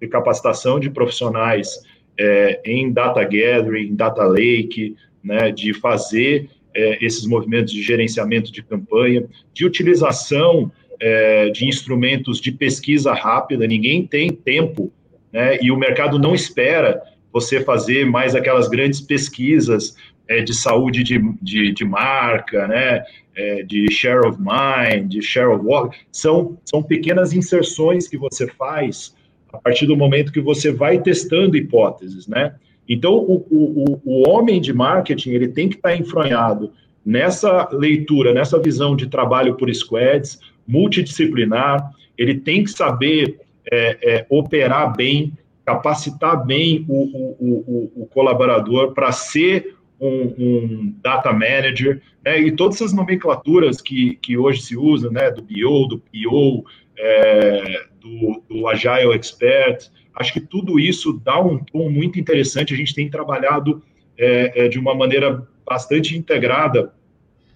de, 0.00 0.08
capacitação 0.08 0.78
de 0.78 0.90
profissionais 0.90 1.80
é, 2.18 2.60
em 2.64 2.92
data 2.92 3.22
gathering, 3.22 3.94
data 3.94 4.24
lake, 4.24 4.96
né, 5.22 5.50
de 5.50 5.74
fazer 5.74 6.48
é, 6.74 7.04
esses 7.04 7.26
movimentos 7.26 7.72
de 7.72 7.82
gerenciamento 7.82 8.50
de 8.52 8.62
campanha, 8.62 9.26
de 9.52 9.66
utilização 9.66 10.70
é, 11.00 11.50
de 11.50 11.66
instrumentos 11.66 12.40
de 12.40 12.52
pesquisa 12.52 13.12
rápida, 13.12 13.66
ninguém 13.66 14.06
tem 14.06 14.30
tempo, 14.30 14.92
né, 15.32 15.58
e 15.60 15.70
o 15.70 15.76
mercado 15.76 16.18
não 16.18 16.34
espera 16.34 17.02
você 17.32 17.60
fazer 17.60 18.06
mais 18.06 18.34
aquelas 18.34 18.68
grandes 18.68 19.00
pesquisas 19.00 19.96
é, 20.28 20.40
de 20.40 20.54
saúde 20.54 21.02
de, 21.02 21.18
de, 21.42 21.72
de 21.72 21.84
marca, 21.84 22.66
né, 22.66 23.04
é, 23.36 23.62
de 23.62 23.90
share 23.92 24.26
of 24.26 24.38
mind, 24.40 25.08
de 25.10 25.22
share 25.22 25.48
of 25.48 25.64
walk, 25.64 25.96
são, 26.10 26.58
são 26.64 26.82
pequenas 26.82 27.32
inserções 27.32 28.08
que 28.08 28.16
você 28.16 28.46
faz 28.46 29.14
a 29.52 29.58
partir 29.58 29.86
do 29.86 29.96
momento 29.96 30.32
que 30.32 30.40
você 30.40 30.72
vai 30.72 31.00
testando 31.00 31.56
hipóteses, 31.56 32.26
né? 32.26 32.54
Então, 32.88 33.14
o, 33.14 33.44
o, 33.50 34.00
o 34.04 34.28
homem 34.28 34.60
de 34.60 34.72
marketing, 34.72 35.30
ele 35.30 35.48
tem 35.48 35.68
que 35.68 35.76
estar 35.76 35.96
enfronhado 35.96 36.72
nessa 37.04 37.68
leitura, 37.72 38.32
nessa 38.32 38.60
visão 38.60 38.94
de 38.94 39.08
trabalho 39.08 39.56
por 39.56 39.72
squads, 39.74 40.40
multidisciplinar, 40.66 41.90
ele 42.16 42.34
tem 42.34 42.64
que 42.64 42.70
saber 42.70 43.38
é, 43.70 43.98
é, 44.02 44.26
operar 44.28 44.96
bem, 44.96 45.32
capacitar 45.64 46.44
bem 46.44 46.84
o, 46.88 47.02
o, 47.38 47.92
o 48.02 48.06
colaborador 48.06 48.92
para 48.92 49.10
ser 49.12 49.76
um, 50.00 50.34
um, 50.38 50.94
data 51.02 51.32
manager, 51.32 52.02
né, 52.24 52.38
e 52.40 52.52
todas 52.52 52.76
essas 52.76 52.92
nomenclaturas 52.92 53.80
que, 53.80 54.16
que 54.16 54.36
hoje 54.36 54.62
se 54.62 54.76
usam, 54.76 55.10
né, 55.10 55.30
do 55.30 55.42
BO, 55.42 55.88
do 55.88 55.98
PO, 55.98 56.64
é, 56.98 57.84
do, 58.00 58.42
do 58.48 58.68
Agile 58.68 59.14
Expert, 59.14 59.90
acho 60.14 60.32
que 60.32 60.40
tudo 60.40 60.78
isso 60.78 61.12
dá 61.24 61.40
um 61.40 61.58
tom 61.58 61.90
muito 61.90 62.18
interessante, 62.18 62.74
a 62.74 62.76
gente 62.76 62.94
tem 62.94 63.10
trabalhado 63.10 63.82
é, 64.18 64.64
é, 64.64 64.68
de 64.68 64.78
uma 64.78 64.94
maneira 64.94 65.46
bastante 65.68 66.16
integrada 66.16 66.92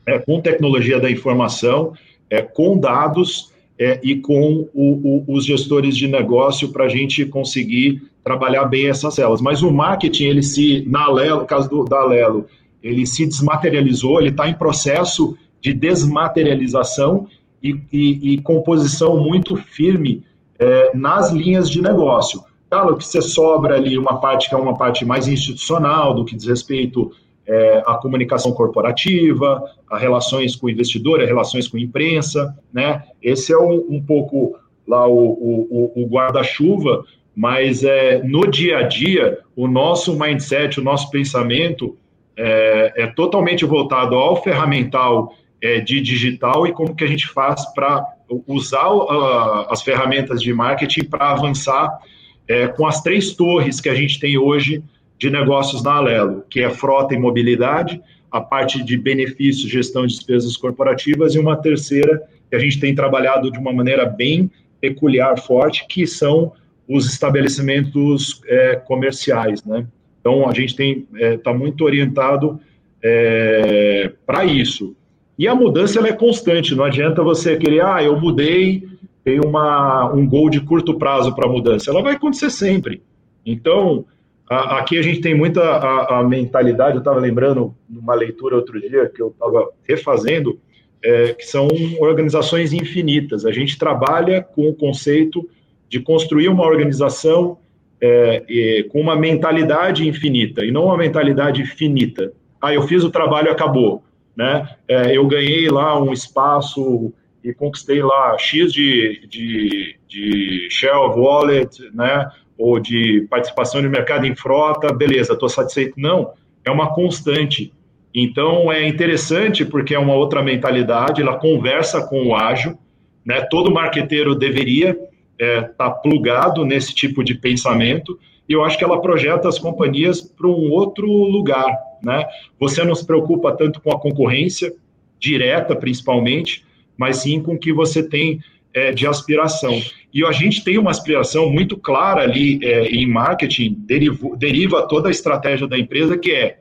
é, 0.05 0.18
com 0.18 0.40
tecnologia 0.40 0.99
da 0.99 1.11
informação, 1.11 1.94
é, 2.31 2.40
com 2.40 2.79
dados 2.79 3.53
é, 3.79 4.01
e 4.03 4.16
com 4.16 4.69
o, 4.73 5.25
o, 5.27 5.37
os 5.37 5.45
gestores 5.45 5.97
de 5.97 6.07
negócio 6.07 6.69
para 6.71 6.85
a 6.85 6.88
gente 6.88 7.25
conseguir 7.27 8.03
trabalhar 8.23 8.64
bem 8.66 8.88
essas 8.88 9.14
células. 9.14 9.40
Mas 9.40 9.62
o 9.62 9.71
marketing, 9.71 10.25
ele 10.25 10.43
se, 10.43 10.85
na 10.87 11.05
Alelo, 11.05 11.40
no 11.40 11.47
caso 11.47 11.69
do, 11.69 11.85
da 11.85 12.01
Alelo, 12.01 12.47
ele 12.83 13.07
se 13.07 13.27
desmaterializou, 13.27 14.21
ele 14.21 14.31
está 14.31 14.49
em 14.49 14.55
processo 14.55 15.37
de 15.61 15.73
desmaterialização 15.73 17.27
e, 17.62 17.79
e, 17.93 18.35
e 18.35 18.43
composição 18.43 19.19
muito 19.19 19.57
firme 19.57 20.23
é, 20.59 20.90
nas 20.95 21.31
linhas 21.33 21.71
de 21.71 21.83
negócio. 21.83 22.43
Claro 22.69 22.97
que 22.97 23.05
você 23.05 23.21
sobra 23.21 23.77
ali 23.77 23.99
uma 23.99 24.21
parte 24.21 24.49
que 24.49 24.55
é 24.55 24.59
uma 24.59 24.77
parte 24.77 25.05
mais 25.05 25.27
institucional, 25.27 26.14
do 26.14 26.25
que 26.25 26.37
diz 26.37 26.47
respeito 26.47 27.12
é, 27.50 27.82
à 27.84 27.94
comunicação 27.94 28.52
corporativa, 28.52 29.62
a 29.90 29.98
relações 29.98 30.54
com 30.54 30.66
o 30.66 30.70
investidor, 30.70 31.20
a 31.20 31.26
relações 31.26 31.66
com 31.66 31.76
a 31.76 31.80
imprensa, 31.80 32.56
né? 32.72 33.02
Esse 33.20 33.52
é 33.52 33.58
um, 33.58 33.86
um 33.90 34.02
pouco 34.02 34.56
lá 34.86 35.06
o, 35.06 35.12
o, 35.16 35.92
o 36.02 36.06
guarda-chuva 36.06 37.04
mas 37.34 37.84
é, 37.84 38.22
no 38.22 38.46
dia 38.46 38.78
a 38.78 38.82
dia, 38.82 39.38
o 39.54 39.66
nosso 39.66 40.18
mindset, 40.18 40.80
o 40.80 40.84
nosso 40.84 41.10
pensamento 41.10 41.96
é, 42.36 42.92
é 42.96 43.06
totalmente 43.06 43.64
voltado 43.64 44.14
ao 44.14 44.42
ferramental 44.42 45.34
é, 45.62 45.80
de 45.80 46.00
digital 46.00 46.66
e 46.66 46.72
como 46.72 46.94
que 46.94 47.04
a 47.04 47.06
gente 47.06 47.26
faz 47.28 47.64
para 47.72 48.04
usar 48.46 48.90
uh, 48.90 49.66
as 49.70 49.82
ferramentas 49.82 50.40
de 50.40 50.52
marketing 50.52 51.04
para 51.04 51.30
avançar 51.30 51.98
é, 52.46 52.68
com 52.68 52.86
as 52.86 53.02
três 53.02 53.34
torres 53.34 53.80
que 53.80 53.88
a 53.88 53.94
gente 53.94 54.18
tem 54.20 54.38
hoje 54.38 54.82
de 55.20 55.28
negócios 55.28 55.83
na 55.83 55.96
Alelo, 55.96 56.42
que 56.48 56.61
é 56.61 56.70
frota 56.70 57.14
e 57.14 57.18
mobilidade, 57.18 58.00
a 58.33 58.40
parte 58.40 58.83
de 58.83 58.96
benefícios, 58.96 59.70
gestão 59.70 60.06
de 60.06 60.14
despesas 60.14 60.56
corporativas 60.56 61.35
e 61.35 61.38
uma 61.38 61.56
terceira 61.56 62.22
que 62.48 62.56
a 62.56 62.59
gente 62.59 62.80
tem 62.80 62.94
trabalhado 62.94 63.52
de 63.52 63.59
uma 63.59 63.70
maneira 63.70 64.06
bem 64.06 64.50
peculiar, 64.80 65.38
forte, 65.38 65.87
que 65.87 66.06
são 66.06 66.52
os 66.88 67.06
estabelecimentos 67.06 68.40
é, 68.46 68.76
comerciais, 68.76 69.62
né? 69.62 69.87
Então 70.18 70.48
a 70.48 70.54
gente 70.54 70.74
tem 70.74 71.06
está 71.12 71.50
é, 71.50 71.54
muito 71.54 71.85
orientado 71.85 72.59
é, 73.02 74.11
para 74.24 74.46
isso. 74.46 74.96
E 75.38 75.46
a 75.46 75.54
mudança 75.54 75.98
ela 75.98 76.09
é 76.09 76.12
constante. 76.14 76.74
Não 76.74 76.85
adianta 76.85 77.22
você 77.22 77.59
querer, 77.59 77.85
ah, 77.85 78.02
eu 78.02 78.18
mudei, 78.18 78.88
tem 79.22 79.38
uma 79.38 80.11
um 80.14 80.26
gol 80.26 80.48
de 80.48 80.61
curto 80.61 80.98
prazo 80.98 81.35
para 81.35 81.46
a 81.46 81.52
mudança. 81.52 81.90
Ela 81.90 82.02
vai 82.02 82.14
acontecer 82.14 82.50
sempre. 82.50 83.02
Então 83.44 84.06
aqui 84.50 84.98
a 84.98 85.02
gente 85.02 85.20
tem 85.20 85.34
muita 85.34 85.62
a, 85.62 86.18
a 86.18 86.24
mentalidade. 86.24 86.96
Eu 86.96 87.00
estava 87.00 87.20
lembrando 87.20 87.74
numa 87.88 88.14
leitura 88.14 88.56
outro 88.56 88.80
dia 88.80 89.08
que 89.08 89.22
eu 89.22 89.28
estava 89.28 89.70
refazendo, 89.88 90.58
é, 91.02 91.34
que 91.34 91.46
são 91.46 91.68
organizações 92.00 92.72
infinitas. 92.72 93.46
A 93.46 93.52
gente 93.52 93.78
trabalha 93.78 94.42
com 94.42 94.68
o 94.68 94.74
conceito 94.74 95.48
de 95.88 96.00
construir 96.00 96.48
uma 96.48 96.64
organização 96.64 97.58
é, 98.00 98.44
é, 98.48 98.82
com 98.84 99.00
uma 99.00 99.14
mentalidade 99.14 100.08
infinita 100.08 100.64
e 100.64 100.70
não 100.70 100.86
uma 100.86 100.96
mentalidade 100.96 101.64
finita. 101.64 102.32
Ah, 102.60 102.74
eu 102.74 102.82
fiz 102.82 103.04
o 103.04 103.10
trabalho, 103.10 103.50
acabou. 103.50 104.02
Né? 104.36 104.68
É, 104.88 105.16
eu 105.16 105.26
ganhei 105.26 105.68
lá 105.68 106.00
um 106.00 106.12
espaço 106.12 107.12
e 107.42 107.52
conquistei 107.54 108.02
lá 108.02 108.36
X 108.38 108.72
de, 108.72 109.26
de, 109.28 109.96
de 110.08 110.68
of 110.88 111.18
wallet, 111.18 111.90
né? 111.94 112.30
Ou 112.61 112.79
de 112.79 113.27
participação 113.31 113.81
de 113.81 113.88
mercado 113.88 114.27
em 114.27 114.37
frota, 114.37 114.92
beleza, 114.92 115.33
estou 115.33 115.49
satisfeito. 115.49 115.94
Não, 115.96 116.33
é 116.64 116.70
uma 116.70 116.92
constante. 116.94 117.73
Então, 118.14 118.70
é 118.70 118.87
interessante 118.87 119.64
porque 119.64 119.94
é 119.94 119.99
uma 119.99 120.14
outra 120.14 120.42
mentalidade, 120.42 121.23
ela 121.23 121.38
conversa 121.38 122.07
com 122.07 122.27
o 122.27 122.37
ágil, 122.37 122.79
né? 123.25 123.40
todo 123.51 123.73
marqueteiro 123.73 124.35
deveria 124.35 124.90
está 124.90 125.40
é, 125.40 125.62
tá 125.62 125.90
plugado 125.90 126.66
nesse 126.66 126.94
tipo 126.94 127.25
de 127.25 127.35
pensamento 127.35 128.18
e 128.46 128.53
eu 128.53 128.62
acho 128.62 128.77
que 128.77 128.85
ela 128.85 129.01
projeta 129.01 129.49
as 129.49 129.59
companhias 129.59 130.20
para 130.20 130.46
um 130.46 130.70
outro 130.70 131.07
lugar, 131.07 131.75
né? 132.03 132.27
Você 132.59 132.85
não 132.85 132.94
se 132.94 133.07
preocupa 133.07 133.57
tanto 133.57 133.81
com 133.81 133.90
a 133.90 133.99
concorrência 133.99 134.75
direta, 135.18 135.75
principalmente, 135.75 136.64
mas 136.96 137.18
sim 137.18 137.40
com 137.40 137.55
o 137.55 137.59
que 137.59 137.73
você 137.73 138.03
tem 138.03 138.40
é, 138.74 138.92
de 138.92 139.06
aspiração. 139.06 139.80
E 140.12 140.24
a 140.24 140.33
gente 140.33 140.64
tem 140.64 140.78
uma 140.78 140.90
aspiração 140.90 141.50
muito 141.50 141.76
clara 141.76 142.22
ali 142.22 142.59
é, 142.62 142.88
em 142.88 143.06
marketing, 143.06 143.76
derivo, 143.87 144.37
deriva 144.37 144.87
toda 144.87 145.09
a 145.09 145.11
estratégia 145.11 145.66
da 145.66 145.78
empresa, 145.78 146.18
que 146.18 146.33
é 146.33 146.59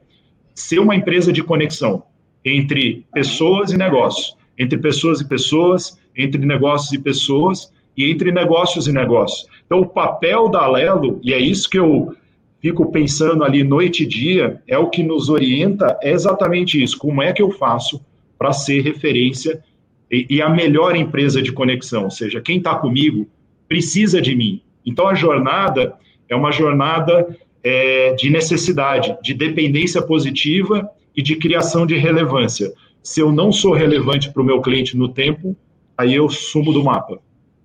ser 0.53 0.79
uma 0.79 0.95
empresa 0.95 1.31
de 1.31 1.43
conexão 1.43 2.03
entre 2.43 3.05
pessoas 3.13 3.71
e 3.71 3.77
negócios, 3.77 4.35
entre 4.57 4.77
pessoas 4.77 5.21
e 5.21 5.27
pessoas, 5.27 5.99
entre 6.15 6.45
negócios 6.45 6.91
e 6.91 6.99
pessoas, 6.99 7.71
e 7.97 8.09
entre 8.09 8.31
negócios 8.31 8.87
e 8.87 8.91
negócios. 8.91 9.47
Então, 9.65 9.81
o 9.81 9.85
papel 9.85 10.49
da 10.49 10.63
Alelo, 10.63 11.19
e 11.23 11.33
é 11.33 11.39
isso 11.39 11.69
que 11.69 11.77
eu 11.77 12.15
fico 12.61 12.91
pensando 12.91 13.43
ali 13.43 13.63
noite 13.63 14.03
e 14.03 14.05
dia, 14.05 14.61
é 14.67 14.77
o 14.77 14.89
que 14.89 15.03
nos 15.03 15.29
orienta, 15.29 15.97
é 16.01 16.11
exatamente 16.11 16.81
isso. 16.81 16.97
Como 16.97 17.21
é 17.21 17.33
que 17.33 17.41
eu 17.41 17.51
faço 17.51 18.01
para 18.37 18.53
ser 18.53 18.81
referência 18.81 19.61
e, 20.11 20.25
e, 20.29 20.41
a 20.41 20.49
melhor 20.49 20.95
empresa 20.95 21.41
de 21.41 21.51
conexão? 21.51 22.05
Ou 22.05 22.11
seja, 22.11 22.41
quem 22.41 22.57
está 22.57 22.75
comigo 22.75 23.27
precisa 23.67 24.21
de 24.21 24.35
mim. 24.35 24.61
Então, 24.85 25.07
a 25.07 25.13
jornada 25.13 25.95
é 26.27 26.35
uma 26.35 26.51
jornada 26.51 27.37
é, 27.63 28.13
de 28.13 28.29
necessidade, 28.29 29.17
de 29.21 29.33
dependência 29.33 30.01
positiva 30.01 30.89
e 31.15 31.21
de 31.21 31.35
criação 31.35 31.85
de 31.85 31.95
relevância. 31.95 32.73
Se 33.03 33.21
eu 33.21 33.31
não 33.31 33.51
sou 33.51 33.73
relevante 33.73 34.31
para 34.31 34.41
o 34.41 34.45
meu 34.45 34.61
cliente 34.61 34.97
no 34.97 35.09
tempo, 35.09 35.55
aí 35.97 36.15
eu 36.15 36.29
sumo 36.29 36.73
do 36.73 36.83
mapa 36.83 37.19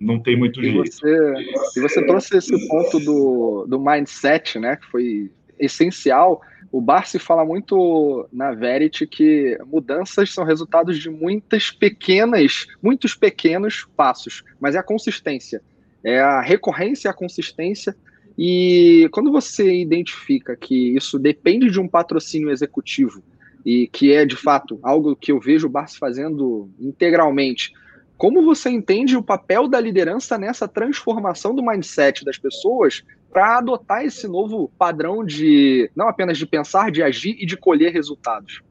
não 0.04 0.20
tem 0.20 0.36
muito 0.36 0.60
e 0.60 0.70
jeito. 0.70 0.92
Você, 0.92 1.34
e 1.76 1.80
você 1.80 2.06
trouxe 2.06 2.36
esse 2.36 2.68
ponto 2.68 3.00
do, 3.00 3.66
do 3.68 3.80
mindset, 3.80 4.58
né, 4.58 4.76
que 4.76 4.86
foi 4.86 5.30
essencial. 5.58 6.40
O 6.74 6.80
Barsi 6.80 7.20
fala 7.20 7.44
muito 7.44 8.28
na 8.32 8.50
Verity 8.50 9.06
que 9.06 9.56
mudanças 9.64 10.34
são 10.34 10.42
resultados 10.42 10.98
de 10.98 11.08
muitas 11.08 11.70
pequenas, 11.70 12.66
muitos 12.82 13.14
pequenos 13.14 13.86
passos, 13.96 14.42
mas 14.58 14.74
é 14.74 14.78
a 14.78 14.82
consistência, 14.82 15.62
é 16.02 16.18
a 16.18 16.40
recorrência 16.40 17.06
e 17.06 17.10
a 17.10 17.14
consistência. 17.14 17.94
E 18.36 19.08
quando 19.12 19.30
você 19.30 19.72
identifica 19.72 20.56
que 20.56 20.96
isso 20.96 21.16
depende 21.16 21.70
de 21.70 21.78
um 21.78 21.86
patrocínio 21.86 22.50
executivo 22.50 23.22
e 23.64 23.86
que 23.86 24.12
é 24.12 24.26
de 24.26 24.34
fato 24.34 24.80
algo 24.82 25.14
que 25.14 25.30
eu 25.30 25.38
vejo 25.38 25.68
o 25.68 25.70
Barsi 25.70 25.96
fazendo 25.96 26.68
integralmente, 26.80 27.72
como 28.16 28.44
você 28.44 28.68
entende 28.68 29.16
o 29.16 29.22
papel 29.22 29.68
da 29.68 29.78
liderança 29.78 30.36
nessa 30.36 30.66
transformação 30.66 31.54
do 31.54 31.64
mindset 31.64 32.24
das 32.24 32.36
pessoas 32.36 33.04
para 33.34 33.58
adotar 33.58 34.04
esse 34.04 34.28
novo 34.28 34.70
padrão 34.78 35.24
de 35.24 35.90
não 35.96 36.08
apenas 36.08 36.38
de 36.38 36.46
pensar, 36.46 36.92
de 36.92 37.02
agir 37.02 37.36
e 37.40 37.44
de 37.44 37.56
colher 37.56 37.92
resultados? 37.92 38.62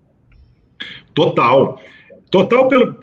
Total. 1.14 1.82
Total, 2.32 2.68
pelo, 2.68 2.98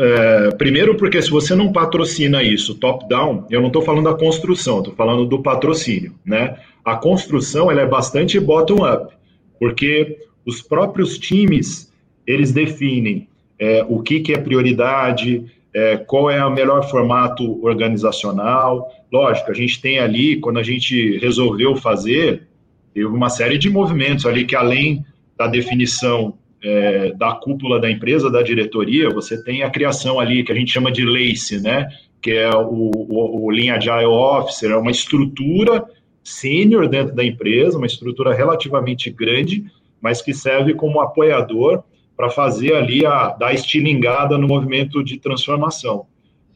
é, 0.00 0.50
primeiro 0.54 0.96
porque 0.96 1.20
se 1.20 1.30
você 1.30 1.54
não 1.54 1.72
patrocina 1.72 2.42
isso 2.42 2.76
top-down, 2.76 3.46
eu 3.50 3.60
não 3.60 3.68
estou 3.68 3.82
falando 3.82 4.04
da 4.04 4.14
construção, 4.14 4.78
estou 4.78 4.94
falando 4.94 5.24
do 5.24 5.42
patrocínio, 5.42 6.14
né? 6.24 6.58
A 6.84 6.94
construção 6.94 7.70
ela 7.70 7.80
é 7.80 7.86
bastante 7.86 8.38
bottom-up, 8.38 9.12
porque 9.58 10.18
os 10.46 10.62
próprios 10.62 11.18
times 11.18 11.92
eles 12.26 12.52
definem 12.52 13.26
é, 13.58 13.84
o 13.88 14.00
que, 14.00 14.20
que 14.20 14.32
é 14.32 14.38
prioridade, 14.38 15.50
é, 15.78 15.96
qual 15.96 16.28
é 16.28 16.44
o 16.44 16.50
melhor 16.50 16.90
formato 16.90 17.64
organizacional. 17.64 18.90
Lógico, 19.12 19.52
a 19.52 19.54
gente 19.54 19.80
tem 19.80 20.00
ali, 20.00 20.36
quando 20.40 20.58
a 20.58 20.62
gente 20.62 21.16
resolveu 21.18 21.76
fazer, 21.76 22.48
teve 22.92 23.06
uma 23.06 23.30
série 23.30 23.56
de 23.56 23.70
movimentos 23.70 24.26
ali 24.26 24.44
que, 24.44 24.56
além 24.56 25.04
da 25.36 25.46
definição 25.46 26.34
é, 26.60 27.12
da 27.12 27.32
cúpula 27.34 27.80
da 27.80 27.88
empresa, 27.88 28.28
da 28.28 28.42
diretoria, 28.42 29.08
você 29.08 29.40
tem 29.40 29.62
a 29.62 29.70
criação 29.70 30.18
ali, 30.18 30.42
que 30.42 30.50
a 30.50 30.54
gente 30.54 30.72
chama 30.72 30.90
de 30.90 31.04
LACE, 31.04 31.60
né? 31.60 31.86
que 32.20 32.32
é 32.32 32.50
o, 32.50 32.90
o, 32.92 33.46
o 33.46 33.50
Lean 33.50 33.76
Agile 33.76 34.06
Officer, 34.06 34.72
é 34.72 34.76
uma 34.76 34.90
estrutura 34.90 35.84
sênior 36.24 36.88
dentro 36.88 37.14
da 37.14 37.24
empresa, 37.24 37.78
uma 37.78 37.86
estrutura 37.86 38.34
relativamente 38.34 39.10
grande, 39.10 39.64
mas 40.00 40.20
que 40.20 40.34
serve 40.34 40.74
como 40.74 41.00
apoiador 41.00 41.84
para 42.18 42.30
fazer 42.30 42.74
ali 42.74 43.06
a 43.06 43.28
dar 43.28 43.54
estilingada 43.54 44.36
no 44.36 44.48
movimento 44.48 45.04
de 45.04 45.20
transformação. 45.20 46.06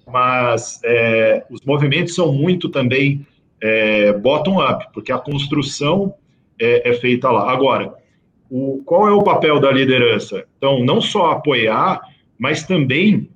Mas 0.05 0.81
é, 0.85 1.45
os 1.49 1.61
movimentos 1.61 2.17
são 2.17 2.33
muito 2.33 2.69
também 2.69 3.25
é, 3.61 4.13
bottom-up, 4.13 4.89
porque 4.93 5.13
a 5.13 5.19
construção 5.19 6.15
é, 6.61 6.91
é, 6.91 6.95
feita 6.95 7.31
lá. 7.31 7.53
Agora, 7.53 7.95
o, 8.51 8.83
qual 8.85 9.07
é 9.07 9.13
o 9.13 9.23
papel 9.23 9.61
da 9.61 9.71
liderança? 9.71 10.45
Então, 10.59 10.85
não 10.85 11.01
só 11.01 11.31
apoiar, 11.31 12.01
mas 12.37 12.65
também 12.65 13.29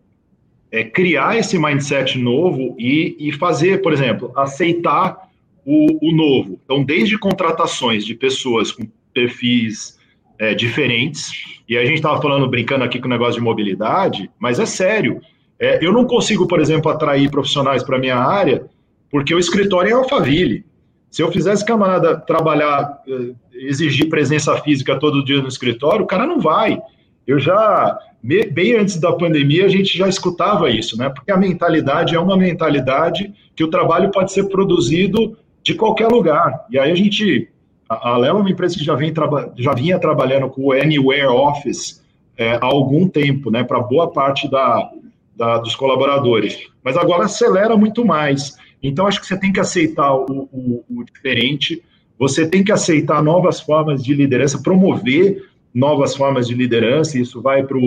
é, 0.72 0.82
criar 0.82 1.38
esse 1.38 1.56
mindset 1.56 2.18
novo 2.18 2.74
e, 2.76 3.16
e 3.20 3.30
fazer, 3.30 3.82
por 3.82 3.92
exemplo, 3.92 4.32
aceitar 4.34 5.30
o, 5.64 6.08
o 6.08 6.12
novo. 6.12 6.58
Então, 6.64 6.82
desde 6.82 7.16
contratações 7.16 8.04
de 8.04 8.16
pessoas 8.16 8.72
com 8.72 8.82
perfis 9.14 9.96
é, 10.38 10.54
diferentes. 10.54 11.30
E 11.68 11.76
a 11.76 11.84
gente 11.84 11.96
estava 11.96 12.20
falando, 12.20 12.48
brincando 12.48 12.84
aqui 12.84 12.98
com 12.98 13.06
o 13.06 13.10
negócio 13.10 13.34
de 13.34 13.40
mobilidade, 13.40 14.30
mas 14.38 14.58
é 14.58 14.66
sério. 14.66 15.20
É, 15.58 15.84
eu 15.84 15.92
não 15.92 16.04
consigo, 16.04 16.46
por 16.46 16.60
exemplo, 16.60 16.90
atrair 16.90 17.30
profissionais 17.30 17.82
para 17.82 17.98
minha 17.98 18.16
área, 18.16 18.66
porque 19.10 19.34
o 19.34 19.38
escritório 19.38 19.90
é 19.90 19.92
Alphaville. 19.92 20.64
Se 21.10 21.22
eu 21.22 21.32
fizesse 21.32 21.64
camarada 21.64 22.18
trabalhar, 22.18 23.00
é, 23.08 23.32
exigir 23.54 24.08
presença 24.08 24.56
física 24.58 24.98
todo 24.98 25.24
dia 25.24 25.40
no 25.40 25.48
escritório, 25.48 26.04
o 26.04 26.06
cara 26.06 26.26
não 26.26 26.40
vai. 26.40 26.80
Eu 27.26 27.38
já, 27.40 27.98
bem 28.22 28.76
antes 28.76 29.00
da 29.00 29.12
pandemia, 29.12 29.64
a 29.64 29.68
gente 29.68 29.96
já 29.96 30.08
escutava 30.08 30.70
isso, 30.70 30.96
né? 30.96 31.08
Porque 31.08 31.32
a 31.32 31.36
mentalidade 31.36 32.14
é 32.14 32.20
uma 32.20 32.36
mentalidade 32.36 33.32
que 33.54 33.64
o 33.64 33.68
trabalho 33.68 34.10
pode 34.10 34.30
ser 34.30 34.44
produzido 34.44 35.36
de 35.62 35.74
qualquer 35.74 36.06
lugar. 36.06 36.66
E 36.70 36.78
aí 36.78 36.92
a 36.92 36.94
gente 36.94 37.48
a, 37.88 38.16
a 38.16 38.26
é 38.26 38.32
uma 38.32 38.50
empresa 38.50 38.76
que 38.76 38.84
já, 38.84 38.94
vem 38.94 39.12
já 39.56 39.74
vinha 39.74 39.98
trabalhando 39.98 40.48
com 40.48 40.66
o 40.66 40.72
Anywhere 40.72 41.26
Office 41.26 42.02
é, 42.36 42.52
há 42.52 42.64
algum 42.64 43.08
tempo, 43.08 43.50
né, 43.50 43.64
para 43.64 43.80
boa 43.80 44.10
parte 44.10 44.50
da, 44.50 44.90
da, 45.34 45.58
dos 45.58 45.74
colaboradores. 45.74 46.58
Mas 46.82 46.96
agora 46.96 47.24
acelera 47.24 47.76
muito 47.76 48.04
mais. 48.04 48.56
Então, 48.82 49.06
acho 49.06 49.20
que 49.20 49.26
você 49.26 49.38
tem 49.38 49.52
que 49.52 49.60
aceitar 49.60 50.14
o, 50.14 50.48
o, 50.52 50.84
o 50.88 51.04
diferente, 51.04 51.82
você 52.18 52.46
tem 52.46 52.62
que 52.62 52.72
aceitar 52.72 53.22
novas 53.22 53.60
formas 53.60 54.02
de 54.02 54.14
liderança, 54.14 54.62
promover 54.62 55.48
novas 55.74 56.14
formas 56.14 56.48
de 56.48 56.54
liderança, 56.54 57.18
isso 57.18 57.42
vai 57.42 57.62
para 57.62 57.78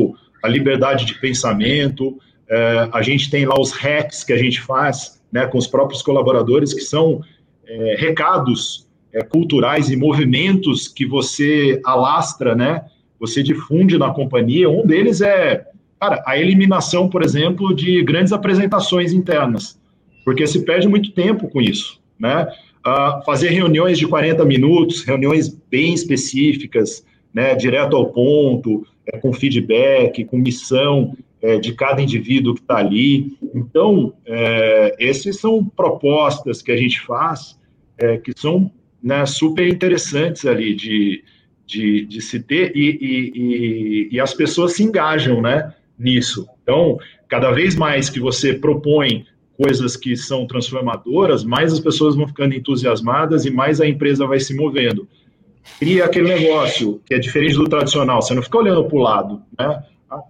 a 0.43 0.47
liberdade 0.47 1.05
de 1.05 1.19
pensamento. 1.19 2.19
É, 2.47 2.89
a 2.91 3.01
gente 3.01 3.29
tem 3.29 3.45
lá 3.45 3.59
os 3.59 3.71
hacks 3.71 4.23
que 4.23 4.33
a 4.33 4.37
gente 4.37 4.61
faz 4.61 5.19
né, 5.31 5.47
com 5.47 5.57
os 5.57 5.67
próprios 5.67 6.01
colaboradores, 6.01 6.73
que 6.73 6.81
são 6.81 7.21
é, 7.65 7.95
recados 7.97 8.87
é, 9.13 9.23
culturais 9.23 9.89
e 9.89 9.95
movimentos 9.95 10.87
que 10.87 11.05
você 11.05 11.81
alastra, 11.83 12.55
né? 12.55 12.85
Você 13.19 13.43
difunde 13.43 13.97
na 13.97 14.11
companhia. 14.11 14.69
Um 14.69 14.85
deles 14.85 15.21
é, 15.21 15.65
cara, 15.99 16.23
a 16.25 16.37
eliminação, 16.37 17.09
por 17.09 17.23
exemplo, 17.23 17.75
de 17.75 18.01
grandes 18.03 18.31
apresentações 18.31 19.13
internas, 19.13 19.79
porque 20.23 20.45
se 20.47 20.63
perde 20.63 20.87
muito 20.87 21.11
tempo 21.11 21.49
com 21.49 21.61
isso, 21.61 21.99
né? 22.17 22.47
Uh, 22.79 23.23
fazer 23.25 23.49
reuniões 23.49 23.97
de 23.97 24.07
40 24.07 24.45
minutos, 24.45 25.03
reuniões 25.03 25.49
bem 25.49 25.93
específicas, 25.93 27.03
né, 27.33 27.53
direto 27.53 27.95
ao 27.95 28.07
ponto, 28.07 28.87
é, 29.05 29.17
com 29.17 29.33
feedback, 29.33 30.23
com 30.25 30.37
missão 30.37 31.15
é, 31.41 31.57
de 31.57 31.73
cada 31.73 32.01
indivíduo 32.01 32.55
que 32.55 32.61
está 32.61 32.77
ali. 32.77 33.37
Então, 33.53 34.13
é, 34.25 34.95
essas 34.99 35.37
são 35.37 35.63
propostas 35.63 36.61
que 36.61 36.71
a 36.71 36.77
gente 36.77 37.01
faz 37.01 37.59
é, 37.97 38.17
que 38.17 38.31
são 38.35 38.71
né, 39.01 39.25
super 39.25 39.67
interessantes 39.67 40.45
ali 40.45 40.75
de, 40.75 41.23
de, 41.65 42.05
de 42.05 42.21
se 42.21 42.39
ter 42.39 42.75
e, 42.75 42.89
e, 42.89 43.31
e, 43.35 44.09
e, 44.11 44.19
as 44.19 44.33
pessoas 44.33 44.73
se 44.73 44.83
engajam 44.83 45.41
né, 45.41 45.73
nisso. 45.97 46.47
Então, 46.63 46.97
cada 47.27 47.51
vez 47.51 47.75
mais 47.75 48.09
que 48.09 48.19
você 48.19 48.53
propõe 48.53 49.25
coisas 49.57 49.97
que 49.97 50.15
são 50.15 50.47
transformadoras, 50.47 51.43
mais 51.43 51.73
as 51.73 51.79
pessoas 51.79 52.15
vão 52.15 52.27
ficando 52.27 52.55
entusiasmadas 52.55 53.45
e 53.45 53.51
mais 53.51 53.81
a 53.81 53.87
empresa 53.87 54.25
vai 54.25 54.39
se 54.39 54.55
movendo. 54.55 55.07
Cria 55.77 56.05
aquele 56.05 56.29
negócio 56.29 57.01
que 57.05 57.13
é 57.13 57.19
diferente 57.19 57.55
do 57.55 57.67
tradicional, 57.67 58.21
você 58.21 58.33
não 58.33 58.41
fica 58.41 58.57
olhando 58.57 58.85
para 58.85 58.97
o 58.97 59.01
lado, 59.01 59.41
né? 59.57 59.83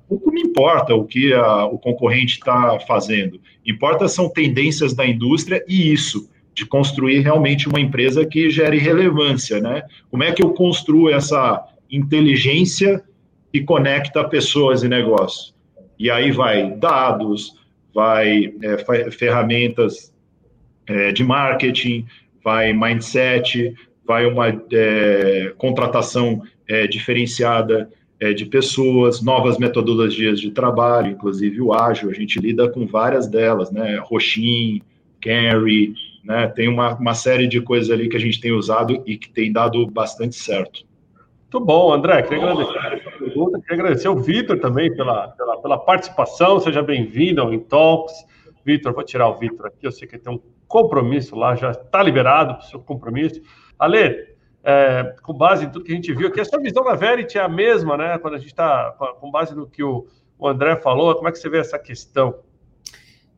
Pouco 0.09 0.29
me 0.31 0.41
importa 0.41 0.93
o 0.93 1.05
que 1.05 1.31
a, 1.31 1.65
o 1.65 1.77
concorrente 1.77 2.33
está 2.33 2.77
fazendo. 2.85 3.39
Importa 3.65 4.09
são 4.09 4.27
tendências 4.27 4.93
da 4.93 5.07
indústria 5.07 5.63
e 5.67 5.93
isso 5.93 6.29
de 6.53 6.65
construir 6.65 7.19
realmente 7.19 7.69
uma 7.69 7.79
empresa 7.79 8.25
que 8.25 8.49
gere 8.49 8.77
relevância, 8.77 9.59
né? 9.59 9.83
Como 10.09 10.23
é 10.23 10.31
que 10.31 10.43
eu 10.43 10.53
construo 10.53 11.09
essa 11.09 11.65
inteligência 11.89 13.03
que 13.51 13.61
conecta 13.61 14.23
pessoas 14.23 14.83
e 14.83 14.89
negócios? 14.89 15.53
E 15.97 16.09
aí 16.09 16.31
vai 16.31 16.71
dados, 16.71 17.55
vai 17.93 18.53
é, 18.61 19.11
ferramentas 19.11 20.13
é, 20.87 21.11
de 21.11 21.23
marketing, 21.23 22.05
vai 22.43 22.73
mindset, 22.73 23.73
vai 24.05 24.25
uma 24.25 24.47
é, 24.49 25.53
contratação 25.57 26.41
é, 26.67 26.87
diferenciada 26.87 27.89
é, 28.19 28.33
de 28.33 28.45
pessoas, 28.45 29.21
novas 29.21 29.57
metodologias 29.57 30.39
de 30.39 30.51
trabalho, 30.51 31.11
inclusive 31.11 31.61
o 31.61 31.73
ágil, 31.73 32.09
a 32.09 32.13
gente 32.13 32.39
lida 32.39 32.67
com 32.69 32.85
várias 32.85 33.27
delas, 33.27 33.71
né? 33.71 33.97
Roxin, 33.97 34.81
Carry, 35.21 35.93
né? 36.23 36.47
Tem 36.47 36.67
uma, 36.67 36.95
uma 36.95 37.13
série 37.13 37.47
de 37.47 37.61
coisas 37.61 37.89
ali 37.89 38.09
que 38.09 38.17
a 38.17 38.19
gente 38.19 38.39
tem 38.39 38.51
usado 38.51 39.03
e 39.05 39.17
que 39.17 39.29
tem 39.29 39.51
dado 39.51 39.85
bastante 39.87 40.35
certo. 40.35 40.85
Muito 41.51 41.65
bom, 41.65 41.91
André. 41.91 42.21
Queria 42.21 42.43
agradecer 42.51 43.07
a 43.07 43.11
pergunta, 43.11 43.59
queria 43.59 43.75
agradecer 43.75 44.07
ao 44.07 44.17
Vitor 44.17 44.59
também 44.59 44.95
pela, 44.95 45.29
pela, 45.29 45.61
pela 45.61 45.77
participação. 45.79 46.59
Seja 46.59 46.83
bem-vindo 46.83 47.41
ao 47.41 47.51
Intalks. 47.51 48.13
Vitor, 48.63 48.93
vou 48.93 49.03
tirar 49.03 49.29
o 49.29 49.35
Vitor 49.35 49.65
aqui, 49.65 49.87
eu 49.87 49.91
sei 49.91 50.07
que 50.07 50.17
tem 50.17 50.31
um 50.31 50.39
compromisso 50.67 51.35
lá, 51.35 51.55
já 51.55 51.71
está 51.71 52.03
liberado 52.03 52.53
para 52.53 52.63
o 52.63 52.67
seu 52.67 52.79
compromisso. 52.79 53.41
Ale, 53.79 54.27
é, 54.63 55.15
com 55.23 55.33
base 55.33 55.65
em 55.65 55.69
tudo 55.69 55.83
que 55.83 55.91
a 55.91 55.95
gente 55.95 56.13
viu 56.13 56.27
aqui, 56.27 56.39
a 56.39 56.45
sua 56.45 56.59
visão 56.59 56.83
da 56.83 56.93
Verity 56.93 57.39
é 57.39 57.41
a 57.41 57.49
mesma, 57.49 57.97
né? 57.97 58.19
Quando 58.19 58.35
a 58.35 58.37
gente 58.37 58.49
está, 58.49 58.91
com 59.19 59.31
base 59.31 59.55
no 59.55 59.65
que 59.65 59.81
o, 59.81 60.05
o 60.37 60.47
André 60.47 60.75
falou, 60.75 61.15
como 61.15 61.27
é 61.27 61.31
que 61.31 61.39
você 61.39 61.49
vê 61.49 61.57
essa 61.57 61.79
questão? 61.79 62.35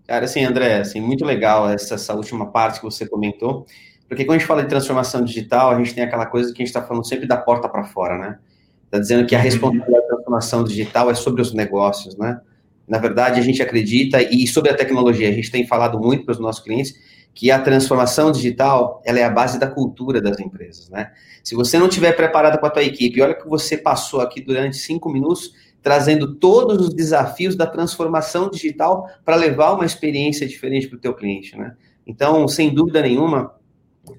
Cara, 0.08 0.26
assim, 0.26 0.44
André, 0.44 0.80
assim, 0.80 1.00
muito 1.00 1.24
legal 1.24 1.70
essa, 1.70 1.96
essa 1.96 2.14
última 2.14 2.52
parte 2.52 2.80
que 2.80 2.86
você 2.86 3.08
comentou, 3.08 3.66
porque 4.08 4.26
quando 4.26 4.36
a 4.36 4.40
gente 4.40 4.48
fala 4.48 4.64
de 4.64 4.70
transformação 4.70 5.24
digital, 5.24 5.72
a 5.72 5.78
gente 5.78 5.96
tem 5.96 6.04
aquela 6.04 6.26
coisa 6.26 6.50
que 6.54 6.62
a 6.62 6.66
gente 6.66 6.68
está 6.68 6.82
falando 6.82 7.08
sempre 7.08 7.26
da 7.26 7.38
porta 7.38 7.70
para 7.70 7.86
fora, 7.86 8.18
né? 8.18 8.40
Está 8.86 9.00
dizendo 9.00 9.26
que 9.26 9.34
a 9.34 9.38
uhum. 9.38 9.44
responsabilidade 9.46 10.02
da 10.02 10.08
transformação 10.08 10.64
digital 10.66 11.10
é 11.10 11.14
sobre 11.14 11.42
os 11.42 11.54
negócios, 11.54 12.18
né? 12.18 12.42
Na 12.88 12.98
verdade, 12.98 13.40
a 13.40 13.44
gente 13.44 13.62
acredita, 13.62 14.22
e 14.22 14.46
sobre 14.48 14.70
a 14.70 14.76
tecnologia, 14.76 15.30
a 15.30 15.32
gente 15.32 15.50
tem 15.50 15.66
falado 15.66 15.98
muito 15.98 16.26
para 16.26 16.34
os 16.34 16.40
nossos 16.40 16.62
clientes, 16.62 16.94
que 17.34 17.50
a 17.50 17.60
transformação 17.60 18.32
digital 18.32 19.02
ela 19.06 19.20
é 19.20 19.24
a 19.24 19.30
base 19.30 19.58
da 19.58 19.68
cultura 19.68 20.22
das 20.22 20.38
empresas, 20.40 20.90
né? 20.90 21.12
Se 21.42 21.56
você 21.56 21.80
não 21.80 21.88
tiver 21.88 22.12
preparado 22.12 22.60
com 22.60 22.66
a 22.66 22.70
tua 22.70 22.84
equipe, 22.84 23.22
olha 23.22 23.34
que 23.34 23.48
você 23.48 23.78
passou 23.78 24.20
aqui 24.20 24.42
durante 24.42 24.76
cinco 24.76 25.10
minutos 25.10 25.54
trazendo 25.82 26.36
todos 26.36 26.80
os 26.80 26.94
desafios 26.94 27.56
da 27.56 27.66
transformação 27.66 28.50
digital 28.50 29.10
para 29.26 29.36
levar 29.36 29.74
uma 29.74 29.86
experiência 29.86 30.48
diferente 30.48 30.88
para 30.88 30.98
o 30.98 31.02
teu 31.02 31.14
cliente, 31.14 31.58
né? 31.58 31.76
Então, 32.06 32.48
sem 32.48 32.74
dúvida 32.74 33.02
nenhuma, 33.02 33.56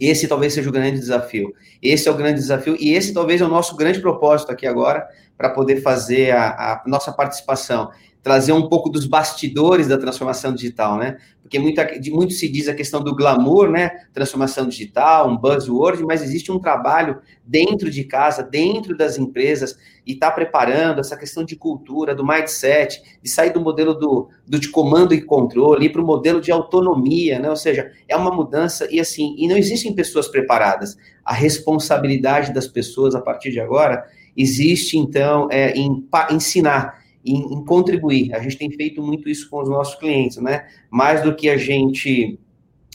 esse 0.00 0.28
talvez 0.28 0.54
seja 0.54 0.68
o 0.68 0.72
grande 0.72 0.98
desafio. 0.98 1.52
Esse 1.82 2.08
é 2.08 2.10
o 2.10 2.16
grande 2.16 2.38
desafio 2.40 2.76
e 2.78 2.94
esse 2.94 3.12
talvez 3.12 3.40
é 3.40 3.44
o 3.44 3.48
nosso 3.48 3.76
grande 3.76 4.00
propósito 4.00 4.50
aqui 4.50 4.66
agora 4.66 5.06
para 5.36 5.50
poder 5.50 5.82
fazer 5.82 6.30
a, 6.30 6.50
a 6.50 6.82
nossa 6.86 7.12
participação 7.12 7.90
trazer 8.22 8.52
um 8.52 8.68
pouco 8.68 8.88
dos 8.88 9.04
bastidores 9.04 9.88
da 9.88 9.98
transformação 9.98 10.54
digital, 10.54 10.96
né? 10.96 11.18
Porque 11.42 11.58
muito 11.58 12.32
se 12.32 12.48
diz 12.48 12.68
a 12.68 12.74
questão 12.74 13.02
do 13.02 13.14
glamour, 13.14 13.68
né? 13.68 13.90
Transformação 14.14 14.68
digital, 14.68 15.28
um 15.28 15.36
buzzword, 15.36 16.04
mas 16.04 16.22
existe 16.22 16.50
um 16.52 16.58
trabalho 16.58 17.20
dentro 17.44 17.90
de 17.90 18.04
casa, 18.04 18.42
dentro 18.42 18.96
das 18.96 19.18
empresas, 19.18 19.76
e 20.06 20.12
está 20.12 20.30
preparando 20.30 21.00
essa 21.00 21.16
questão 21.16 21.44
de 21.44 21.56
cultura, 21.56 22.14
do 22.14 22.24
mindset, 22.24 23.02
de 23.20 23.28
sair 23.28 23.52
do 23.52 23.60
modelo 23.60 23.92
do, 23.92 24.28
do 24.46 24.58
de 24.58 24.68
comando 24.68 25.12
e 25.12 25.20
controle 25.20 25.88
para 25.90 26.00
o 26.00 26.06
modelo 26.06 26.40
de 26.40 26.52
autonomia, 26.52 27.40
né? 27.40 27.50
Ou 27.50 27.56
seja, 27.56 27.90
é 28.08 28.16
uma 28.16 28.30
mudança 28.30 28.86
e 28.88 29.00
assim, 29.00 29.34
e 29.36 29.48
não 29.48 29.56
existem 29.56 29.92
pessoas 29.92 30.28
preparadas. 30.28 30.96
A 31.24 31.34
responsabilidade 31.34 32.54
das 32.54 32.68
pessoas 32.68 33.16
a 33.16 33.20
partir 33.20 33.50
de 33.50 33.58
agora 33.58 34.04
existe, 34.36 34.96
então, 34.96 35.48
é, 35.50 35.72
em 35.72 36.08
ensinar 36.30 37.01
em, 37.24 37.54
em, 37.54 37.64
contribuir. 37.64 38.34
A 38.34 38.40
gente 38.40 38.56
tem 38.56 38.70
feito 38.70 39.02
muito 39.02 39.28
isso 39.28 39.48
com 39.48 39.62
os 39.62 39.68
nossos 39.68 39.94
clientes, 39.96 40.38
né? 40.38 40.66
Mais 40.90 41.22
do 41.22 41.34
que 41.34 41.48
a 41.48 41.56
gente 41.56 42.38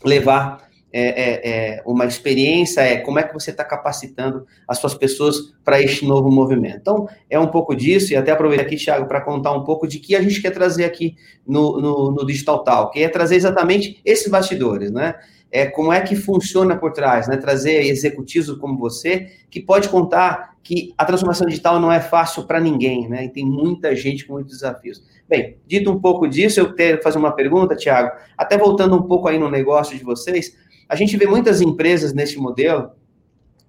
levar 0.04 0.68
é, 0.92 1.02
é, 1.02 1.50
é 1.50 1.84
uma 1.86 2.06
experiência, 2.06 2.82
é 2.82 2.98
como 2.98 3.20
é 3.20 3.24
que 3.24 3.34
você 3.34 3.52
está 3.52 3.64
capacitando 3.64 4.46
as 4.68 4.80
suas 4.80 4.94
pessoas 4.94 5.54
para 5.64 5.82
este 5.82 6.06
novo 6.06 6.32
movimento. 6.32 6.78
Então, 6.78 7.08
é 7.30 7.38
um 7.38 7.48
pouco 7.48 7.76
disso, 7.76 8.14
e 8.14 8.16
até 8.16 8.32
aproveitar 8.32 8.64
aqui, 8.64 8.78
Thiago, 8.78 9.08
para 9.08 9.22
contar 9.22 9.52
um 9.52 9.64
pouco 9.64 9.88
de 9.88 10.00
que 10.00 10.16
a 10.16 10.22
gente 10.22 10.42
quer 10.42 10.52
trazer 10.52 10.86
aqui 10.86 11.16
no, 11.46 11.80
no, 11.80 12.12
no 12.12 12.26
Digital 12.26 12.64
Talk, 12.64 12.94
que 12.94 13.04
é 13.04 13.10
trazer 13.10 13.36
exatamente 13.36 14.02
esses 14.06 14.30
bastidores, 14.30 14.92
né? 14.92 15.16
É, 15.52 15.66
como 15.66 15.94
é 15.94 16.02
que 16.02 16.16
funciona 16.16 16.76
por 16.76 16.92
trás, 16.92 17.28
né? 17.28 17.38
Trazer 17.38 17.86
executivos 17.86 18.58
como 18.58 18.78
você, 18.78 19.32
que 19.50 19.62
pode 19.62 19.90
contar 19.90 20.56
que 20.62 20.94
a 20.98 21.06
transformação 21.06 21.48
digital 21.48 21.80
não 21.80 21.92
é 21.92 22.02
fácil 22.02 22.44
para 22.44 22.60
ninguém, 22.60 23.08
né? 23.08 23.26
E 23.26 23.30
tem 23.30 23.46
muita 23.46 23.96
gente 23.96 24.26
com 24.26 24.34
muitos 24.34 24.54
desafios. 24.54 25.02
Bem, 25.28 25.58
dito 25.66 25.90
um 25.92 26.00
pouco 26.00 26.28
disso, 26.28 26.60
eu 26.60 26.74
quero 26.74 27.02
fazer 27.02 27.18
uma 27.18 27.32
pergunta, 27.32 27.76
Tiago, 27.76 28.12
até 28.38 28.58
voltando 28.58 28.96
um 28.96 29.04
pouco 29.04 29.28
aí 29.28 29.40
no 29.40 29.50
negócio 29.50 29.98
de 29.98 30.04
vocês, 30.04 30.58
a 30.88 30.96
gente 30.96 31.16
vê 31.18 31.26
muitas 31.26 31.62
empresas 31.62 32.14
nesse 32.14 32.38
modelo 32.38 32.92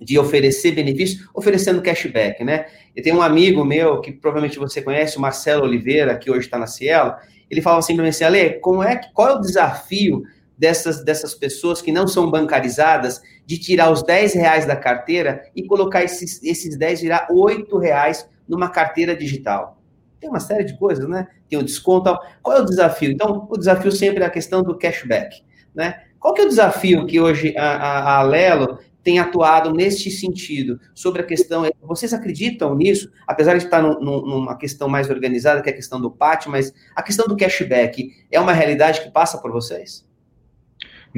de 0.00 0.18
oferecer 0.18 0.72
benefícios, 0.72 1.28
oferecendo 1.34 1.82
cashback, 1.82 2.44
né? 2.44 2.66
Eu 2.94 3.02
tenho 3.02 3.16
um 3.16 3.22
amigo 3.22 3.64
meu, 3.64 4.00
que 4.00 4.12
provavelmente 4.12 4.58
você 4.58 4.80
conhece, 4.80 5.16
o 5.16 5.20
Marcelo 5.20 5.64
Oliveira, 5.64 6.16
que 6.16 6.30
hoje 6.30 6.46
está 6.46 6.58
na 6.58 6.66
Cielo, 6.66 7.14
ele 7.50 7.62
fala 7.62 7.78
assim 7.78 7.94
para 7.94 8.02
mim 8.02 8.10
assim, 8.10 8.24
Ale, 8.24 8.54
como 8.60 8.82
é, 8.82 9.00
qual 9.12 9.28
é 9.28 9.32
o 9.34 9.40
desafio 9.40 10.22
dessas, 10.58 11.04
dessas 11.04 11.34
pessoas 11.34 11.80
que 11.80 11.92
não 11.92 12.08
são 12.08 12.30
bancarizadas 12.30 13.22
de 13.46 13.58
tirar 13.58 13.90
os 13.90 14.02
10 14.02 14.34
reais 14.34 14.66
da 14.66 14.76
carteira 14.76 15.44
e 15.54 15.64
colocar 15.64 16.02
esses, 16.02 16.42
esses 16.42 16.76
10 16.76 17.00
virar 17.00 17.28
8 17.30 17.78
reais 17.78 18.28
numa 18.48 18.68
carteira 18.68 19.16
digital. 19.16 19.80
Tem 20.20 20.28
uma 20.28 20.40
série 20.40 20.64
de 20.64 20.76
coisas, 20.76 21.08
né? 21.08 21.28
Tem 21.48 21.58
o 21.58 21.62
desconto. 21.62 22.18
Qual 22.42 22.56
é 22.56 22.60
o 22.60 22.64
desafio? 22.64 23.12
Então, 23.12 23.46
o 23.48 23.56
desafio 23.56 23.92
sempre 23.92 24.24
é 24.24 24.26
a 24.26 24.30
questão 24.30 24.62
do 24.62 24.76
cashback, 24.76 25.44
né? 25.74 26.02
Qual 26.18 26.34
que 26.34 26.40
é 26.40 26.44
o 26.44 26.48
desafio 26.48 27.06
que 27.06 27.20
hoje 27.20 27.56
a, 27.56 27.76
a, 27.76 28.18
a 28.18 28.22
Lelo 28.22 28.80
tem 29.02 29.20
atuado 29.20 29.72
neste 29.72 30.10
sentido, 30.10 30.78
sobre 30.94 31.22
a 31.22 31.24
questão, 31.24 31.62
vocês 31.80 32.12
acreditam 32.12 32.74
nisso, 32.74 33.10
apesar 33.26 33.56
de 33.56 33.64
estar 33.64 33.80
numa 33.80 34.56
questão 34.56 34.88
mais 34.88 35.08
organizada, 35.08 35.62
que 35.62 35.70
é 35.70 35.72
a 35.72 35.76
questão 35.76 36.00
do 36.00 36.10
PAT, 36.10 36.46
mas 36.48 36.74
a 36.94 37.02
questão 37.02 37.26
do 37.26 37.36
cashback 37.36 38.12
é 38.30 38.40
uma 38.40 38.52
realidade 38.52 39.00
que 39.00 39.10
passa 39.10 39.38
por 39.38 39.50
vocês? 39.50 40.07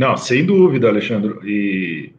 Não, 0.01 0.17
sem 0.17 0.47
dúvida, 0.47 0.89
Alexandre. 0.89 1.35
E 1.45 2.11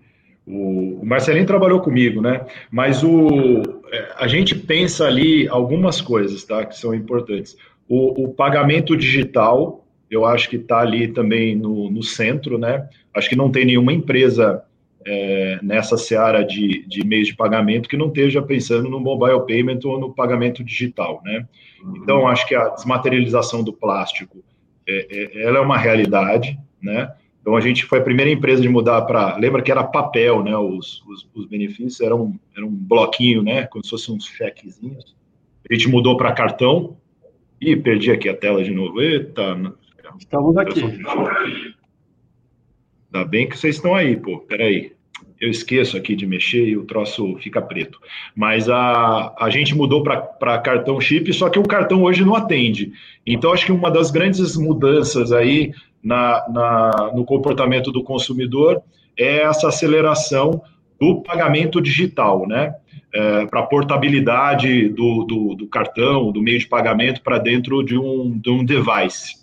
o, 0.46 1.04
Marcelinho 1.04 1.48
trabalhou 1.48 1.82
comigo, 1.82 2.22
né? 2.22 2.46
Mas 2.70 3.04
o, 3.04 3.64
é, 3.92 4.14
a 4.18 4.28
gente 4.28 4.54
pensa 4.54 5.08
ali 5.08 5.48
algumas 5.48 6.00
coisas, 6.00 6.44
tá? 6.44 6.64
Que 6.64 6.78
são 6.78 6.94
importantes. 6.94 7.58
O, 7.90 8.26
o 8.26 8.34
pagamento 8.36 8.96
digital, 8.96 9.84
eu 10.12 10.28
acho 10.28 10.48
que 10.48 10.58
está 10.58 10.78
ali 10.78 11.08
também 11.08 11.56
no, 11.56 11.90
no, 11.90 12.04
centro, 12.04 12.60
né? 12.60 12.88
Acho 13.16 13.28
que 13.28 13.36
não 13.36 13.50
tem 13.50 13.66
nenhuma 13.66 13.92
empresa 13.92 14.62
é, 15.04 15.58
nessa 15.64 15.98
seara 15.98 16.44
de, 16.44 16.86
de 16.88 17.04
meios 17.04 17.30
de 17.30 17.36
pagamento 17.36 17.90
que 17.90 17.98
não 17.98 18.10
esteja 18.10 18.44
pensando 18.44 18.92
no 18.92 19.00
mobile 19.00 19.44
payment 19.48 19.80
ou 19.86 20.00
no 20.00 20.14
pagamento 20.14 20.64
digital, 20.64 21.20
né? 21.26 21.48
Então, 21.96 22.28
acho 22.28 22.48
que 22.48 22.54
a 22.54 22.70
desmaterialização 22.70 23.64
do 23.64 23.74
plástico, 23.74 24.38
é, 24.88 25.08
é, 25.10 25.44
ela 25.46 25.58
é 25.58 25.62
uma 25.62 25.80
realidade, 25.80 26.60
né? 26.80 27.12
Então 27.42 27.56
a 27.56 27.62
gente 27.62 27.86
foi 27.86 28.00
a 28.00 28.04
primeira 28.04 28.32
empresa 28.32 28.62
de 28.62 28.70
mudar 28.70 29.02
para. 29.02 29.36
Lembra 29.38 29.62
que 29.62 29.72
era 29.72 29.84
papel, 29.84 30.44
né? 30.44 30.56
Os, 30.56 31.04
os, 31.08 31.28
os, 31.34 31.46
benefícios 31.48 32.00
eram, 32.00 32.40
eram 32.56 32.68
um 32.68 32.76
bloquinho, 32.76 33.42
né? 33.42 33.66
Como 33.66 33.84
se 33.84 33.90
fossem 33.90 34.16
uns 34.16 34.26
chequezinhos. 34.26 35.16
A 35.70 35.74
gente 35.74 35.90
mudou 35.90 36.16
para 36.16 36.32
cartão. 36.32 36.98
e 37.60 37.76
perdi 37.76 38.12
aqui 38.12 38.30
a 38.30 38.36
tela 38.36 38.64
de 38.64 38.72
novo. 38.72 39.02
Eita. 39.02 39.74
Estamos 40.20 40.56
aqui. 40.58 40.82
Ainda 43.14 43.28
bem 43.28 43.50
que 43.50 43.58
vocês 43.58 43.76
estão 43.76 43.96
aí, 43.96 44.16
pô. 44.16 44.40
Peraí. 44.40 44.94
Eu 45.40 45.50
esqueço 45.50 45.98
aqui 45.98 46.16
de 46.16 46.28
mexer 46.28 46.68
e 46.68 46.78
o 46.78 46.86
troço 46.86 47.36
fica 47.38 47.60
preto. 47.60 48.00
Mas 48.36 48.70
a, 48.70 49.34
a 49.40 49.50
gente 49.50 49.74
mudou 49.74 50.04
para 50.04 50.60
cartão 50.60 51.02
chip, 51.02 51.34
só 51.34 51.50
que 51.50 51.58
o 51.58 51.64
cartão 51.64 52.04
hoje 52.04 52.24
não 52.24 52.36
atende. 52.36 52.94
Então, 53.26 53.52
acho 53.52 53.66
que 53.66 53.72
uma 53.72 53.90
das 53.90 54.12
grandes 54.12 54.56
mudanças 54.56 55.32
aí 55.32 55.74
na, 56.04 56.46
na, 56.50 57.12
no 57.14 57.24
comportamento 57.26 57.92
do 57.92 58.04
consumidor 58.04 58.82
é 59.18 59.42
essa 59.42 59.68
aceleração 59.68 60.62
do 61.00 61.22
pagamento 61.22 61.82
digital, 61.82 62.48
né? 62.48 62.76
É, 63.14 63.46
para 63.48 63.64
portabilidade 63.64 64.88
do, 64.88 65.26
do, 65.26 65.56
do, 65.56 65.68
cartão, 65.68 66.32
do 66.32 66.42
meio 66.42 66.60
de 66.60 66.68
pagamento 66.68 67.22
para 67.22 67.38
dentro 67.38 67.84
de 67.84 67.98
um, 67.98 68.40
de 68.40 68.50
um 68.50 68.64
device. 68.64 69.36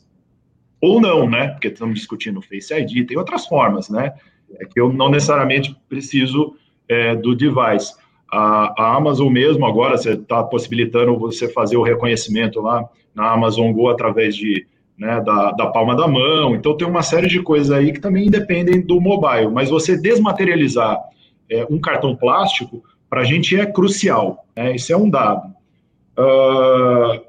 Ou 0.80 1.00
não, 1.00 1.28
né? 1.28 1.48
Porque 1.48 1.68
estamos 1.68 1.96
discutindo 1.96 2.40
Face 2.40 2.72
ID, 2.72 3.06
tem 3.06 3.18
outras 3.18 3.46
formas, 3.46 3.90
né? 3.90 4.14
É 4.58 4.64
que 4.64 4.80
eu 4.80 4.90
não 4.90 5.10
necessariamente 5.10 5.76
preciso 5.86 6.54
é, 6.88 7.14
do 7.14 7.34
device. 7.34 7.94
A, 8.32 8.72
a, 8.82 8.96
Amazon 8.96 9.30
mesmo 9.30 9.66
agora 9.66 9.96
está 9.96 10.42
possibilitando 10.42 11.18
você 11.18 11.48
fazer 11.48 11.76
o 11.76 11.82
reconhecimento 11.82 12.60
lá 12.60 12.88
na 13.14 13.30
Amazon 13.32 13.72
Go 13.72 13.88
através 13.88 14.34
de 14.34 14.66
né, 14.98 15.20
da, 15.24 15.52
da, 15.52 15.66
palma 15.68 15.94
da 15.94 16.08
mão. 16.08 16.54
Então, 16.54 16.76
tem 16.76 16.86
uma 16.86 17.02
série 17.02 17.28
de 17.28 17.40
coisas 17.40 17.70
aí 17.70 17.92
que 17.92 18.00
também 18.00 18.28
dependem 18.28 18.80
do 18.80 19.00
mobile. 19.00 19.48
Mas 19.48 19.70
você 19.70 19.96
desmaterializar 19.96 20.98
é, 21.50 21.66
um 21.70 21.78
cartão 21.78 22.16
plástico, 22.16 22.82
para 23.08 23.22
a 23.22 23.24
gente 23.24 23.58
é 23.58 23.64
crucial. 23.64 24.44
Né? 24.56 24.74
Isso 24.74 24.92
é 24.92 24.96
um 24.96 25.08
dado. 25.08 25.48
Uh, 26.18 27.20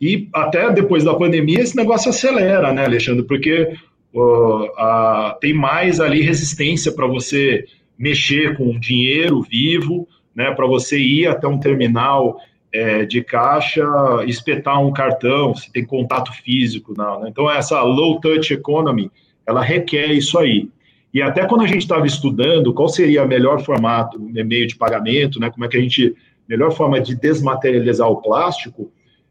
e 0.00 0.28
até 0.32 0.72
depois 0.72 1.04
da 1.04 1.14
pandemia, 1.14 1.60
esse 1.60 1.76
negócio 1.76 2.08
acelera, 2.08 2.72
né, 2.72 2.84
Alexandre? 2.84 3.24
Porque 3.24 3.74
uh, 4.14 4.64
uh, 4.64 5.38
tem 5.40 5.52
mais 5.52 6.00
ali 6.00 6.22
resistência 6.22 6.90
para 6.92 7.06
você 7.06 7.64
mexer 7.98 8.56
com 8.56 8.78
dinheiro 8.78 9.42
vivo, 9.42 10.08
né, 10.34 10.52
para 10.52 10.66
você 10.66 10.98
ir 10.98 11.26
até 11.26 11.46
um 11.46 11.58
terminal 11.58 12.38
é, 12.72 13.04
de 13.04 13.22
caixa, 13.22 13.84
espetar 14.26 14.80
um 14.84 14.92
cartão, 14.92 15.54
se 15.54 15.72
tem 15.72 15.84
contato 15.84 16.32
físico, 16.32 16.94
não. 16.96 17.20
Né? 17.20 17.28
Então, 17.30 17.50
essa 17.50 17.82
low 17.82 18.20
touch 18.20 18.52
economy, 18.52 19.10
ela 19.46 19.62
requer 19.62 20.12
isso 20.12 20.38
aí. 20.38 20.68
E 21.12 21.22
até 21.22 21.46
quando 21.46 21.62
a 21.62 21.66
gente 21.66 21.82
estava 21.82 22.06
estudando 22.06 22.74
qual 22.74 22.88
seria 22.88 23.24
o 23.24 23.28
melhor 23.28 23.62
formato, 23.62 24.20
meio 24.20 24.66
de 24.66 24.76
pagamento, 24.76 25.40
né, 25.40 25.50
como 25.50 25.64
é 25.64 25.68
que 25.68 25.76
a 25.76 25.80
gente, 25.80 26.14
melhor 26.46 26.70
forma 26.72 27.00
de 27.00 27.14
desmaterializar 27.14 28.08
o 28.08 28.20
plástico, 28.20 28.90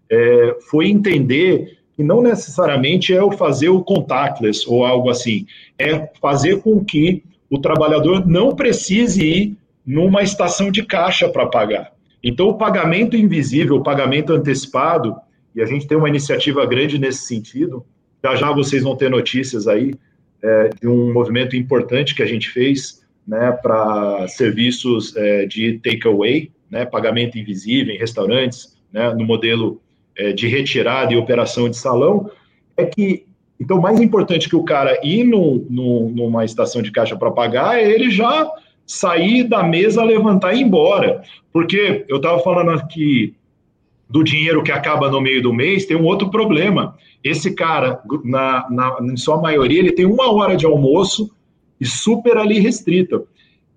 é, 0.09 0.57
foi 0.69 0.89
entender 0.89 1.77
que 1.95 2.03
não 2.03 2.21
necessariamente 2.21 3.13
é 3.13 3.21
o 3.23 3.31
fazer 3.31 3.69
o 3.69 3.83
contactless 3.83 4.65
ou 4.67 4.85
algo 4.85 5.09
assim, 5.09 5.45
é 5.77 6.09
fazer 6.19 6.61
com 6.61 6.83
que 6.83 7.23
o 7.49 7.59
trabalhador 7.59 8.27
não 8.27 8.55
precise 8.55 9.23
ir 9.23 9.57
numa 9.85 10.21
estação 10.21 10.69
de 10.69 10.83
caixa 10.83 11.29
para 11.29 11.47
pagar. 11.47 11.96
Então, 12.23 12.47
o 12.49 12.57
pagamento 12.57 13.15
invisível, 13.15 13.75
o 13.77 13.83
pagamento 13.83 14.33
antecipado, 14.33 15.15
e 15.55 15.61
a 15.61 15.65
gente 15.65 15.87
tem 15.87 15.97
uma 15.97 16.09
iniciativa 16.09 16.65
grande 16.65 16.97
nesse 16.97 17.23
sentido, 17.25 17.85
já 18.23 18.35
já 18.35 18.51
vocês 18.51 18.83
vão 18.83 18.95
ter 18.95 19.09
notícias 19.09 19.67
aí 19.67 19.93
é, 20.41 20.69
de 20.81 20.87
um 20.87 21.13
movimento 21.13 21.55
importante 21.55 22.15
que 22.15 22.23
a 22.23 22.25
gente 22.25 22.49
fez 22.49 23.01
né, 23.27 23.51
para 23.51 24.27
serviços 24.27 25.15
é, 25.15 25.45
de 25.45 25.79
takeaway, 25.79 26.51
né, 26.69 26.85
pagamento 26.85 27.37
invisível 27.37 27.93
em 27.93 27.97
restaurantes, 27.97 28.77
né, 28.91 29.13
no 29.13 29.25
modelo 29.25 29.81
é, 30.15 30.31
de 30.31 30.47
retirada 30.47 31.13
e 31.13 31.17
operação 31.17 31.69
de 31.69 31.77
salão, 31.77 32.29
é 32.75 32.85
que 32.85 33.25
Então, 33.59 33.81
mais 33.81 33.99
importante 33.99 34.47
que 34.47 34.55
o 34.55 34.63
cara 34.63 34.99
ir 35.03 35.23
numa 35.23 36.45
estação 36.45 36.81
de 36.81 36.91
caixa 36.91 37.15
para 37.15 37.31
pagar 37.31 37.79
é 37.79 37.89
ele 37.89 38.11
já 38.11 38.47
sair 38.87 39.43
da 39.43 39.61
mesa, 39.61 40.03
levantar 40.03 40.53
e 40.53 40.59
ir 40.59 40.63
embora. 40.63 41.21
Porque 41.51 42.05
eu 42.07 42.17
estava 42.17 42.39
falando 42.39 42.71
aqui 42.71 43.35
do 44.09 44.23
dinheiro 44.23 44.63
que 44.63 44.71
acaba 44.71 45.11
no 45.11 45.19
meio 45.19 45.43
do 45.43 45.53
mês, 45.53 45.85
tem 45.85 45.97
um 45.97 46.05
outro 46.05 46.31
problema. 46.31 46.95
Esse 47.21 47.53
cara, 47.53 48.01
na, 48.23 48.65
na, 48.69 48.97
em 49.01 49.17
sua 49.17 49.41
maioria, 49.41 49.79
ele 49.79 49.91
tem 49.91 50.05
uma 50.05 50.31
hora 50.31 50.55
de 50.55 50.65
almoço 50.65 51.29
e 51.79 51.85
super 51.85 52.37
ali 52.37 52.59
restrita. 52.59 53.21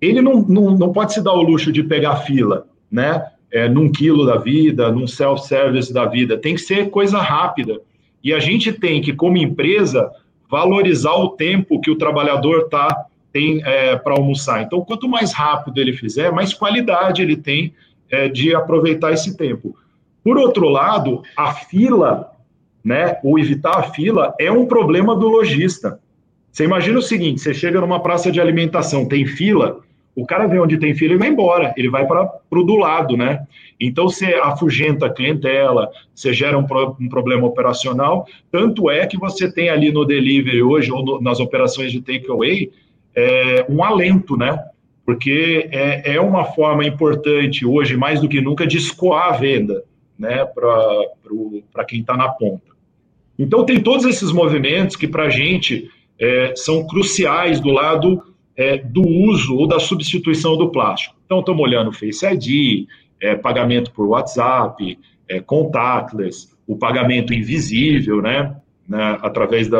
Ele 0.00 0.22
não, 0.22 0.40
não, 0.42 0.78
não 0.78 0.92
pode 0.92 1.12
se 1.12 1.22
dar 1.22 1.32
o 1.32 1.42
luxo 1.42 1.72
de 1.72 1.82
pegar 1.82 2.16
fila, 2.18 2.66
né? 2.90 3.26
É, 3.52 3.68
num 3.68 3.90
quilo 3.90 4.24
da 4.24 4.36
vida, 4.36 4.92
num 4.92 5.08
self-service 5.08 5.92
da 5.92 6.06
vida. 6.06 6.38
Tem 6.38 6.54
que 6.54 6.60
ser 6.60 6.88
coisa 6.88 7.18
rápida. 7.18 7.80
E 8.22 8.32
a 8.32 8.38
gente 8.38 8.72
tem 8.72 9.02
que, 9.02 9.12
como 9.12 9.36
empresa, 9.36 10.08
valorizar 10.48 11.14
o 11.14 11.30
tempo 11.30 11.80
que 11.80 11.90
o 11.90 11.96
trabalhador 11.96 12.68
tá, 12.68 13.06
tem 13.32 13.62
é, 13.64 13.96
para 13.96 14.14
almoçar. 14.14 14.62
Então, 14.62 14.84
quanto 14.84 15.08
mais 15.08 15.32
rápido 15.32 15.80
ele 15.80 15.92
fizer, 15.92 16.32
mais 16.32 16.52
qualidade 16.52 17.22
ele 17.22 17.36
tem 17.36 17.74
é, 18.10 18.28
de 18.28 18.54
aproveitar 18.54 19.12
esse 19.12 19.36
tempo. 19.36 19.76
Por 20.22 20.36
outro 20.36 20.68
lado, 20.68 21.22
a 21.36 21.52
fila, 21.52 22.32
né, 22.84 23.18
ou 23.22 23.38
evitar 23.38 23.78
a 23.78 23.82
fila, 23.84 24.34
é 24.38 24.50
um 24.50 24.66
problema 24.66 25.16
do 25.16 25.28
lojista. 25.28 26.00
Você 26.50 26.64
imagina 26.64 26.98
o 26.98 27.02
seguinte: 27.02 27.40
você 27.40 27.54
chega 27.54 27.80
numa 27.80 28.00
praça 28.00 28.30
de 28.30 28.40
alimentação, 28.40 29.06
tem 29.06 29.24
fila, 29.26 29.80
o 30.14 30.26
cara 30.26 30.46
vê 30.46 30.58
onde 30.58 30.76
tem 30.76 30.94
fila 30.94 31.14
e 31.14 31.16
vai 31.16 31.28
embora, 31.28 31.72
ele 31.76 31.88
vai 31.88 32.06
para 32.06 32.28
o 32.50 32.62
do 32.62 32.76
lado, 32.76 33.16
né? 33.16 33.46
Então 33.80 34.08
você 34.08 34.34
afugenta 34.34 35.06
a 35.06 35.10
clientela, 35.10 35.88
você 36.14 36.32
gera 36.32 36.58
um, 36.58 36.66
um, 37.00 37.08
problema 37.08 37.46
operacional. 37.46 38.26
Tanto 38.50 38.90
é 38.90 39.06
que 39.06 39.16
você 39.16 39.50
tem 39.50 39.70
ali 39.70 39.90
no 39.92 40.04
delivery 40.04 40.62
hoje, 40.62 40.90
ou 40.92 41.04
no, 41.04 41.20
nas 41.20 41.40
operações 41.40 41.92
de 41.92 42.02
takeaway, 42.02 42.70
é, 43.20 43.66
um 43.68 43.84
alento, 43.84 44.36
né? 44.36 44.58
Porque 45.04 45.68
é, 45.72 46.14
é 46.14 46.20
uma 46.20 46.44
forma 46.44 46.84
importante 46.84 47.66
hoje, 47.66 47.96
mais 47.96 48.20
do 48.20 48.28
que 48.28 48.40
nunca, 48.40 48.66
de 48.66 48.76
escoar 48.76 49.34
a 49.34 49.36
venda 49.36 49.84
né, 50.18 50.44
para 50.44 51.84
quem 51.84 52.00
está 52.00 52.16
na 52.16 52.28
ponta. 52.28 52.70
Então, 53.38 53.64
tem 53.64 53.80
todos 53.80 54.04
esses 54.04 54.30
movimentos 54.30 54.96
que, 54.96 55.08
para 55.08 55.24
a 55.24 55.30
gente, 55.30 55.90
é, 56.18 56.52
são 56.54 56.86
cruciais 56.86 57.58
do 57.58 57.70
lado 57.70 58.22
é, 58.56 58.76
do 58.76 59.00
uso 59.00 59.56
ou 59.56 59.66
da 59.66 59.80
substituição 59.80 60.56
do 60.56 60.70
plástico. 60.70 61.16
Então, 61.24 61.40
estamos 61.40 61.62
olhando 61.62 61.92
Face 61.92 62.26
ID, 62.26 62.86
é, 63.20 63.34
pagamento 63.34 63.90
por 63.92 64.06
WhatsApp, 64.06 64.98
é, 65.26 65.40
contactless, 65.40 66.48
o 66.66 66.76
pagamento 66.76 67.32
invisível, 67.32 68.20
né, 68.20 68.54
né 68.86 69.18
através 69.22 69.68
de, 69.68 69.76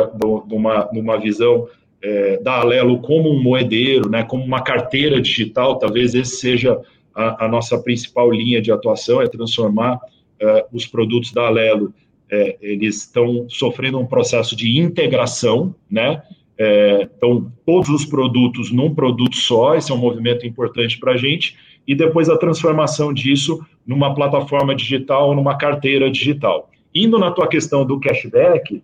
uma, 0.51 0.85
de 0.85 0.99
uma 0.99 1.17
visão 1.19 1.67
é, 2.01 2.37
da 2.37 2.59
Alelo 2.59 2.99
como 2.99 3.29
um 3.29 3.41
moedeiro, 3.41 4.09
né, 4.09 4.23
como 4.23 4.43
uma 4.43 4.61
carteira 4.61 5.21
digital, 5.21 5.77
talvez 5.77 6.15
esse 6.15 6.37
seja 6.37 6.79
a, 7.13 7.45
a 7.45 7.47
nossa 7.47 7.77
principal 7.77 8.31
linha 8.31 8.61
de 8.61 8.71
atuação, 8.71 9.21
é 9.21 9.27
transformar 9.27 9.95
uh, 9.95 10.63
os 10.71 10.85
produtos 10.87 11.31
da 11.31 11.47
Alelo, 11.47 11.93
é, 12.31 12.57
eles 12.61 12.97
estão 12.97 13.45
sofrendo 13.49 13.99
um 13.99 14.05
processo 14.05 14.55
de 14.55 14.79
integração, 14.79 15.75
né? 15.89 16.23
É, 16.57 17.09
então, 17.17 17.51
todos 17.65 17.89
os 17.89 18.05
produtos 18.05 18.71
num 18.71 18.93
produto 18.93 19.35
só, 19.35 19.75
esse 19.75 19.91
é 19.91 19.95
um 19.95 19.97
movimento 19.97 20.45
importante 20.45 20.97
para 20.99 21.13
a 21.13 21.17
gente, 21.17 21.57
e 21.87 21.95
depois 21.95 22.29
a 22.29 22.37
transformação 22.37 23.11
disso 23.11 23.65
numa 23.85 24.13
plataforma 24.13 24.75
digital, 24.75 25.35
numa 25.35 25.57
carteira 25.57 26.09
digital. 26.09 26.69
Indo 26.93 27.17
na 27.17 27.31
tua 27.31 27.47
questão 27.47 27.85
do 27.85 27.99
cashback, 27.99 28.81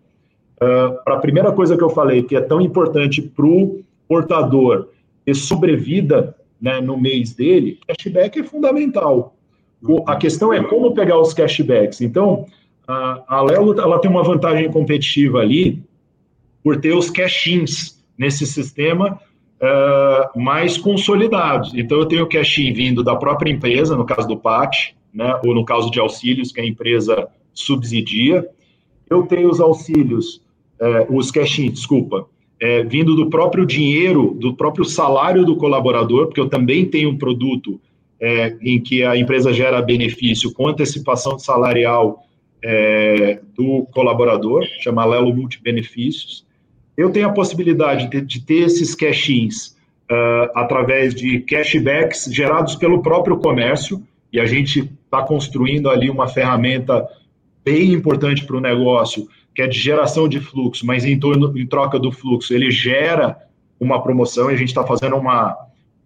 uh, 0.62 1.04
para 1.04 1.16
a 1.16 1.20
primeira 1.20 1.52
coisa 1.52 1.78
que 1.78 1.84
eu 1.84 1.90
falei, 1.90 2.24
que 2.24 2.36
é 2.36 2.42
tão 2.42 2.62
importante 2.62 3.22
para 3.22 3.46
o 3.46 3.82
portador 4.08 4.90
ter 5.26 5.36
sobrevida 5.36 6.36
né, 6.62 6.82
no 6.82 6.98
mês 6.98 7.34
dele, 7.34 7.80
cashback 7.88 8.40
é 8.40 8.44
fundamental. 8.44 9.36
O, 9.82 10.04
a 10.08 10.16
questão 10.16 10.54
é 10.54 10.64
como 10.64 10.94
pegar 10.94 11.20
os 11.20 11.34
cashbacks. 11.34 12.02
Então, 12.02 12.46
a, 12.88 13.24
a 13.28 13.42
Lelo 13.42 13.80
ela 13.80 14.00
tem 14.00 14.10
uma 14.10 14.24
vantagem 14.24 14.72
competitiva 14.72 15.40
ali 15.40 15.84
por 16.64 16.80
ter 16.80 16.96
os 16.96 17.10
cash-ins 17.10 18.04
nesse 18.18 18.46
sistema 18.48 19.20
uh, 19.62 20.40
mais 20.40 20.78
consolidados. 20.78 21.74
Então, 21.76 22.00
eu 22.00 22.06
tenho 22.06 22.24
o 22.24 22.30
cash-in 22.30 22.74
vindo 22.74 23.04
da 23.04 23.16
própria 23.16 23.52
empresa, 23.52 23.96
no 23.96 24.06
caso 24.06 24.28
do 24.28 24.38
PAT, 24.38 24.96
né, 25.14 25.40
ou 25.46 25.54
no 25.54 25.64
caso 25.64 25.92
de 25.92 26.00
auxílios 26.00 26.52
que 26.52 26.62
a 26.62 26.66
empresa 26.66 27.28
subsidia. 27.54 28.48
Eu 29.10 29.24
tenho 29.24 29.50
os 29.50 29.60
auxílios, 29.60 30.42
uh, 30.80 31.16
os 31.16 31.32
cash-in, 31.32 31.72
desculpa, 31.72 32.28
é, 32.60 32.84
vindo 32.84 33.16
do 33.16 33.30
próprio 33.30 33.66
dinheiro, 33.66 34.36
do 34.40 34.56
próprio 34.56 34.86
salário 34.86 35.46
do 35.46 35.56
colaborador, 35.56 36.28
porque 36.28 36.40
eu 36.40 36.50
também 36.50 36.86
tenho 36.86 37.10
um 37.10 37.18
produto 37.18 37.80
é, 38.20 38.56
em 38.62 38.82
que 38.82 39.04
a 39.04 39.16
empresa 39.16 39.54
gera 39.54 39.82
benefício 39.82 40.52
com 40.52 40.68
antecipação 40.68 41.38
salarial 41.38 42.24
é, 42.64 43.40
do 43.56 43.88
colaborador, 43.92 44.66
chama 44.82 45.06
Lelo 45.06 45.34
Multibenefícios. 45.36 46.46
Eu 46.96 47.12
tenho 47.12 47.28
a 47.28 47.32
possibilidade 47.34 48.10
de, 48.10 48.22
de 48.22 48.42
ter 48.42 48.66
esses 48.66 48.96
cash-ins 48.96 49.78
uh, 50.12 50.50
através 50.56 51.14
de 51.14 51.42
cashbacks 51.42 52.28
gerados 52.32 52.76
pelo 52.76 53.04
próprio 53.04 53.38
comércio, 53.38 54.02
e 54.34 54.40
a 54.40 54.46
gente 54.46 54.92
está 55.06 55.22
construindo 55.22 55.90
ali 55.90 56.10
uma 56.10 56.28
ferramenta 56.28 57.08
bem 57.64 57.94
importante 57.94 58.46
para 58.46 58.58
o 58.58 58.62
negócio, 58.62 59.28
que 59.58 59.64
é 59.64 59.68
de 59.68 59.80
geração 59.80 60.30
de 60.30 60.40
fluxo, 60.40 60.86
mas 60.86 61.04
em, 61.04 61.20
torno, 61.20 61.58
em 61.58 61.66
troca 61.66 61.98
do 61.98 62.12
fluxo, 62.12 62.54
ele 62.54 62.70
gera 62.70 63.36
uma 63.80 64.04
promoção, 64.04 64.52
e 64.52 64.54
a 64.54 64.56
gente 64.56 64.68
está 64.68 64.86
fazendo 64.86 65.16
uma, 65.16 65.58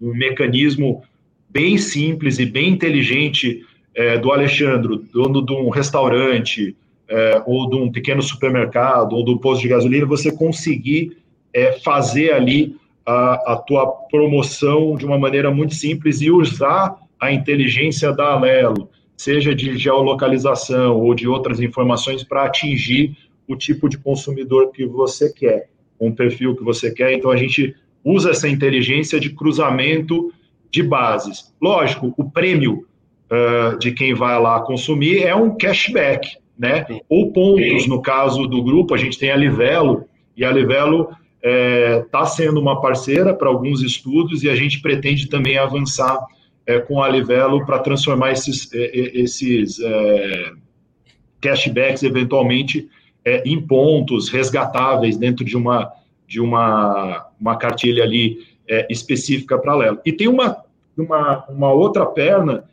um 0.01 0.13
mecanismo 0.13 1.03
bem 1.49 1.77
simples 1.77 2.39
e 2.39 2.45
bem 2.45 2.69
inteligente 2.69 3.61
é, 3.93 4.17
do 4.17 4.31
Alexandre, 4.31 5.01
dono 5.11 5.45
de 5.45 5.51
um 5.51 5.67
restaurante, 5.67 6.77
é, 7.09 7.43
ou 7.45 7.69
de 7.69 7.75
um 7.75 7.91
pequeno 7.91 8.21
supermercado, 8.21 9.17
ou 9.17 9.25
do 9.25 9.37
posto 9.37 9.63
de 9.63 9.67
gasolina, 9.67 10.05
você 10.05 10.31
conseguir 10.31 11.17
é, 11.53 11.73
fazer 11.73 12.31
ali 12.31 12.77
a, 13.05 13.51
a 13.51 13.55
tua 13.57 13.85
promoção 14.09 14.95
de 14.95 15.05
uma 15.05 15.19
maneira 15.19 15.51
muito 15.51 15.75
simples 15.75 16.21
e 16.21 16.31
usar 16.31 16.95
a 17.19 17.33
inteligência 17.33 18.13
da 18.13 18.31
Alelo, 18.31 18.89
seja 19.17 19.53
de 19.53 19.77
geolocalização 19.77 20.95
ou 20.95 21.13
de 21.13 21.27
outras 21.27 21.59
informações 21.59 22.23
para 22.23 22.45
atingir 22.45 23.20
o 23.51 23.57
tipo 23.57 23.89
de 23.89 23.97
consumidor 23.97 24.71
que 24.71 24.85
você 24.85 25.31
quer, 25.31 25.69
um 25.99 26.11
perfil 26.11 26.55
que 26.55 26.63
você 26.63 26.91
quer. 26.91 27.13
Então 27.13 27.31
a 27.31 27.37
gente 27.37 27.75
usa 28.03 28.31
essa 28.31 28.47
inteligência 28.47 29.19
de 29.19 29.29
cruzamento 29.29 30.33
de 30.69 30.81
bases. 30.81 31.53
Lógico, 31.61 32.13
o 32.17 32.29
prêmio 32.29 32.85
uh, 33.29 33.77
de 33.77 33.91
quem 33.91 34.13
vai 34.13 34.39
lá 34.39 34.59
consumir 34.61 35.23
é 35.23 35.35
um 35.35 35.55
cashback, 35.55 36.37
né? 36.57 36.85
Ou 37.09 37.31
pontos, 37.31 37.87
no 37.87 38.01
caso 38.01 38.47
do 38.47 38.63
grupo, 38.63 38.93
a 38.93 38.97
gente 38.97 39.19
tem 39.19 39.31
a 39.31 39.35
Livelo, 39.35 40.05
e 40.35 40.45
a 40.45 40.51
Livelo 40.51 41.09
está 41.43 41.49
é, 41.49 41.99
tá 42.11 42.25
sendo 42.25 42.59
uma 42.59 42.79
parceira 42.81 43.33
para 43.33 43.49
alguns 43.49 43.81
estudos 43.81 44.43
e 44.43 44.49
a 44.49 44.55
gente 44.55 44.79
pretende 44.79 45.27
também 45.27 45.57
avançar 45.57 46.19
é, 46.65 46.79
com 46.79 47.01
a 47.01 47.09
Livelo 47.09 47.65
para 47.65 47.79
transformar 47.79 48.31
esses, 48.31 48.71
é, 48.73 48.83
é 48.83 49.21
esses 49.21 49.79
é, 49.79 50.51
cashbacks 51.41 52.03
eventualmente 52.03 52.87
é, 53.25 53.43
em 53.45 53.61
pontos 53.61 54.29
resgatáveis 54.29 55.17
dentro 55.17 55.45
de 55.45 55.55
uma, 55.55 55.91
de 56.27 56.39
uma, 56.39 57.27
uma 57.39 57.55
cartilha 57.55 58.03
ali 58.03 58.39
é, 58.67 58.87
específica 58.89 59.57
para 59.57 59.75
Lelo. 59.75 59.99
E 60.05 60.11
tem 60.11 60.27
uma, 60.27 60.57
uma, 60.97 61.45
uma 61.47 61.71
outra 61.71 62.05
perna 62.05 62.63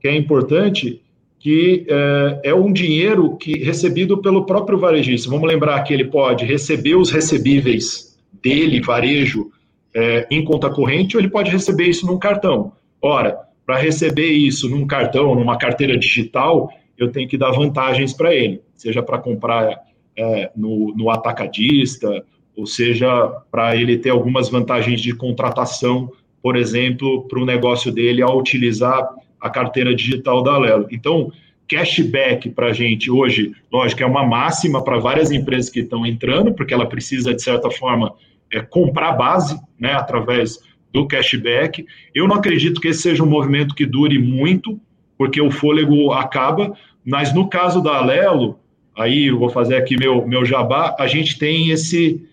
que 0.00 0.08
é 0.08 0.14
importante, 0.14 1.02
que 1.38 1.86
é, 1.88 2.50
é, 2.50 2.54
um 2.54 2.72
dinheiro 2.72 3.36
que 3.36 3.58
recebido 3.58 4.18
pelo 4.18 4.46
próprio 4.46 4.78
varejista. 4.78 5.30
Vamos 5.30 5.48
lembrar 5.48 5.82
que 5.82 5.92
ele 5.92 6.04
pode 6.04 6.44
receber 6.44 6.94
os 6.94 7.10
recebíveis 7.10 8.16
dele, 8.42 8.80
varejo, 8.80 9.50
é, 9.94 10.26
em 10.30 10.44
conta 10.44 10.70
corrente, 10.70 11.16
ou 11.16 11.20
ele 11.20 11.30
pode 11.30 11.50
receber 11.50 11.88
isso 11.88 12.06
num 12.06 12.18
cartão. 12.18 12.72
Ora, 13.00 13.38
para 13.64 13.78
receber 13.78 14.30
isso 14.30 14.68
num 14.68 14.86
cartão, 14.86 15.34
numa 15.34 15.56
carteira 15.56 15.98
digital, 15.98 16.70
eu 16.96 17.10
tenho 17.10 17.28
que 17.28 17.36
dar 17.36 17.50
vantagens 17.50 18.12
para 18.12 18.34
ele, 18.34 18.60
seja 18.74 19.02
para 19.02 19.18
comprar 19.18 19.86
é, 20.16 20.50
no, 20.56 20.94
no 20.96 21.10
atacadista, 21.10 22.24
ou 22.56 22.66
seja, 22.66 23.08
para 23.50 23.76
ele 23.76 23.98
ter 23.98 24.10
algumas 24.10 24.48
vantagens 24.48 25.00
de 25.00 25.14
contratação, 25.14 26.10
por 26.42 26.56
exemplo, 26.56 27.26
para 27.28 27.38
o 27.38 27.44
negócio 27.44 27.92
dele 27.92 28.22
ao 28.22 28.38
utilizar 28.38 29.06
a 29.40 29.50
carteira 29.50 29.94
digital 29.94 30.42
da 30.42 30.54
Alelo. 30.54 30.86
Então, 30.90 31.30
cashback 31.68 32.50
para 32.50 32.68
a 32.68 32.72
gente 32.72 33.10
hoje, 33.10 33.52
lógico, 33.70 34.02
é 34.02 34.06
uma 34.06 34.24
máxima 34.24 34.82
para 34.82 34.98
várias 34.98 35.30
empresas 35.30 35.68
que 35.68 35.80
estão 35.80 36.06
entrando, 36.06 36.54
porque 36.54 36.72
ela 36.72 36.86
precisa, 36.86 37.34
de 37.34 37.42
certa 37.42 37.70
forma, 37.70 38.14
é, 38.52 38.60
comprar 38.60 39.12
base 39.12 39.60
né, 39.78 39.92
através 39.92 40.58
do 40.92 41.06
cashback. 41.06 41.84
Eu 42.14 42.26
não 42.26 42.36
acredito 42.36 42.80
que 42.80 42.88
esse 42.88 43.02
seja 43.02 43.22
um 43.22 43.28
movimento 43.28 43.74
que 43.74 43.84
dure 43.84 44.18
muito, 44.18 44.80
porque 45.18 45.40
o 45.40 45.50
fôlego 45.50 46.12
acaba, 46.12 46.72
mas 47.04 47.34
no 47.34 47.48
caso 47.48 47.82
da 47.82 47.96
Alelo, 47.98 48.58
aí 48.96 49.26
eu 49.26 49.38
vou 49.38 49.48
fazer 49.48 49.76
aqui 49.76 49.96
meu, 49.96 50.26
meu 50.26 50.44
jabá, 50.44 50.96
a 50.98 51.06
gente 51.06 51.38
tem 51.38 51.70
esse 51.70 52.26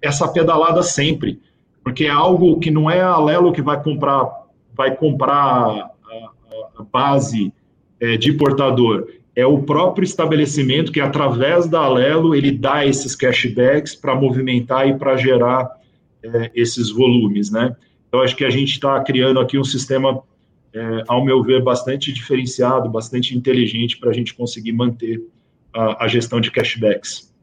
essa 0.00 0.28
pedalada 0.28 0.82
sempre, 0.82 1.40
porque 1.82 2.04
é 2.04 2.10
algo 2.10 2.60
que 2.60 2.70
não 2.70 2.88
é 2.88 3.00
a 3.00 3.08
Alelo 3.08 3.52
que 3.52 3.62
vai 3.62 3.82
comprar 3.82 4.46
vai 4.76 4.94
comprar 4.94 5.34
a, 5.34 5.90
a 6.78 6.82
base 6.84 7.52
é, 8.00 8.16
de 8.16 8.32
portador, 8.32 9.08
é 9.38 9.46
o 9.46 9.62
próprio 9.62 10.04
estabelecimento 10.04 10.90
que, 10.90 11.00
através 11.00 11.68
da 11.68 11.80
Alelo, 11.80 12.34
ele 12.34 12.50
dá 12.50 12.84
esses 12.84 13.14
cashbacks 13.14 13.94
para 13.94 14.14
movimentar 14.14 14.88
e 14.88 14.98
para 14.98 15.16
gerar 15.16 15.68
é, 16.22 16.50
esses 16.54 16.90
volumes, 16.90 17.48
né? 17.48 17.76
Então, 18.08 18.20
acho 18.20 18.34
que 18.34 18.44
a 18.44 18.50
gente 18.50 18.72
está 18.72 19.00
criando 19.00 19.38
aqui 19.38 19.56
um 19.56 19.62
sistema, 19.62 20.20
é, 20.72 21.04
ao 21.06 21.24
meu 21.24 21.40
ver, 21.42 21.62
bastante 21.62 22.12
diferenciado, 22.12 22.88
bastante 22.88 23.36
inteligente 23.36 23.96
para 23.98 24.10
a 24.10 24.12
gente 24.12 24.34
conseguir 24.34 24.72
manter 24.72 25.22
a, 25.74 26.04
a, 26.04 26.08
gestão 26.08 26.40
de 26.40 26.50
cashbacks. 26.50 27.34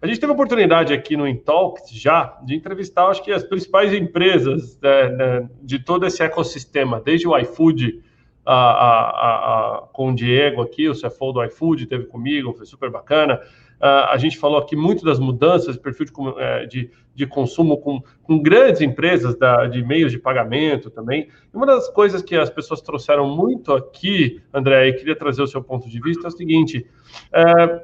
A 0.00 0.06
gente 0.06 0.20
teve 0.20 0.30
a 0.30 0.34
oportunidade 0.34 0.92
aqui 0.92 1.16
no 1.16 1.26
Intalks 1.26 1.90
já 1.90 2.38
de 2.44 2.54
entrevistar, 2.54 3.06
acho 3.06 3.22
que 3.22 3.32
as 3.32 3.42
principais 3.42 3.92
empresas 3.92 4.78
né, 4.80 5.08
né, 5.08 5.48
de 5.62 5.78
todo 5.78 6.06
esse 6.06 6.22
ecossistema, 6.22 7.00
desde 7.00 7.26
o 7.26 7.36
iFood, 7.36 8.02
a, 8.46 8.54
a, 8.54 9.76
a, 9.78 9.82
com 9.92 10.10
o 10.10 10.14
Diego 10.14 10.62
aqui, 10.62 10.88
o 10.88 10.94
CFO 10.94 11.32
do 11.32 11.44
iFood, 11.44 11.86
teve 11.86 12.04
comigo, 12.04 12.54
foi 12.54 12.64
super 12.64 12.90
bacana. 12.90 13.40
A 13.80 14.16
gente 14.16 14.36
falou 14.36 14.58
aqui 14.58 14.74
muito 14.74 15.04
das 15.04 15.20
mudanças 15.20 15.76
de 15.76 15.80
perfil 15.80 16.06
de, 16.06 16.12
é, 16.38 16.66
de, 16.66 16.90
de 17.14 17.26
consumo 17.26 17.78
com, 17.78 18.02
com, 18.24 18.42
grandes 18.42 18.80
empresas 18.80 19.38
da, 19.38 19.66
de 19.66 19.84
meios 19.84 20.10
de 20.10 20.18
pagamento 20.18 20.90
também. 20.90 21.28
Uma 21.54 21.64
das 21.64 21.88
coisas 21.88 22.20
que 22.20 22.34
as 22.34 22.50
pessoas 22.50 22.80
trouxeram 22.80 23.28
muito 23.28 23.72
aqui, 23.72 24.42
André, 24.52 24.88
e 24.88 24.92
queria 24.94 25.14
trazer 25.14 25.42
o 25.42 25.46
seu 25.46 25.62
ponto 25.62 25.88
de 25.88 26.00
vista, 26.00 26.26
é 26.26 26.28
o 26.28 26.32
seguinte: 26.32 26.84
é, 27.32 27.82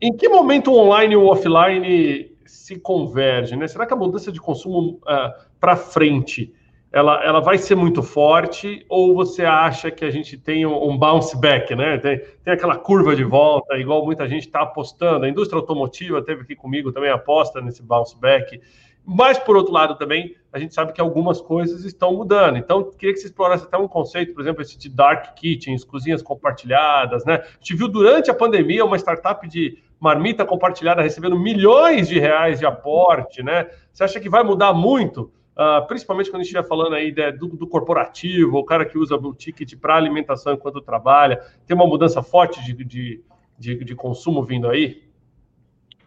em 0.00 0.16
que 0.16 0.28
momento 0.28 0.70
o 0.70 0.78
online 0.78 1.14
e 1.14 1.16
o 1.16 1.26
offline 1.26 2.30
se 2.46 2.78
convergem? 2.78 3.58
Né? 3.58 3.66
Será 3.68 3.86
que 3.86 3.92
a 3.92 3.96
mudança 3.96 4.30
de 4.30 4.40
consumo 4.40 5.00
uh, 5.02 5.32
para 5.60 5.76
frente 5.76 6.52
ela, 6.94 7.24
ela 7.24 7.40
vai 7.40 7.58
ser 7.58 7.74
muito 7.74 8.04
forte 8.04 8.86
ou 8.88 9.16
você 9.16 9.44
acha 9.44 9.90
que 9.90 10.04
a 10.04 10.10
gente 10.12 10.38
tem 10.38 10.64
um, 10.64 10.90
um 10.90 10.96
bounce 10.96 11.36
back, 11.36 11.74
né? 11.74 11.98
Tem, 11.98 12.20
tem 12.44 12.54
aquela 12.54 12.76
curva 12.76 13.16
de 13.16 13.24
volta, 13.24 13.76
igual 13.76 14.04
muita 14.04 14.28
gente 14.28 14.46
está 14.46 14.60
apostando. 14.60 15.24
A 15.24 15.28
indústria 15.28 15.58
automotiva 15.58 16.22
teve 16.22 16.42
aqui 16.42 16.54
comigo 16.54 16.92
também 16.92 17.10
aposta 17.10 17.60
nesse 17.60 17.82
bounce 17.82 18.16
back. 18.16 18.60
Mas, 19.06 19.38
por 19.38 19.56
outro 19.56 19.72
lado, 19.72 19.96
também, 19.96 20.34
a 20.50 20.58
gente 20.58 20.74
sabe 20.74 20.92
que 20.92 21.00
algumas 21.00 21.40
coisas 21.40 21.84
estão 21.84 22.14
mudando. 22.14 22.56
Então, 22.56 22.90
queria 22.90 23.12
que 23.12 23.20
você 23.20 23.26
explorasse 23.26 23.64
até 23.64 23.76
um 23.76 23.86
conceito, 23.86 24.32
por 24.32 24.40
exemplo, 24.40 24.62
esse 24.62 24.78
de 24.78 24.88
dark 24.88 25.34
kitchens, 25.34 25.84
cozinhas 25.84 26.22
compartilhadas, 26.22 27.24
né? 27.24 27.42
A 27.44 27.56
gente 27.58 27.74
viu 27.76 27.88
durante 27.88 28.30
a 28.30 28.34
pandemia 28.34 28.84
uma 28.84 28.96
startup 28.96 29.46
de 29.46 29.78
marmita 30.00 30.44
compartilhada 30.44 31.02
recebendo 31.02 31.38
milhões 31.38 32.08
de 32.08 32.18
reais 32.18 32.58
de 32.58 32.66
aporte, 32.66 33.42
né? 33.42 33.68
Você 33.92 34.04
acha 34.04 34.20
que 34.20 34.28
vai 34.28 34.42
mudar 34.42 34.72
muito? 34.72 35.30
Uh, 35.54 35.86
principalmente 35.86 36.30
quando 36.30 36.40
a 36.40 36.44
gente 36.44 36.52
estiver 36.52 36.66
falando 36.66 36.94
aí 36.94 37.12
de, 37.12 37.30
do, 37.32 37.46
do, 37.48 37.66
corporativo, 37.66 38.58
o 38.58 38.64
cara 38.64 38.84
que 38.84 38.98
usa 38.98 39.14
o 39.14 39.34
ticket 39.34 39.76
para 39.76 39.94
alimentação 39.94 40.54
enquanto 40.54 40.80
trabalha, 40.80 41.40
tem 41.64 41.76
uma 41.76 41.86
mudança 41.86 42.22
forte 42.22 42.64
de, 42.64 42.72
de, 42.84 43.24
de, 43.56 43.84
de 43.84 43.94
consumo 43.94 44.42
vindo 44.42 44.68
aí? 44.68 45.04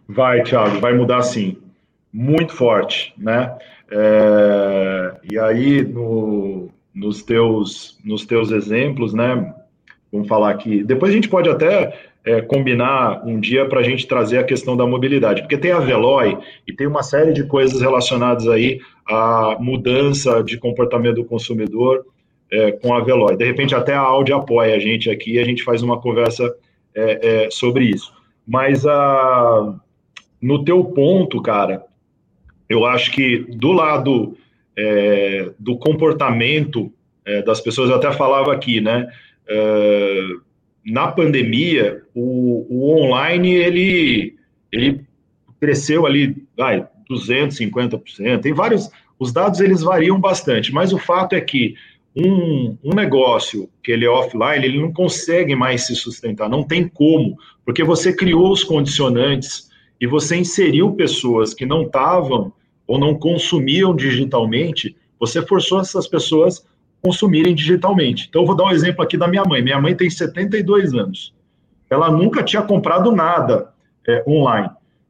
Vai, 0.08 0.44
Thiago, 0.44 0.80
vai 0.80 0.94
mudar 0.94 1.22
sim, 1.22 1.62
muito 2.12 2.54
forte, 2.54 3.14
né? 3.18 3.56
É, 3.90 5.14
e 5.32 5.40
aí, 5.40 5.84
no, 5.84 6.70
nos, 6.94 7.24
teus, 7.24 7.98
nos 8.04 8.26
teus 8.26 8.52
exemplos, 8.52 9.14
né? 9.14 9.54
Vamos 10.12 10.28
falar 10.28 10.52
aqui. 10.52 10.84
Depois 10.84 11.12
a 11.12 11.16
gente 11.16 11.30
pode 11.30 11.50
até 11.50 11.94
é, 12.28 12.42
combinar 12.42 13.26
um 13.26 13.40
dia 13.40 13.66
para 13.68 13.80
a 13.80 13.84
gente 13.84 14.06
trazer 14.06 14.40
a 14.40 14.44
questão 14.44 14.76
da 14.76 14.86
mobilidade, 14.86 15.42
porque 15.42 15.58
tem 15.58 15.72
a 15.72 15.80
Veloy 15.80 16.38
e 16.68 16.74
tem 16.74 16.86
uma 16.86 17.02
série 17.02 17.32
de 17.32 17.46
coisas 17.46 17.80
relacionadas 17.80 18.48
aí 18.48 18.80
à 19.08 19.56
mudança 19.60 20.44
de 20.44 20.58
comportamento 20.58 21.16
do 21.16 21.26
consumidor 21.26 22.06
é, 22.52 22.72
com 22.74 22.94
a 22.94 23.02
Veloy. 23.02 23.38
De 23.38 23.46
repente 23.46 23.74
até 23.74 23.94
a 23.94 24.02
Audi 24.02 24.34
apoia 24.34 24.76
a 24.76 24.80
gente 24.80 25.10
aqui 25.10 25.34
e 25.34 25.40
a 25.40 25.46
gente 25.46 25.64
faz 25.64 25.82
uma 25.82 26.02
conversa 26.02 26.54
é, 26.94 27.46
é 27.46 27.52
sobre 27.52 27.86
isso. 27.86 28.12
Mas 28.46 28.86
a, 28.86 28.94
ah, 28.94 29.76
no 30.42 30.64
teu 30.64 30.84
ponto, 30.84 31.42
cara, 31.42 31.84
eu 32.70 32.86
acho 32.86 33.12
que 33.12 33.40
do 33.50 33.72
lado 33.72 34.38
é, 34.76 35.52
do 35.58 35.78
comportamento 35.78 36.92
é, 37.26 37.42
das 37.42 37.62
pessoas, 37.62 37.90
eu 37.90 37.96
até 37.96 38.12
falava 38.12 38.54
aqui, 38.54 38.82
né? 38.82 39.08
na 40.86 41.08
pandemia, 41.08 42.02
o, 42.14 42.66
o 42.70 42.98
online 43.02 43.54
ele, 43.54 44.36
ele 44.72 45.02
cresceu 45.60 46.06
ali, 46.06 46.36
vai, 46.56 46.86
250%. 47.10 48.42
Tem 48.42 48.54
vários, 48.54 48.90
os 49.20 49.34
dados 49.34 49.60
eles 49.60 49.82
variam 49.82 50.20
bastante, 50.20 50.74
mas 50.74 50.94
o 50.94 50.98
fato 50.98 51.34
é 51.34 51.42
que 51.42 51.76
um, 52.16 52.78
um 52.84 52.96
negócio 52.96 53.70
que 53.84 53.92
ele 53.92 54.06
é 54.06 54.10
offline, 54.10 54.66
ele 54.66 54.82
não 54.82 54.92
consegue 54.92 55.56
mais 55.56 55.86
se 55.86 55.96
sustentar, 55.96 56.50
não 56.50 56.64
tem 56.64 56.88
como, 56.88 57.38
porque 57.66 57.84
você 57.84 58.14
criou 58.14 58.52
os 58.52 58.64
condicionantes 58.64 59.70
e 60.00 60.08
você 60.08 60.38
inseriu 60.38 60.94
pessoas 60.94 61.54
que 61.54 61.66
não 61.66 61.84
estavam 61.84 62.54
ou 62.88 62.98
não 62.98 63.14
consumiam 63.14 63.94
digitalmente, 63.96 64.96
você 65.20 65.46
forçou 65.46 65.82
essas 65.82 66.08
pessoas 66.08 66.66
consumirem 67.02 67.54
digitalmente. 67.54 68.28
Então, 68.30 68.42
eu 68.42 68.48
vou 68.48 68.56
dar 68.56 68.66
um 68.66 68.72
exemplo 68.72 69.04
aqui 69.04 69.18
da 69.18 69.28
minha 69.28 69.44
mãe. 69.44 69.62
Minha 69.62 69.80
mãe 69.80 69.96
tem 69.96 70.10
72 70.10 70.94
anos. 70.94 71.34
Ela 71.90 72.10
nunca 72.12 72.44
tinha 72.44 72.62
comprado 72.62 73.12
nada 73.12 73.74
é, 74.08 74.24
online. 74.28 74.70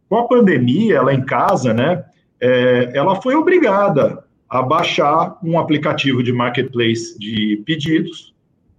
Com 0.09 0.17
a 0.17 0.27
pandemia, 0.27 0.95
ela 0.95 1.13
em 1.13 1.23
casa, 1.23 1.73
né, 1.73 2.03
é, 2.39 2.91
ela 2.93 3.21
foi 3.21 3.35
obrigada 3.35 4.23
a 4.49 4.61
baixar 4.61 5.37
um 5.43 5.59
aplicativo 5.59 6.23
de 6.23 6.31
marketplace 6.31 7.17
de 7.19 7.61
pedidos 7.65 8.33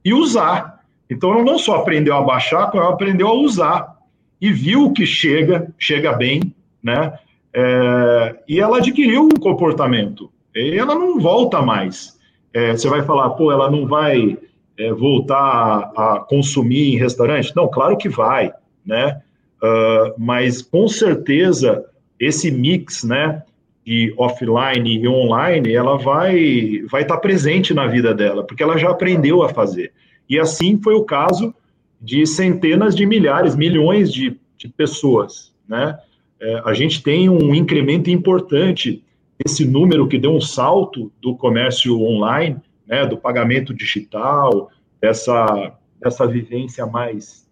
e 0.05 0.13
usar. 0.15 0.81
Então, 1.11 1.33
ela 1.33 1.45
não 1.45 1.59
só 1.59 1.77
aprendeu 1.77 2.15
a 2.15 2.23
baixar, 2.23 2.71
como 2.71 2.83
ela 2.83 2.93
aprendeu 2.93 3.29
a 3.29 3.35
usar. 3.35 3.99
E 4.41 4.53
viu 4.53 4.93
que 4.93 5.05
chega, 5.05 5.73
chega 5.77 6.13
bem, 6.13 6.55
né? 6.83 7.19
É, 7.55 8.37
e 8.49 8.61
ela 8.61 8.79
adquiriu 8.79 9.23
um 9.23 9.41
comportamento. 9.41 10.31
E 10.55 10.77
ela 10.77 10.95
não 10.95 11.19
volta 11.19 11.63
mais 11.63 12.19
é, 12.53 12.73
você 12.73 12.89
vai 12.89 13.03
falar, 13.03 13.31
pô, 13.31 13.53
ela 13.53 13.71
não 13.71 13.87
vai 13.87 14.37
é, 14.77 14.93
voltar 14.93 15.37
a, 15.37 16.15
a, 16.17 16.21
consumir 16.21 16.95
em 16.95 16.99
restaurante? 16.99 17.55
Não, 17.55 17.69
claro 17.69 17.97
que 17.97 18.09
vai, 18.09 18.53
né? 18.85 19.21
Uh, 19.63 20.15
mas 20.17 20.63
com 20.63 20.87
certeza 20.87 21.85
esse 22.19 22.51
mix, 22.51 23.03
né, 23.03 23.43
de 23.85 24.15
offline 24.17 25.03
e 25.03 25.09
online, 25.09 25.73
ela 25.73 25.99
vai 25.99 26.83
vai 26.89 27.03
estar 27.03 27.17
tá 27.17 27.21
presente 27.21 27.75
na 27.75 27.89
vida 27.89 28.15
dela, 28.15 28.45
porque 28.45 28.63
ela 28.63 28.79
já 28.79 28.91
aprendeu 28.91 29.43
a 29.43 29.49
fazer. 29.49 29.93
E 30.29 30.39
assim 30.39 30.81
foi 30.81 30.95
o 30.95 31.05
caso 31.05 31.53
de 32.01 32.25
centenas 32.25 32.95
de 32.95 33.05
milhares, 33.05 33.57
milhões 33.57 34.13
de, 34.13 34.39
de 34.57 34.69
pessoas, 34.69 35.53
né? 35.69 35.99
É, 36.41 36.63
a 36.65 36.73
gente 36.73 37.03
tem 37.03 37.29
um 37.29 37.55
incremento 37.55 38.11
importante 38.11 39.03
esse 39.45 39.65
número 39.65 40.09
que 40.09 40.19
deu 40.19 40.33
um 40.33 40.41
salto 40.41 41.13
do 41.21 41.37
comércio 41.37 42.01
online, 42.01 42.57
né, 42.87 43.07
do 43.07 43.17
pagamento 43.17 43.73
digital, 43.73 44.71
dessa, 45.01 45.73
dessa 46.01 46.27
vivência 46.27 46.87
mais, 46.87 47.47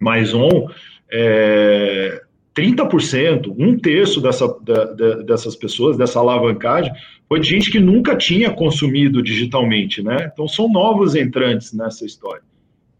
mais 0.00 0.32
on, 0.32 0.68
é, 1.10 2.22
30%, 2.56 3.54
um 3.58 3.76
terço 3.76 4.20
dessa, 4.20 4.46
da, 4.60 4.84
da, 4.84 5.14
dessas 5.22 5.56
pessoas, 5.56 5.96
dessa 5.96 6.20
alavancagem, 6.20 6.92
foi 7.28 7.40
de 7.40 7.48
gente 7.48 7.70
que 7.70 7.80
nunca 7.80 8.16
tinha 8.16 8.50
consumido 8.50 9.22
digitalmente, 9.22 10.02
né? 10.02 10.30
Então 10.32 10.46
são 10.46 10.70
novos 10.70 11.16
entrantes 11.16 11.72
nessa 11.72 12.06
história. 12.06 12.42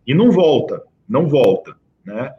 E 0.07 0.12
não 0.12 0.30
volta, 0.32 0.82
não 1.09 1.28
volta, 1.28 1.76
né? 2.05 2.32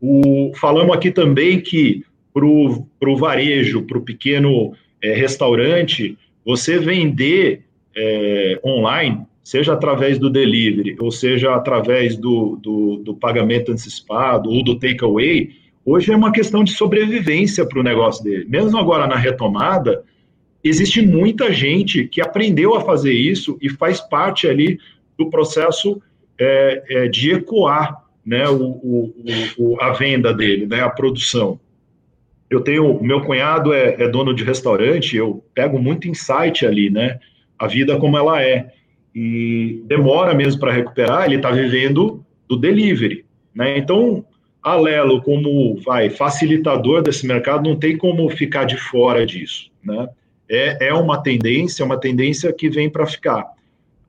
O, 0.00 0.52
falamos 0.54 0.94
aqui 0.94 1.10
também 1.10 1.60
que 1.60 2.04
para 2.32 2.44
o 2.46 3.16
varejo, 3.16 3.82
para 3.82 3.98
o 3.98 4.02
pequeno 4.02 4.72
é, 5.02 5.12
restaurante, 5.12 6.16
você 6.44 6.78
vender 6.78 7.62
é, 7.96 8.60
online, 8.64 9.26
seja 9.42 9.72
através 9.72 10.18
do 10.18 10.30
delivery, 10.30 10.96
ou 11.00 11.10
seja 11.10 11.54
através 11.54 12.16
do, 12.16 12.56
do, 12.62 12.96
do 12.98 13.14
pagamento 13.14 13.72
antecipado 13.72 14.50
ou 14.50 14.62
do 14.62 14.78
takeaway, 14.78 15.50
hoje 15.84 16.12
é 16.12 16.16
uma 16.16 16.32
questão 16.32 16.62
de 16.62 16.72
sobrevivência 16.72 17.66
para 17.66 17.80
o 17.80 17.82
negócio 17.82 18.22
dele. 18.22 18.46
Mesmo 18.48 18.78
agora 18.78 19.06
na 19.06 19.16
retomada, 19.16 20.04
existe 20.62 21.02
muita 21.02 21.52
gente 21.52 22.06
que 22.06 22.20
aprendeu 22.20 22.74
a 22.74 22.82
fazer 22.82 23.12
isso 23.12 23.58
e 23.60 23.68
faz 23.68 24.00
parte 24.00 24.46
ali 24.46 24.78
do 25.18 25.28
processo 25.28 26.00
é, 26.38 26.82
é, 26.88 27.08
de 27.08 27.32
ecoar 27.32 28.04
né, 28.24 28.48
o, 28.48 28.62
o, 28.62 29.14
o, 29.58 29.80
a 29.80 29.92
venda 29.92 30.32
dele, 30.32 30.66
né, 30.66 30.80
a 30.80 30.90
produção 30.90 31.58
eu 32.50 32.60
tenho, 32.60 33.00
meu 33.00 33.20
cunhado 33.20 33.72
é, 33.72 33.94
é, 34.02 34.08
dono 34.08 34.34
de 34.34 34.42
restaurante, 34.42 35.16
eu 35.16 35.42
pego 35.54 35.78
muito 35.78 36.08
insight 36.08 36.66
ali, 36.66 36.90
né? 36.90 37.20
A 37.56 37.68
vida 37.68 37.96
como 37.96 38.18
ela 38.18 38.42
é. 38.42 38.72
E 39.14 39.82
demora 39.86 40.34
mesmo 40.34 40.60
para 40.60 40.72
recuperar, 40.72 41.26
ele 41.26 41.36
está 41.36 41.50
vivendo 41.50 42.24
do 42.48 42.56
delivery, 42.56 43.24
né? 43.54 43.78
Então, 43.78 44.24
a 44.60 44.74
Lelo, 44.74 45.22
como 45.22 45.76
vai 45.76 46.10
facilitador 46.10 47.02
desse 47.02 47.24
mercado, 47.24 47.68
não 47.68 47.76
tem 47.76 47.96
como 47.96 48.28
ficar 48.28 48.64
de 48.64 48.76
fora 48.76 49.24
disso, 49.24 49.70
né? 49.82 50.08
É, 50.48 50.88
é 50.88 50.94
uma 50.94 51.22
tendência, 51.22 51.84
uma 51.84 51.98
tendência 51.98 52.52
que 52.52 52.68
vem 52.68 52.90
para 52.90 53.06
ficar. 53.06 53.44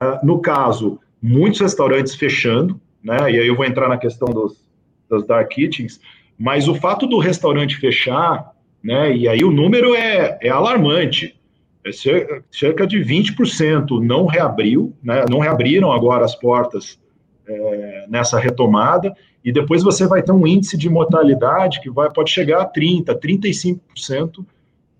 Uh, 0.02 0.26
no 0.26 0.40
caso, 0.40 0.98
muitos 1.22 1.60
restaurantes 1.60 2.16
fechando, 2.16 2.80
né? 3.02 3.16
E 3.30 3.38
aí 3.38 3.46
eu 3.46 3.54
vou 3.54 3.64
entrar 3.64 3.88
na 3.88 3.96
questão 3.96 4.26
dos, 4.28 4.56
das 5.08 5.24
dark 5.24 5.48
kitchens, 5.48 6.00
mas 6.38 6.68
o 6.68 6.74
fato 6.74 7.06
do 7.06 7.18
restaurante 7.18 7.76
fechar, 7.76 8.52
né? 8.82 9.14
E 9.16 9.28
aí 9.28 9.44
o 9.44 9.50
número 9.50 9.94
é, 9.94 10.38
é 10.40 10.48
alarmante. 10.48 11.38
É 11.84 11.90
cerca, 12.50 12.86
de 12.86 12.98
20% 12.98 14.00
não 14.00 14.26
reabriu, 14.26 14.94
né? 15.02 15.24
Não 15.28 15.40
reabriram 15.40 15.90
agora 15.90 16.24
as 16.24 16.34
portas 16.34 16.98
é, 17.46 18.06
nessa 18.08 18.38
retomada, 18.38 19.12
e 19.44 19.52
depois 19.52 19.82
você 19.82 20.06
vai 20.06 20.22
ter 20.22 20.30
um 20.30 20.46
índice 20.46 20.76
de 20.76 20.88
mortalidade 20.88 21.80
que 21.80 21.90
vai, 21.90 22.08
pode 22.10 22.30
chegar 22.30 22.62
a 22.62 22.72
30%, 22.72 23.06
35% 23.18 24.44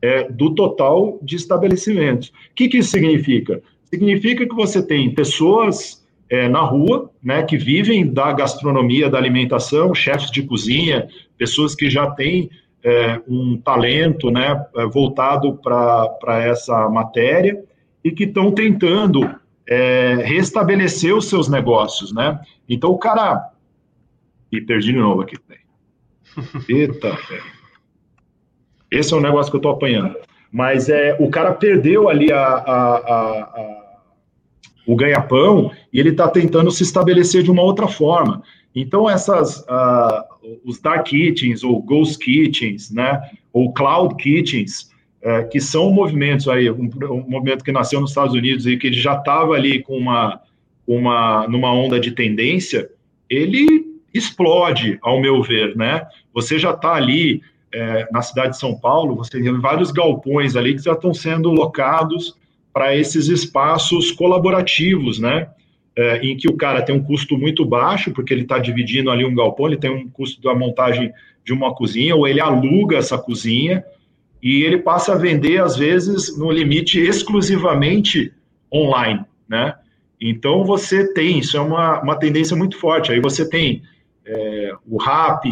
é, 0.00 0.28
do 0.28 0.52
total 0.54 1.18
de 1.22 1.36
estabelecimentos. 1.36 2.28
O 2.28 2.54
que, 2.56 2.68
que 2.68 2.78
isso 2.78 2.90
significa? 2.90 3.62
Significa 3.84 4.46
que 4.46 4.54
você 4.54 4.84
tem 4.84 5.14
pessoas 5.14 6.01
é, 6.32 6.48
na 6.48 6.60
rua, 6.60 7.10
né, 7.22 7.42
que 7.42 7.58
vivem 7.58 8.10
da 8.10 8.32
gastronomia, 8.32 9.10
da 9.10 9.18
alimentação, 9.18 9.94
chefes 9.94 10.30
de 10.30 10.42
cozinha, 10.42 11.06
pessoas 11.36 11.74
que 11.74 11.90
já 11.90 12.10
têm 12.10 12.48
é, 12.82 13.20
um 13.28 13.60
talento 13.60 14.30
né, 14.30 14.64
é, 14.74 14.86
voltado 14.86 15.58
para 15.62 16.42
essa 16.42 16.88
matéria 16.88 17.62
e 18.02 18.10
que 18.10 18.24
estão 18.24 18.50
tentando 18.50 19.30
é, 19.68 20.22
restabelecer 20.24 21.14
os 21.14 21.28
seus 21.28 21.50
negócios, 21.50 22.14
né? 22.14 22.40
Então 22.66 22.90
o 22.90 22.98
cara. 22.98 23.50
E 24.50 24.58
perdi 24.58 24.92
de 24.92 24.98
novo 24.98 25.20
aqui. 25.20 25.36
Eita, 26.66 27.10
velho. 27.28 27.42
Esse 28.90 29.12
é 29.12 29.16
um 29.18 29.20
negócio 29.20 29.52
que 29.52 29.56
eu 29.58 29.62
tô 29.62 29.68
apanhando. 29.68 30.16
Mas 30.50 30.88
é, 30.88 31.14
o 31.20 31.28
cara 31.28 31.52
perdeu 31.52 32.08
ali 32.08 32.32
a, 32.32 32.42
a, 32.42 32.96
a, 32.96 33.42
a 33.42 33.81
o 34.86 34.96
ganha-pão 34.96 35.70
e 35.92 36.00
ele 36.00 36.10
está 36.10 36.28
tentando 36.28 36.70
se 36.70 36.82
estabelecer 36.82 37.42
de 37.42 37.50
uma 37.50 37.62
outra 37.62 37.86
forma. 37.86 38.42
Então, 38.74 39.08
essas, 39.08 39.60
uh, 39.60 40.60
os 40.64 40.80
dark 40.80 41.06
kitchens 41.06 41.62
ou 41.62 41.80
ghost 41.82 42.18
kitchens, 42.18 42.90
né, 42.90 43.20
ou 43.52 43.72
cloud 43.72 44.16
kitchens, 44.16 44.90
é, 45.22 45.44
que 45.44 45.60
são 45.60 45.92
movimentos 45.92 46.48
aí, 46.48 46.68
um, 46.68 46.90
um, 47.10 47.24
movimento 47.28 47.62
que 47.62 47.70
nasceu 47.70 48.00
nos 48.00 48.10
Estados 48.10 48.34
Unidos 48.34 48.66
e 48.66 48.76
que 48.76 48.92
já 48.92 49.16
estava 49.16 49.54
ali 49.54 49.80
com 49.80 49.96
uma, 49.96 50.40
uma, 50.86 51.46
numa 51.46 51.72
onda 51.72 52.00
de 52.00 52.10
tendência, 52.10 52.90
ele 53.30 53.92
explode, 54.12 54.98
ao 55.00 55.20
meu 55.20 55.40
ver, 55.40 55.76
né? 55.76 56.06
Você 56.34 56.58
já 56.58 56.72
está 56.72 56.94
ali 56.94 57.40
é, 57.72 58.08
na 58.10 58.20
cidade 58.20 58.50
de 58.50 58.58
São 58.58 58.78
Paulo, 58.78 59.14
você 59.14 59.30
tem 59.40 59.60
vários 59.60 59.92
galpões 59.92 60.56
ali 60.56 60.74
que 60.74 60.82
já 60.82 60.92
estão 60.92 61.14
sendo 61.14 61.50
locados 61.50 62.36
para 62.72 62.96
esses 62.96 63.28
espaços 63.28 64.10
colaborativos, 64.10 65.18
né? 65.18 65.48
É, 65.94 66.18
em 66.26 66.36
que 66.36 66.48
o 66.48 66.56
cara 66.56 66.80
tem 66.80 66.94
um 66.94 67.02
custo 67.02 67.36
muito 67.36 67.66
baixo, 67.66 68.12
porque 68.12 68.32
ele 68.32 68.42
está 68.42 68.58
dividindo 68.58 69.10
ali 69.10 69.26
um 69.26 69.34
galpão, 69.34 69.66
ele 69.66 69.76
tem 69.76 69.90
um 69.90 70.08
custo 70.08 70.40
da 70.40 70.54
montagem 70.54 71.12
de 71.44 71.52
uma 71.52 71.74
cozinha, 71.74 72.16
ou 72.16 72.26
ele 72.26 72.40
aluga 72.40 72.96
essa 72.96 73.18
cozinha, 73.18 73.84
e 74.42 74.62
ele 74.62 74.78
passa 74.78 75.12
a 75.12 75.18
vender, 75.18 75.60
às 75.60 75.76
vezes, 75.76 76.36
no 76.38 76.50
limite 76.50 76.98
exclusivamente 76.98 78.32
online, 78.72 79.20
né? 79.46 79.74
Então, 80.18 80.64
você 80.64 81.12
tem, 81.12 81.40
isso 81.40 81.56
é 81.56 81.60
uma, 81.60 82.00
uma 82.00 82.16
tendência 82.16 82.56
muito 82.56 82.78
forte. 82.78 83.12
Aí 83.12 83.20
você 83.20 83.48
tem 83.48 83.82
é, 84.24 84.72
o 84.88 84.96
RAP 84.96 85.44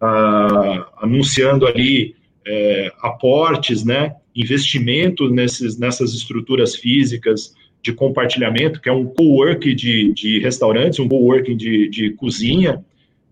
ah, 0.00 0.86
anunciando 0.98 1.66
ali 1.66 2.14
é, 2.46 2.92
aportes, 3.00 3.84
né? 3.84 4.14
Investimento 4.34 5.28
nesses, 5.28 5.78
nessas 5.78 6.14
estruturas 6.14 6.76
físicas 6.76 7.54
de 7.82 7.92
compartilhamento, 7.92 8.80
que 8.80 8.88
é 8.88 8.92
um 8.92 9.06
co-work 9.06 9.74
de, 9.74 10.12
de 10.12 10.38
restaurantes, 10.38 10.98
um 10.98 11.08
co-working 11.08 11.56
de, 11.56 11.88
de 11.88 12.10
cozinha, 12.10 12.84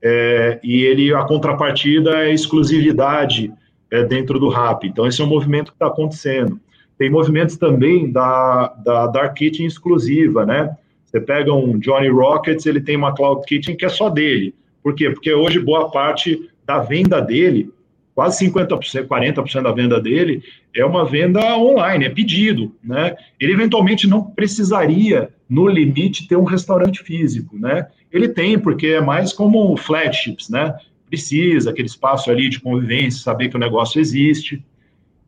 é, 0.02 0.58
e 0.62 0.82
ele, 0.82 1.12
a 1.12 1.24
contrapartida 1.24 2.24
é 2.24 2.32
exclusividade 2.32 3.52
é, 3.90 4.04
dentro 4.04 4.38
do 4.38 4.48
RAP. 4.48 4.84
Então, 4.84 5.06
esse 5.06 5.20
é 5.20 5.24
um 5.24 5.28
movimento 5.28 5.70
que 5.70 5.76
está 5.76 5.86
acontecendo. 5.86 6.60
Tem 6.96 7.10
movimentos 7.10 7.56
também 7.56 8.10
da, 8.10 8.74
da 8.84 9.06
Dark 9.06 9.36
Kitchen 9.36 9.66
exclusiva, 9.66 10.44
né? 10.44 10.76
Você 11.04 11.20
pega 11.20 11.52
um 11.52 11.78
Johnny 11.78 12.08
Rockets, 12.08 12.66
ele 12.66 12.80
tem 12.80 12.96
uma 12.96 13.14
Cloud 13.14 13.46
Kitchen 13.46 13.76
que 13.76 13.84
é 13.84 13.88
só 13.88 14.10
dele. 14.10 14.54
Por 14.82 14.94
quê? 14.94 15.10
Porque 15.10 15.32
hoje 15.32 15.58
boa 15.58 15.90
parte 15.90 16.50
da 16.66 16.80
venda 16.80 17.20
dele, 17.20 17.70
quase 18.18 18.44
50%, 18.50 19.06
40% 19.06 19.62
da 19.62 19.70
venda 19.70 20.00
dele, 20.00 20.42
é 20.74 20.84
uma 20.84 21.04
venda 21.04 21.56
online, 21.56 22.04
é 22.04 22.10
pedido, 22.10 22.74
né? 22.82 23.14
Ele 23.38 23.52
eventualmente 23.52 24.08
não 24.08 24.24
precisaria, 24.24 25.28
no 25.48 25.68
limite, 25.68 26.26
ter 26.26 26.34
um 26.34 26.42
restaurante 26.42 27.00
físico, 27.04 27.56
né? 27.56 27.86
Ele 28.10 28.28
tem, 28.28 28.58
porque 28.58 28.88
é 28.88 29.00
mais 29.00 29.32
como 29.32 29.76
flagships, 29.76 30.48
né? 30.48 30.74
precisa, 31.08 31.70
aquele 31.70 31.86
espaço 31.86 32.28
ali 32.28 32.48
de 32.48 32.58
convivência, 32.60 33.22
saber 33.22 33.50
que 33.50 33.56
o 33.56 33.60
negócio 33.60 34.00
existe. 34.00 34.64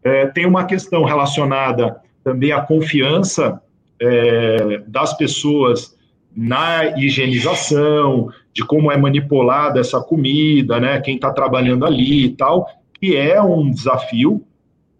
É, 0.02 0.26
tem 0.26 0.44
uma 0.44 0.64
questão 0.64 1.04
relacionada 1.04 1.96
também 2.24 2.50
à 2.50 2.60
confiança 2.60 3.62
é, 4.00 4.82
das 4.88 5.16
pessoas 5.16 5.96
na 6.36 6.98
higienização, 6.98 8.30
de 8.52 8.64
como 8.64 8.90
é 8.90 8.96
manipulada 8.96 9.78
essa 9.78 10.00
comida, 10.00 10.80
né, 10.80 11.00
quem 11.00 11.14
está 11.14 11.32
trabalhando 11.32 11.84
ali 11.84 12.24
e 12.24 12.30
tal, 12.30 12.68
que 13.00 13.16
é 13.16 13.40
um 13.40 13.70
desafio 13.70 14.44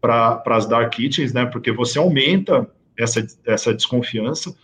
para 0.01 0.43
as 0.47 0.67
dark 0.67 0.95
kitchens, 0.95 1.33
né, 1.33 1.45
porque 1.45 1.71
você 1.71 1.99
aumenta 1.99 2.69
essa, 2.99 3.27
essa 3.45 3.75
desconfiança. 3.75 4.55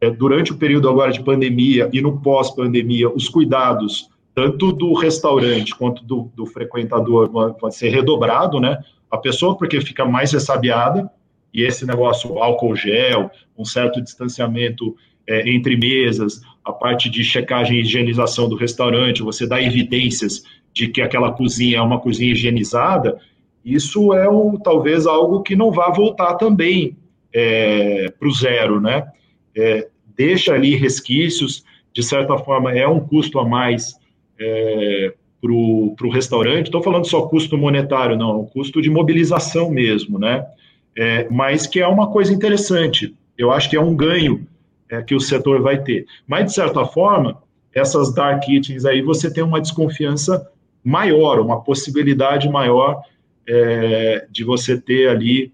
É, 0.00 0.10
durante 0.10 0.52
o 0.52 0.56
período 0.56 0.88
agora 0.88 1.12
de 1.12 1.22
pandemia 1.22 1.88
e 1.92 2.00
no 2.00 2.20
pós-pandemia, 2.20 3.08
os 3.10 3.28
cuidados 3.28 4.08
tanto 4.34 4.70
do 4.70 4.92
restaurante 4.92 5.74
quanto 5.74 6.04
do, 6.04 6.30
do 6.36 6.44
frequentador 6.44 7.30
vai 7.58 7.72
ser 7.72 7.88
redobrado, 7.88 8.60
né? 8.60 8.78
A 9.10 9.16
pessoa, 9.16 9.56
porque 9.56 9.80
fica 9.80 10.04
mais 10.04 10.32
ressabiada, 10.32 11.10
e 11.54 11.62
esse 11.62 11.86
negócio 11.86 12.38
álcool 12.38 12.76
gel, 12.76 13.30
um 13.56 13.64
certo 13.64 13.98
distanciamento 13.98 14.94
é, 15.26 15.48
entre 15.48 15.74
mesas, 15.74 16.42
a 16.62 16.70
parte 16.70 17.08
de 17.08 17.24
checagem 17.24 17.78
e 17.78 17.80
higienização 17.80 18.46
do 18.46 18.56
restaurante, 18.56 19.22
você 19.22 19.46
dá 19.46 19.62
evidências 19.62 20.42
de 20.76 20.88
que 20.88 21.00
aquela 21.00 21.32
cozinha 21.32 21.78
é 21.78 21.80
uma 21.80 21.98
cozinha 21.98 22.32
higienizada, 22.32 23.18
isso 23.64 24.12
é 24.12 24.28
um, 24.28 24.58
talvez 24.58 25.06
algo 25.06 25.42
que 25.42 25.56
não 25.56 25.72
vá 25.72 25.88
voltar 25.88 26.34
também 26.34 26.94
é, 27.32 28.12
para 28.18 28.28
o 28.28 28.30
zero, 28.30 28.78
né? 28.78 29.08
É, 29.56 29.88
deixa 30.14 30.52
ali 30.52 30.76
resquícios, 30.76 31.64
de 31.94 32.02
certa 32.02 32.36
forma 32.36 32.76
é 32.76 32.86
um 32.86 33.00
custo 33.00 33.38
a 33.38 33.48
mais 33.48 33.98
é, 34.38 35.14
para 35.40 35.50
o 35.50 36.10
restaurante, 36.12 36.66
estou 36.66 36.82
falando 36.82 37.06
só 37.06 37.22
custo 37.22 37.56
monetário, 37.56 38.14
não, 38.14 38.44
custo 38.44 38.82
de 38.82 38.90
mobilização 38.90 39.70
mesmo, 39.70 40.18
né? 40.18 40.46
É, 40.94 41.26
mas 41.30 41.66
que 41.66 41.80
é 41.80 41.86
uma 41.86 42.10
coisa 42.10 42.34
interessante. 42.34 43.14
Eu 43.38 43.50
acho 43.50 43.70
que 43.70 43.76
é 43.76 43.80
um 43.80 43.96
ganho 43.96 44.46
é, 44.90 45.00
que 45.00 45.14
o 45.14 45.20
setor 45.20 45.62
vai 45.62 45.82
ter. 45.82 46.04
Mas, 46.26 46.46
de 46.46 46.52
certa 46.52 46.84
forma, 46.84 47.42
essas 47.74 48.12
dark 48.12 48.42
kitchens 48.44 48.84
aí, 48.84 49.00
você 49.00 49.32
tem 49.32 49.42
uma 49.42 49.60
desconfiança 49.60 50.46
maior, 50.86 51.40
uma 51.40 51.60
possibilidade 51.60 52.48
maior 52.48 53.02
é, 53.44 54.24
de 54.30 54.44
você 54.44 54.80
ter 54.80 55.08
ali 55.08 55.52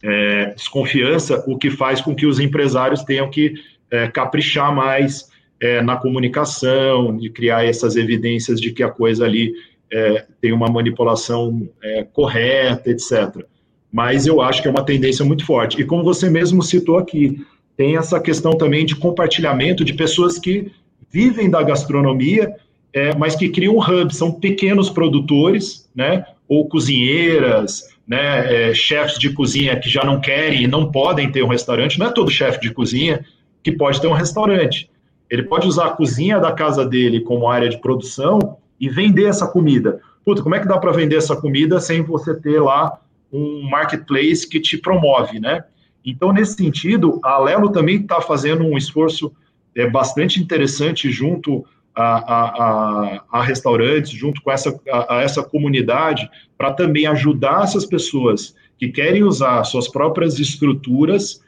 é, 0.00 0.54
desconfiança, 0.54 1.42
o 1.48 1.58
que 1.58 1.70
faz 1.70 2.00
com 2.00 2.14
que 2.14 2.24
os 2.24 2.38
empresários 2.38 3.02
tenham 3.02 3.28
que 3.28 3.54
é, 3.90 4.06
caprichar 4.06 4.72
mais 4.72 5.28
é, 5.60 5.82
na 5.82 5.96
comunicação, 5.96 7.16
de 7.16 7.30
criar 7.30 7.66
essas 7.66 7.96
evidências 7.96 8.60
de 8.60 8.70
que 8.70 8.84
a 8.84 8.88
coisa 8.88 9.24
ali 9.24 9.52
é, 9.92 10.24
tem 10.40 10.52
uma 10.52 10.68
manipulação 10.68 11.68
é, 11.82 12.04
correta, 12.04 12.90
etc. 12.90 13.44
Mas 13.90 14.24
eu 14.24 14.40
acho 14.40 14.62
que 14.62 14.68
é 14.68 14.70
uma 14.70 14.84
tendência 14.84 15.24
muito 15.24 15.44
forte. 15.44 15.80
E 15.80 15.84
como 15.84 16.04
você 16.04 16.30
mesmo 16.30 16.62
citou 16.62 16.96
aqui, 16.96 17.44
tem 17.76 17.96
essa 17.96 18.20
questão 18.20 18.52
também 18.52 18.86
de 18.86 18.94
compartilhamento 18.94 19.84
de 19.84 19.94
pessoas 19.94 20.38
que 20.38 20.70
vivem 21.10 21.50
da 21.50 21.62
gastronomia, 21.62 22.54
é, 22.94 23.12
mas 23.16 23.34
que 23.34 23.48
criam 23.48 23.76
um 23.76 23.80
hub, 23.80 24.14
são 24.14 24.30
pequenos 24.30 24.88
produtores, 24.88 25.90
né, 25.92 26.24
ou 26.48 26.68
cozinheiras, 26.68 27.88
né, 28.06 28.70
é, 28.70 28.74
chefes 28.74 29.18
de 29.18 29.30
cozinha 29.30 29.78
que 29.80 29.90
já 29.90 30.04
não 30.04 30.20
querem 30.20 30.62
e 30.62 30.66
não 30.68 30.92
podem 30.92 31.30
ter 31.30 31.42
um 31.42 31.48
restaurante. 31.48 31.98
Não 31.98 32.06
é 32.06 32.12
todo 32.12 32.30
chefe 32.30 32.60
de 32.60 32.72
cozinha 32.72 33.24
que 33.64 33.72
pode 33.72 34.00
ter 34.00 34.06
um 34.06 34.12
restaurante. 34.12 34.88
Ele 35.28 35.42
pode 35.42 35.66
usar 35.66 35.86
a 35.86 35.90
cozinha 35.90 36.38
da 36.38 36.52
casa 36.52 36.86
dele 36.86 37.20
como 37.20 37.48
área 37.48 37.68
de 37.68 37.80
produção 37.80 38.58
e 38.78 38.88
vender 38.88 39.24
essa 39.24 39.48
comida. 39.48 40.00
Puta, 40.24 40.42
como 40.42 40.54
é 40.54 40.60
que 40.60 40.68
dá 40.68 40.78
para 40.78 40.92
vender 40.92 41.16
essa 41.16 41.34
comida 41.34 41.80
sem 41.80 42.02
você 42.02 42.34
ter 42.34 42.60
lá 42.60 43.00
um 43.32 43.68
marketplace 43.68 44.48
que 44.48 44.60
te 44.60 44.78
promove, 44.78 45.40
né? 45.40 45.64
Então, 46.04 46.32
nesse 46.32 46.54
sentido, 46.54 47.18
a 47.24 47.38
Lelo 47.38 47.70
também 47.70 47.96
está 47.96 48.20
fazendo 48.20 48.62
um 48.62 48.76
esforço 48.76 49.32
é, 49.74 49.88
bastante 49.88 50.40
interessante 50.40 51.10
junto 51.10 51.64
a, 51.94 52.34
a, 52.34 53.24
a, 53.30 53.42
restaurantes, 53.42 54.10
junto 54.10 54.42
com 54.42 54.50
essa, 54.50 54.78
a, 54.90 55.18
a 55.18 55.22
essa 55.22 55.42
comunidade, 55.42 56.28
para 56.58 56.72
também 56.72 57.06
ajudar 57.06 57.64
essas 57.64 57.86
pessoas 57.86 58.54
que 58.78 58.88
querem 58.88 59.22
usar 59.22 59.62
suas 59.64 59.88
próprias 59.88 60.38
estruturas 60.38 61.40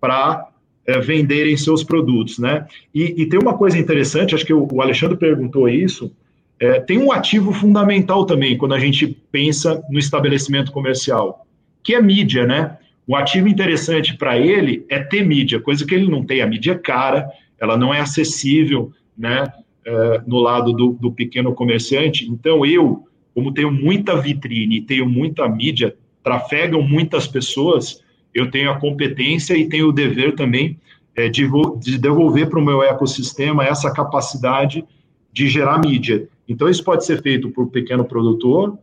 para 0.00 0.48
é, 0.86 0.98
venderem 0.98 1.56
seus 1.56 1.84
produtos, 1.84 2.38
né? 2.38 2.66
E, 2.92 3.22
e, 3.22 3.26
tem 3.26 3.38
uma 3.38 3.56
coisa 3.56 3.78
interessante, 3.78 4.34
acho 4.34 4.44
que 4.44 4.52
o, 4.52 4.66
o 4.70 4.82
Alexandre 4.82 5.16
perguntou 5.16 5.68
isso, 5.68 6.12
é, 6.58 6.80
tem 6.80 6.98
um 6.98 7.12
ativo 7.12 7.52
fundamental 7.52 8.24
também 8.26 8.58
quando 8.58 8.74
a 8.74 8.78
gente 8.78 9.06
pensa 9.30 9.82
no 9.90 9.98
estabelecimento 9.98 10.72
comercial, 10.72 11.46
que 11.82 11.94
é 11.94 12.02
mídia, 12.02 12.46
né? 12.46 12.78
O 13.06 13.16
ativo 13.16 13.48
interessante 13.48 14.16
para 14.16 14.38
ele 14.38 14.84
é 14.88 15.00
ter 15.00 15.24
mídia, 15.24 15.60
coisa 15.60 15.84
que 15.84 15.94
ele 15.94 16.08
não 16.08 16.24
tem. 16.24 16.40
A 16.40 16.46
mídia 16.46 16.72
é 16.72 16.78
cara, 16.78 17.28
ela 17.60 17.76
não 17.76 17.92
é 17.92 18.00
acessível, 18.00 18.92
né? 19.16 19.44
É, 19.84 20.22
no 20.28 20.38
lado 20.38 20.72
do, 20.72 20.92
do 20.92 21.10
pequeno 21.10 21.52
comerciante. 21.52 22.30
Então 22.30 22.64
eu, 22.64 23.04
como 23.34 23.52
tenho 23.52 23.72
muita 23.72 24.14
vitrine 24.14 24.80
tenho 24.80 25.08
muita 25.08 25.48
mídia, 25.48 25.96
trafegam 26.22 26.80
muitas 26.82 27.26
pessoas, 27.26 28.00
eu 28.32 28.48
tenho 28.48 28.70
a 28.70 28.78
competência 28.78 29.54
e 29.56 29.68
tenho 29.68 29.88
o 29.88 29.92
dever 29.92 30.36
também 30.36 30.78
é, 31.16 31.28
de, 31.28 31.48
de 31.80 31.98
devolver 31.98 32.48
para 32.48 32.60
o 32.60 32.64
meu 32.64 32.82
ecossistema 32.82 33.64
essa 33.64 33.92
capacidade 33.92 34.84
de 35.32 35.48
gerar 35.48 35.80
mídia. 35.80 36.28
Então, 36.48 36.68
isso 36.68 36.84
pode 36.84 37.04
ser 37.04 37.20
feito 37.20 37.50
por 37.50 37.68
pequeno 37.68 38.04
produtor, 38.04 38.78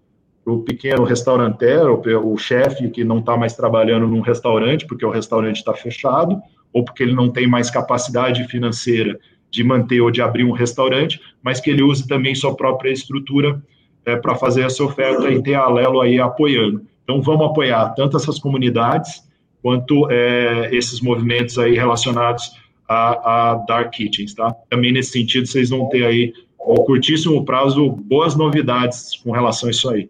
o 0.45 0.59
pequeno 0.59 1.03
restauranteiro, 1.03 2.01
o 2.25 2.37
chefe 2.37 2.89
que 2.89 3.03
não 3.03 3.19
está 3.19 3.37
mais 3.37 3.55
trabalhando 3.55 4.07
num 4.07 4.21
restaurante, 4.21 4.85
porque 4.85 5.05
o 5.05 5.11
restaurante 5.11 5.57
está 5.57 5.73
fechado, 5.73 6.41
ou 6.73 6.83
porque 6.83 7.03
ele 7.03 7.13
não 7.13 7.29
tem 7.29 7.47
mais 7.47 7.69
capacidade 7.69 8.43
financeira 8.45 9.19
de 9.51 9.63
manter 9.63 10.01
ou 10.01 10.11
de 10.11 10.21
abrir 10.21 10.43
um 10.43 10.51
restaurante, 10.51 11.19
mas 11.41 11.59
que 11.59 11.69
ele 11.69 11.81
use 11.81 12.07
também 12.07 12.35
sua 12.35 12.55
própria 12.55 12.91
estrutura 12.91 13.61
é, 14.05 14.15
para 14.15 14.35
fazer 14.35 14.63
essa 14.63 14.83
oferta 14.83 15.29
e 15.29 15.41
ter 15.41 15.55
a 15.55 15.61
Alelo 15.61 16.01
aí 16.01 16.19
apoiando. 16.19 16.85
Então, 17.03 17.21
vamos 17.21 17.47
apoiar 17.47 17.89
tanto 17.95 18.17
essas 18.17 18.37
comunidades 18.39 19.27
quanto 19.61 20.09
é, 20.09 20.69
esses 20.71 21.01
movimentos 21.01 21.57
aí 21.57 21.73
relacionados 21.73 22.51
a, 22.87 23.51
a, 23.51 23.55
Dark 23.67 23.91
Kitchens, 23.91 24.33
tá? 24.33 24.55
Também 24.69 24.91
nesse 24.91 25.11
sentido, 25.11 25.47
vocês 25.47 25.69
vão 25.69 25.89
ter 25.89 26.05
aí, 26.05 26.33
ao 26.59 26.83
curtíssimo 26.85 27.43
prazo, 27.43 27.89
boas 27.89 28.35
novidades 28.35 29.15
com 29.23 29.31
relação 29.31 29.67
a 29.67 29.71
isso 29.71 29.89
aí. 29.89 30.09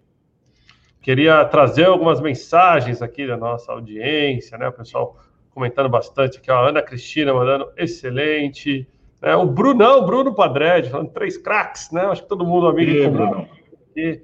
Queria 1.02 1.44
trazer 1.46 1.86
algumas 1.86 2.22
mensagens 2.22 3.02
aqui 3.02 3.26
da 3.26 3.38
nossa 3.38 3.72
audiência, 3.72 4.58
né? 4.58 4.68
O 4.68 4.74
pessoal 4.74 5.18
comentando 5.50 5.90
bastante 5.90 6.38
aqui, 6.38 6.52
a 6.52 6.60
Ana 6.60 6.82
Cristina 6.82 7.34
mandando 7.34 7.70
excelente. 7.78 8.88
Né? 9.22 9.36
O 9.36 9.46
Brunão, 9.46 10.06
Bruno 10.06 10.34
Padred, 10.34 10.90
falando 10.90 11.10
três 11.10 11.38
craques, 11.38 11.92
né? 11.92 12.02
Acho 12.06 12.24
que 12.24 12.30
todo 12.30 12.46
mundo 12.46 12.68
amigo 12.68 12.92
e, 12.92 13.08
Bruno. 13.08 13.48
Aqui. 13.92 14.24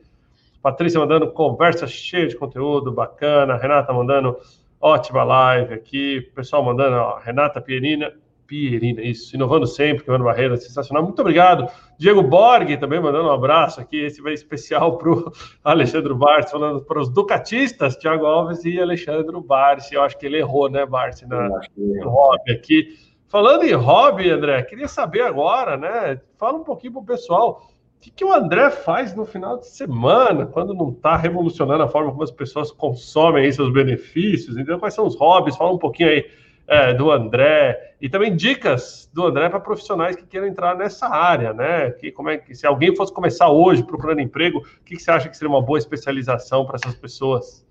Patrícia 0.61 0.99
mandando 0.99 1.31
conversa 1.31 1.85
cheia 1.85 2.27
de 2.27 2.35
conteúdo 2.35 2.91
bacana. 2.91 3.55
Renata 3.57 3.93
mandando 3.93 4.37
ótima 4.81 5.23
live 5.23 5.73
aqui. 5.73 6.21
Pessoal 6.33 6.63
mandando, 6.63 6.95
ó, 6.95 7.19
Renata 7.19 7.61
Pierina, 7.61 8.11
Pierina, 8.47 9.01
isso, 9.01 9.35
inovando 9.35 9.65
sempre, 9.65 10.03
Kevin 10.03 10.23
Barreira, 10.23 10.55
sensacional. 10.57 11.03
Muito 11.03 11.19
obrigado. 11.19 11.67
Diego 11.97 12.21
Borg 12.21 12.77
também 12.77 12.99
mandando 12.99 13.27
um 13.27 13.31
abraço 13.31 13.81
aqui. 13.81 13.97
Esse 13.97 14.21
vai 14.21 14.33
especial 14.33 14.97
para 14.97 15.11
o 15.11 15.31
Alexandre 15.63 16.13
Barsi, 16.13 16.51
falando 16.51 16.83
para 16.83 16.99
os 16.99 17.09
Ducatistas, 17.09 17.95
Thiago 17.95 18.25
Alves 18.25 18.63
e 18.65 18.79
Alexandre 18.79 19.39
Barsi. 19.41 19.95
Eu 19.95 20.03
acho 20.03 20.17
que 20.17 20.25
ele 20.25 20.37
errou, 20.37 20.69
né, 20.69 20.85
Barsi, 20.85 21.27
no 21.27 22.09
hobby 22.09 22.51
aqui. 22.51 22.89
Falando 23.35 23.65
em 23.65 23.73
hobby, 23.73 24.29
André, 24.29 24.63
queria 24.63 24.87
saber 24.87 25.19
agora, 25.19 25.75
né? 25.75 26.21
Fala 26.37 26.57
um 26.57 26.63
pouquinho 26.63 26.93
para 26.93 27.01
o 27.01 27.05
pessoal 27.05 27.69
que, 27.99 28.09
que 28.09 28.23
o 28.23 28.31
André 28.31 28.69
faz 28.69 29.13
no 29.13 29.25
final 29.25 29.57
de 29.57 29.67
semana, 29.67 30.45
quando 30.45 30.73
não 30.73 30.91
está 30.91 31.17
revolucionando 31.17 31.83
a 31.83 31.87
forma 31.89 32.11
como 32.11 32.23
as 32.23 32.31
pessoas 32.31 32.71
consomem 32.71 33.51
seus 33.51 33.73
benefícios? 33.73 34.55
Então, 34.55 34.79
quais 34.79 34.93
são 34.93 35.05
os 35.05 35.17
hobbies? 35.17 35.57
Fala 35.57 35.73
um 35.73 35.77
pouquinho 35.77 36.11
aí 36.11 36.25
é, 36.65 36.93
do 36.93 37.11
André 37.11 37.95
e 37.99 38.07
também 38.07 38.33
dicas 38.33 39.11
do 39.13 39.25
André 39.25 39.49
para 39.49 39.59
profissionais 39.59 40.15
que 40.15 40.25
queiram 40.25 40.47
entrar 40.47 40.73
nessa 40.73 41.05
área, 41.05 41.51
né? 41.51 41.91
Que, 41.91 42.13
como 42.13 42.29
é 42.29 42.37
que 42.37 42.55
se 42.55 42.65
alguém 42.65 42.95
fosse 42.95 43.13
começar 43.13 43.49
hoje 43.49 43.83
procurando 43.83 44.21
emprego, 44.21 44.59
o 44.59 44.83
que, 44.85 44.95
que 44.95 45.01
você 45.01 45.11
acha 45.11 45.27
que 45.27 45.35
seria 45.35 45.53
uma 45.53 45.61
boa 45.61 45.77
especialização 45.77 46.65
para 46.65 46.77
essas 46.77 46.95
pessoas? 46.95 47.67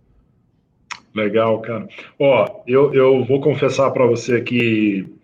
Legal, 1.15 1.59
cara. 1.62 1.89
Ó, 2.21 2.61
eu, 2.67 2.93
eu 2.93 3.25
vou 3.25 3.41
confessar 3.41 3.91
para 3.93 4.05
você 4.05 4.43
que 4.43 5.24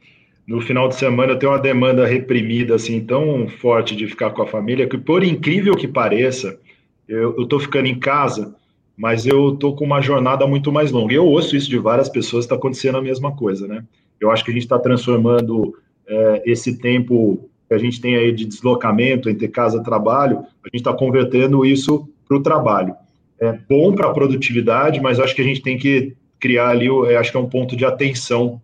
no 0.51 0.61
final 0.61 0.89
de 0.89 0.97
semana 0.97 1.35
eu 1.35 1.39
tenho 1.39 1.53
uma 1.53 1.61
demanda 1.61 2.05
reprimida 2.05 2.75
assim 2.75 2.99
tão 2.99 3.47
forte 3.47 3.95
de 3.95 4.09
ficar 4.09 4.31
com 4.31 4.43
a 4.43 4.47
família 4.49 4.89
que 4.89 4.99
por 4.99 5.23
incrível 5.23 5.77
que 5.77 5.87
pareça 5.87 6.59
eu, 7.07 7.41
estou 7.41 7.61
ficando 7.61 7.87
em 7.87 7.97
casa 7.97 8.53
mas 8.97 9.27
eu 9.27 9.55
estou 9.55 9.77
com 9.77 9.85
uma 9.85 10.03
jornada 10.03 10.47
muito 10.47 10.71
mais 10.71 10.91
longa. 10.91 11.15
Eu 11.15 11.25
ouço 11.25 11.57
isso 11.57 11.71
de 11.71 11.79
várias 11.79 12.09
pessoas 12.09 12.45
está 12.45 12.57
acontecendo 12.57 12.99
a 12.99 13.01
mesma 13.01 13.31
coisa 13.31 13.69
né? 13.69 13.85
Eu 14.21 14.29
acho 14.29 14.45
que 14.45 14.51
a 14.51 14.53
gente 14.53 14.65
está 14.65 14.77
transformando 14.77 15.73
é, 16.09 16.43
esse 16.45 16.79
tempo 16.79 17.49
que 17.69 17.75
a 17.75 17.79
gente 17.79 18.01
tem 18.01 18.17
aí 18.17 18.33
de 18.33 18.45
deslocamento 18.45 19.31
entre 19.31 19.47
casa 19.47 19.79
e 19.79 19.85
trabalho 19.85 20.39
a 20.39 20.67
gente 20.67 20.81
está 20.81 20.93
convertendo 20.93 21.65
isso 21.65 22.09
para 22.27 22.37
o 22.37 22.43
trabalho. 22.43 22.97
É 23.39 23.57
bom 23.69 23.95
para 23.95 24.09
a 24.09 24.13
produtividade 24.13 25.01
mas 25.01 25.21
acho 25.21 25.33
que 25.33 25.43
a 25.43 25.47
gente 25.47 25.63
tem 25.63 25.79
que 25.79 26.13
criar 26.41 26.71
ali 26.71 26.89
acho 27.17 27.31
que 27.31 27.37
é 27.37 27.41
um 27.41 27.49
ponto 27.49 27.77
de 27.77 27.85
atenção 27.85 28.61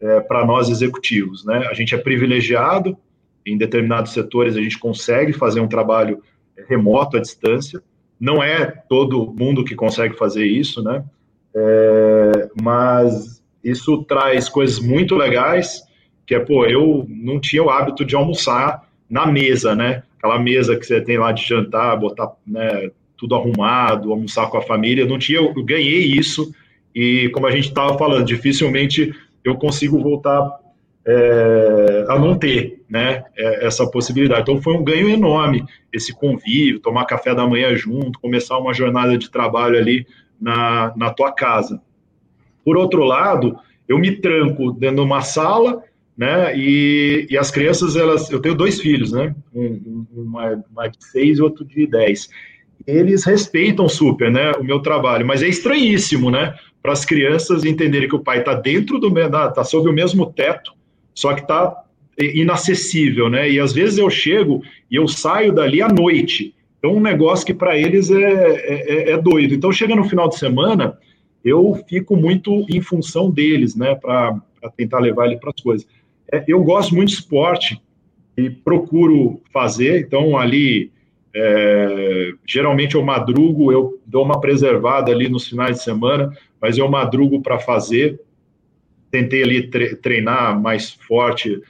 é, 0.00 0.20
para 0.20 0.44
nós 0.44 0.68
executivos. 0.68 1.44
Né? 1.44 1.66
A 1.70 1.74
gente 1.74 1.94
é 1.94 1.98
privilegiado, 1.98 2.96
em 3.46 3.56
determinados 3.56 4.12
setores 4.12 4.56
a 4.56 4.60
gente 4.60 4.78
consegue 4.78 5.32
fazer 5.32 5.60
um 5.60 5.68
trabalho 5.68 6.22
remoto 6.68 7.16
à 7.16 7.20
distância, 7.20 7.80
não 8.18 8.42
é 8.42 8.66
todo 8.88 9.32
mundo 9.38 9.64
que 9.64 9.74
consegue 9.74 10.16
fazer 10.16 10.46
isso, 10.46 10.82
né? 10.82 11.04
É, 11.54 12.48
mas 12.60 13.42
isso 13.62 14.02
traz 14.04 14.48
coisas 14.48 14.78
muito 14.78 15.14
legais, 15.14 15.82
que 16.26 16.34
é, 16.34 16.40
pô, 16.40 16.64
eu 16.66 17.06
não 17.08 17.38
tinha 17.38 17.62
o 17.62 17.70
hábito 17.70 18.04
de 18.04 18.16
almoçar 18.16 18.88
na 19.08 19.26
mesa, 19.26 19.74
né? 19.74 20.02
Aquela 20.18 20.38
mesa 20.38 20.76
que 20.76 20.84
você 20.84 21.00
tem 21.00 21.18
lá 21.18 21.30
de 21.30 21.46
jantar, 21.46 21.96
botar 21.98 22.32
né, 22.46 22.90
tudo 23.16 23.34
arrumado, 23.34 24.10
almoçar 24.10 24.48
com 24.48 24.58
a 24.58 24.62
família, 24.62 25.02
eu 25.02 25.08
não 25.08 25.18
tinha, 25.18 25.38
eu 25.38 25.64
ganhei 25.64 26.04
isso, 26.04 26.52
e 26.94 27.28
como 27.30 27.46
a 27.46 27.50
gente 27.50 27.68
estava 27.68 27.96
falando, 27.98 28.24
dificilmente 28.24 29.14
eu 29.48 29.56
consigo 29.56 29.98
voltar 30.00 30.58
é, 31.06 32.04
a 32.08 32.18
não 32.18 32.36
ter 32.36 32.82
né, 32.90 33.24
é, 33.36 33.66
essa 33.66 33.88
possibilidade. 33.88 34.42
Então, 34.42 34.60
foi 34.60 34.74
um 34.74 34.82
ganho 34.82 35.08
enorme 35.08 35.64
esse 35.92 36.12
convívio, 36.12 36.80
tomar 36.80 37.04
café 37.04 37.34
da 37.34 37.46
manhã 37.46 37.74
junto, 37.76 38.18
começar 38.18 38.58
uma 38.58 38.74
jornada 38.74 39.16
de 39.16 39.30
trabalho 39.30 39.78
ali 39.78 40.06
na, 40.40 40.92
na 40.96 41.10
tua 41.10 41.32
casa. 41.32 41.80
Por 42.64 42.76
outro 42.76 43.04
lado, 43.04 43.56
eu 43.88 43.98
me 43.98 44.16
tranco 44.16 44.72
dentro 44.72 44.96
de 44.96 45.02
uma 45.02 45.20
sala, 45.20 45.82
né, 46.18 46.56
e, 46.56 47.26
e 47.30 47.38
as 47.38 47.50
crianças, 47.50 47.94
elas, 47.94 48.30
eu 48.30 48.40
tenho 48.40 48.54
dois 48.54 48.80
filhos, 48.80 49.12
né, 49.12 49.34
um, 49.54 50.06
uma 50.12 50.88
de 50.88 51.04
seis 51.04 51.38
e 51.38 51.42
outro 51.42 51.64
de 51.64 51.86
dez. 51.86 52.28
Eles 52.86 53.24
respeitam 53.24 53.88
super, 53.88 54.30
né, 54.30 54.52
o 54.52 54.64
meu 54.64 54.80
trabalho, 54.80 55.26
mas 55.26 55.42
é 55.42 55.48
estranhíssimo, 55.48 56.30
né, 56.30 56.54
para 56.86 56.92
as 56.92 57.04
crianças 57.04 57.64
entenderem 57.64 58.08
que 58.08 58.14
o 58.14 58.22
pai 58.22 58.38
está 58.38 58.54
dentro 58.54 59.00
do 59.00 59.08
está 59.18 59.64
sob 59.64 59.88
o 59.88 59.92
mesmo 59.92 60.24
teto, 60.26 60.72
só 61.12 61.34
que 61.34 61.40
está 61.40 61.82
inacessível, 62.16 63.28
né? 63.28 63.50
E 63.50 63.58
às 63.58 63.72
vezes 63.72 63.98
eu 63.98 64.08
chego 64.08 64.62
e 64.88 64.94
eu 64.94 65.08
saio 65.08 65.52
dali 65.52 65.82
à 65.82 65.88
noite. 65.88 66.54
Então, 66.78 66.94
um 66.94 67.00
negócio 67.00 67.44
que 67.44 67.52
para 67.52 67.76
eles 67.76 68.08
é, 68.08 68.22
é, 68.22 69.10
é, 69.10 69.20
doido. 69.20 69.52
Então, 69.52 69.72
chega 69.72 69.96
no 69.96 70.08
final 70.08 70.28
de 70.28 70.38
semana, 70.38 70.96
eu 71.44 71.76
fico 71.88 72.16
muito 72.16 72.64
em 72.70 72.80
função 72.80 73.32
deles, 73.32 73.74
né? 73.74 73.96
Para 73.96 74.40
tentar 74.76 75.00
levar 75.00 75.26
ele 75.26 75.38
para 75.38 75.50
as 75.50 75.60
coisas. 75.60 75.88
É, 76.32 76.44
eu 76.46 76.62
gosto 76.62 76.94
muito 76.94 77.08
de 77.08 77.14
esporte 77.14 77.82
e 78.36 78.48
procuro 78.48 79.40
fazer. 79.52 80.02
Então, 80.02 80.38
ali, 80.38 80.92
é, 81.38 82.32
geralmente 82.46 82.94
eu 82.94 83.04
madrugo, 83.04 83.70
eu 83.70 84.00
dou 84.06 84.24
uma 84.24 84.40
preservada 84.40 85.12
ali 85.12 85.28
nos 85.28 85.46
finais 85.46 85.76
de 85.76 85.82
semana 85.82 86.32
mas 86.60 86.78
eu 86.78 86.88
madrugo 86.88 87.40
para 87.40 87.58
fazer. 87.58 88.20
Tentei 89.10 89.42
ali 89.42 89.68
treinar 89.68 90.60
mais 90.60 90.90
forte 90.90 91.62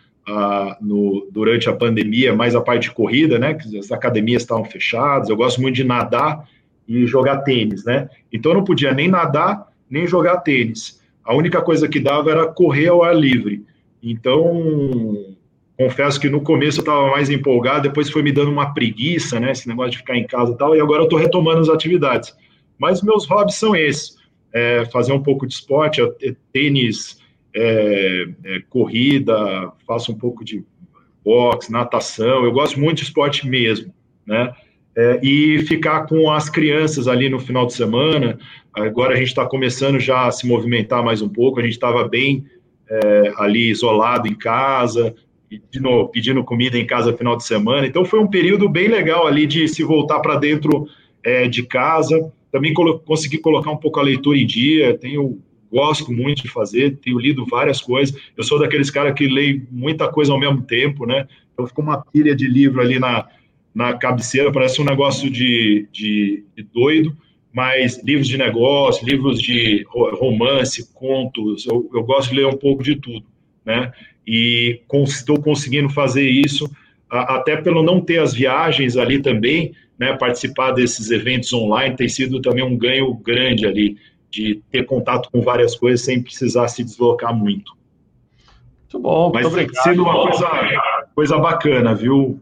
no, 0.81 1.29
durante 1.31 1.69
a 1.69 1.73
pandemia, 1.73 2.35
mais 2.35 2.55
a 2.55 2.61
parte 2.61 2.85
de 2.85 2.93
corrida, 2.93 3.39
né? 3.39 3.55
Que 3.55 3.79
as 3.79 3.93
academias 3.93 4.43
estavam 4.43 4.65
fechadas. 4.65 5.29
Eu 5.29 5.37
gosto 5.37 5.61
muito 5.61 5.77
de 5.77 5.85
nadar 5.85 6.49
e 6.89 7.07
jogar 7.07 7.39
tênis, 7.39 7.85
né? 7.85 8.09
Então 8.33 8.53
eu 8.53 8.57
não 8.57 8.65
podia 8.65 8.93
nem 8.93 9.09
nadar 9.09 9.69
nem 9.89 10.07
jogar 10.07 10.39
tênis. 10.39 11.01
A 11.23 11.35
única 11.35 11.61
coisa 11.61 11.89
que 11.89 12.01
dava 12.01 12.31
era 12.31 12.47
correr 12.47 12.89
ao 12.89 13.05
ar 13.05 13.15
livre. 13.15 13.65
Então, 14.03 15.36
confesso 15.77 16.21
que 16.21 16.29
no 16.29 16.41
começo 16.41 16.79
eu 16.79 16.83
estava 16.83 17.11
mais 17.11 17.29
empolgado, 17.29 17.83
depois 17.89 18.11
foi 18.11 18.23
me 18.23 18.33
dando 18.33 18.51
uma 18.51 18.73
preguiça, 18.73 19.39
né? 19.39 19.53
Esse 19.53 19.69
negócio 19.69 19.93
de 19.93 19.99
ficar 19.99 20.17
em 20.17 20.27
casa 20.27 20.53
e 20.53 20.57
tal, 20.57 20.75
e 20.75 20.81
agora 20.81 21.01
eu 21.01 21.05
estou 21.05 21.19
retomando 21.19 21.61
as 21.61 21.69
atividades. 21.69 22.35
Mas 22.79 23.03
meus 23.03 23.27
hobbies 23.27 23.57
são 23.57 23.75
esses 23.77 24.17
é, 24.53 24.87
fazer 24.87 25.13
um 25.13 25.23
pouco 25.23 25.47
de 25.47 25.53
esporte, 25.53 26.01
é, 26.01 26.35
tênis, 26.53 27.19
é, 27.55 28.27
é, 28.45 28.61
corrida, 28.71 29.71
faço 29.87 30.13
um 30.13 30.15
pouco 30.15 30.45
de 30.45 30.65
boxe, 31.23 31.71
natação, 31.71 32.45
eu 32.45 32.53
gosto 32.53 32.79
muito 32.81 32.99
de 32.99 33.05
esporte 33.05 33.47
mesmo, 33.47 33.93
né? 34.27 34.53
É, 34.97 35.21
e 35.23 35.59
ficar 35.65 36.07
com 36.07 36.31
as 36.31 36.49
crianças 36.49 37.07
ali 37.07 37.29
no 37.29 37.39
final 37.39 37.67
de 37.67 37.75
semana. 37.75 38.39
Agora 38.73 39.13
a 39.13 39.17
gente 39.17 39.29
está 39.29 39.45
começando 39.45 40.01
já 40.01 40.27
a 40.27 40.31
se 40.31 40.47
movimentar 40.47 41.05
mais 41.05 41.21
um 41.21 41.29
pouco, 41.29 41.61
a 41.61 41.63
gente 41.63 41.73
estava 41.73 42.09
bem 42.09 42.47
é, 42.89 43.33
ali 43.37 43.71
isolado 43.71 44.27
em 44.27 44.35
casa, 44.35 45.15
pedindo, 45.49 46.09
pedindo 46.09 46.45
comida 46.45 46.79
em 46.79 46.87
casa 46.87 47.13
no 47.13 47.19
final 47.19 47.37
de 47.37 47.45
semana. 47.45 47.87
Então 47.87 48.05
foi 48.05 48.21
um 48.21 48.27
período 48.27 48.69
bem 48.69 48.89
legal 48.89 49.27
ali 49.27 49.47
de 49.47 49.67
se 49.69 49.83
voltar 49.83 50.21
para 50.21 50.37
dentro 50.37 50.89
é, 51.23 51.49
de 51.49 51.63
casa. 51.63 52.33
Também 52.51 52.73
colo 52.73 52.99
consegui 53.01 53.39
colocar 53.39 53.71
um 53.71 53.77
pouco 53.77 54.01
a 54.01 54.03
leitura 54.03 54.39
em 54.39 54.47
dia. 54.47 54.97
Tenho 54.97 55.41
gosto 55.71 56.13
muito 56.13 56.43
de 56.43 56.49
fazer, 56.49 56.97
tenho 56.97 57.19
lido 57.19 57.45
várias 57.45 57.81
coisas. 57.81 58.17
Eu 58.37 58.45
sou 58.45 58.59
daqueles 58.59 58.91
caras 58.91 59.15
que 59.15 59.27
leem 59.27 59.67
muita 59.71 60.09
coisa 60.09 60.33
ao 60.33 60.39
mesmo 60.39 60.63
tempo, 60.63 61.07
né? 61.07 61.27
Então 61.53 61.67
fica 61.67 61.81
uma 61.81 62.03
pilha 62.05 62.35
de 62.35 62.47
livro 62.47 62.81
ali 62.81 62.99
na, 62.99 63.27
na 63.75 63.95
cabeceira, 63.95 64.53
parece 64.53 64.81
um 64.81 64.85
negócio 64.85 65.31
de, 65.31 65.89
de, 65.93 66.45
de 66.57 66.63
doido, 66.63 67.17
mas 67.53 68.03
livros 68.03 68.29
de 68.29 68.39
negócio, 68.39 69.07
livros 69.07 69.41
de 69.41 69.85
romance, 69.91 70.93
contos, 70.93 71.67
eu, 71.67 71.89
eu 71.93 72.03
gosto 72.03 72.31
de 72.31 72.37
ler 72.37 72.47
um 72.47 72.57
pouco 72.57 72.83
de 72.83 72.97
tudo, 72.97 73.27
né? 73.65 73.93
E 74.27 74.81
estou 75.05 75.41
conseguindo 75.41 75.89
fazer 75.89 76.29
isso, 76.29 76.69
até 77.09 77.57
pelo 77.57 77.83
não 77.83 78.01
ter 78.01 78.19
as 78.19 78.35
viagens 78.35 78.97
ali 78.97 79.23
também, 79.23 79.73
né? 79.99 80.17
Participar 80.17 80.73
desses 80.73 81.11
eventos 81.11 81.53
online 81.53 81.97
tem 81.97 82.09
sido 82.09 82.41
também 82.41 82.65
um 82.65 82.77
ganho 82.77 83.15
grande 83.15 83.67
ali 83.67 83.97
de 84.31 84.63
ter 84.71 84.85
contato 84.85 85.31
com 85.31 85.41
várias 85.41 85.77
coisas 85.77 86.05
sem 86.05 86.23
precisar 86.23 86.69
se 86.69 86.83
deslocar 86.83 87.35
muito. 87.35 87.77
Muito 88.83 88.99
bom, 89.01 89.31
Mas 89.33 89.51
muito 89.51 89.73
tem 89.73 89.83
sido 89.83 90.03
uma 90.03 90.23
coisa, 90.23 91.09
coisa 91.15 91.39
bacana, 91.39 91.95
viu? 91.95 92.41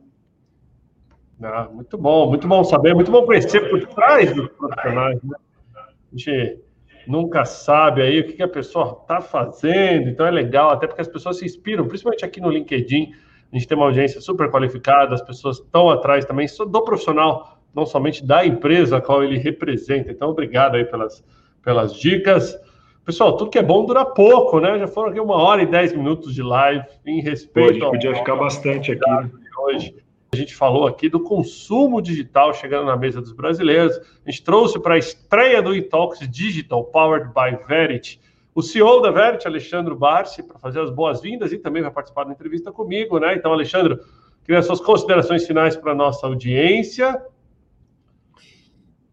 Ah, 1.42 1.68
muito 1.70 1.98
bom, 1.98 2.28
muito 2.28 2.48
bom 2.48 2.64
saber, 2.64 2.94
muito 2.94 3.10
bom 3.10 3.26
conhecer 3.26 3.68
por 3.68 3.86
trás 3.88 4.34
dos 4.34 4.48
profissionais. 4.52 5.22
Né? 5.22 5.36
A 5.76 6.16
gente 6.16 6.58
nunca 7.06 7.44
sabe 7.44 8.02
aí 8.02 8.20
o 8.20 8.26
que, 8.26 8.42
a 8.42 8.48
pessoa 8.48 8.98
está 9.02 9.20
fazendo, 9.20 10.08
então 10.08 10.26
é 10.26 10.30
legal, 10.30 10.70
até 10.70 10.86
porque 10.86 11.00
as 11.02 11.08
pessoas 11.08 11.38
se 11.38 11.44
inspiram, 11.44 11.86
principalmente 11.86 12.24
aqui 12.24 12.40
no 12.40 12.50
LinkedIn. 12.50 13.12
A 13.52 13.56
gente 13.56 13.68
tem 13.68 13.76
uma 13.76 13.86
audiência 13.86 14.20
super 14.20 14.50
qualificada, 14.50 15.14
as 15.14 15.22
pessoas 15.22 15.58
estão 15.58 15.88
atrás 15.88 16.24
também 16.24 16.46
do 16.68 16.84
profissional, 16.84 17.58
não 17.74 17.86
somente 17.86 18.24
da 18.24 18.44
empresa 18.44 18.96
a 18.96 19.00
qual 19.00 19.22
ele 19.22 19.38
representa. 19.38 20.10
Então, 20.10 20.30
obrigado 20.30 20.74
aí 20.74 20.84
pelas, 20.84 21.24
pelas 21.62 21.94
dicas. 21.94 22.58
Pessoal, 23.04 23.36
tudo 23.36 23.50
que 23.50 23.58
é 23.58 23.62
bom 23.62 23.84
dura 23.84 24.04
pouco, 24.04 24.58
né? 24.60 24.78
Já 24.78 24.88
foram 24.88 25.10
aqui 25.10 25.20
uma 25.20 25.36
hora 25.36 25.62
e 25.62 25.66
dez 25.66 25.92
minutos 25.92 26.34
de 26.34 26.42
live 26.42 26.84
em 27.04 27.20
respeito. 27.20 27.66
Pô, 27.66 27.70
a 27.70 27.72
gente 27.72 27.90
podia 27.90 28.10
ao... 28.10 28.16
ficar 28.16 28.36
bastante 28.36 28.92
aqui. 28.92 29.10
Né? 29.10 29.30
Hoje. 29.58 30.03
A 30.34 30.36
gente 30.36 30.52
falou 30.52 30.88
aqui 30.88 31.08
do 31.08 31.20
consumo 31.20 32.02
digital 32.02 32.52
chegando 32.52 32.86
na 32.86 32.96
mesa 32.96 33.20
dos 33.20 33.30
brasileiros. 33.30 33.96
A 34.26 34.30
gente 34.30 34.42
trouxe 34.42 34.80
para 34.80 34.94
a 34.94 34.98
estreia 34.98 35.62
do 35.62 35.74
Intox 35.76 36.28
Digital, 36.28 36.82
powered 36.86 37.28
by 37.28 37.56
Verity, 37.68 38.20
o 38.52 38.60
CEO 38.60 39.00
da 39.00 39.12
Verity, 39.12 39.46
Alexandre 39.46 39.94
Barsi, 39.94 40.42
para 40.42 40.58
fazer 40.58 40.80
as 40.80 40.90
boas-vindas 40.90 41.52
e 41.52 41.58
também 41.58 41.82
vai 41.82 41.90
participar 41.92 42.24
da 42.24 42.32
entrevista 42.32 42.72
comigo, 42.72 43.20
né? 43.20 43.36
Então, 43.36 43.52
Alexandre, 43.52 43.96
queria 44.44 44.60
suas 44.60 44.80
considerações 44.80 45.46
finais 45.46 45.76
para 45.76 45.92
a 45.92 45.94
nossa 45.94 46.26
audiência. 46.26 47.16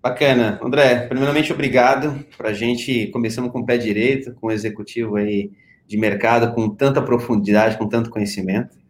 Bacana. 0.01 0.59
André, 0.63 1.07
primeiramente, 1.07 1.53
obrigado. 1.53 2.26
Para 2.36 2.49
a 2.49 2.53
gente, 2.53 3.07
começamos 3.07 3.51
com 3.51 3.59
o 3.59 3.65
pé 3.65 3.78
direito, 3.78 4.34
com 4.34 4.47
um 4.47 4.51
executivo 4.51 5.17
aí 5.17 5.51
de 5.86 5.97
mercado 5.97 6.51
com 6.55 6.67
tanta 6.67 6.99
profundidade, 6.99 7.78
com 7.78 7.88
tanto 7.88 8.09
conhecimento. 8.09 8.81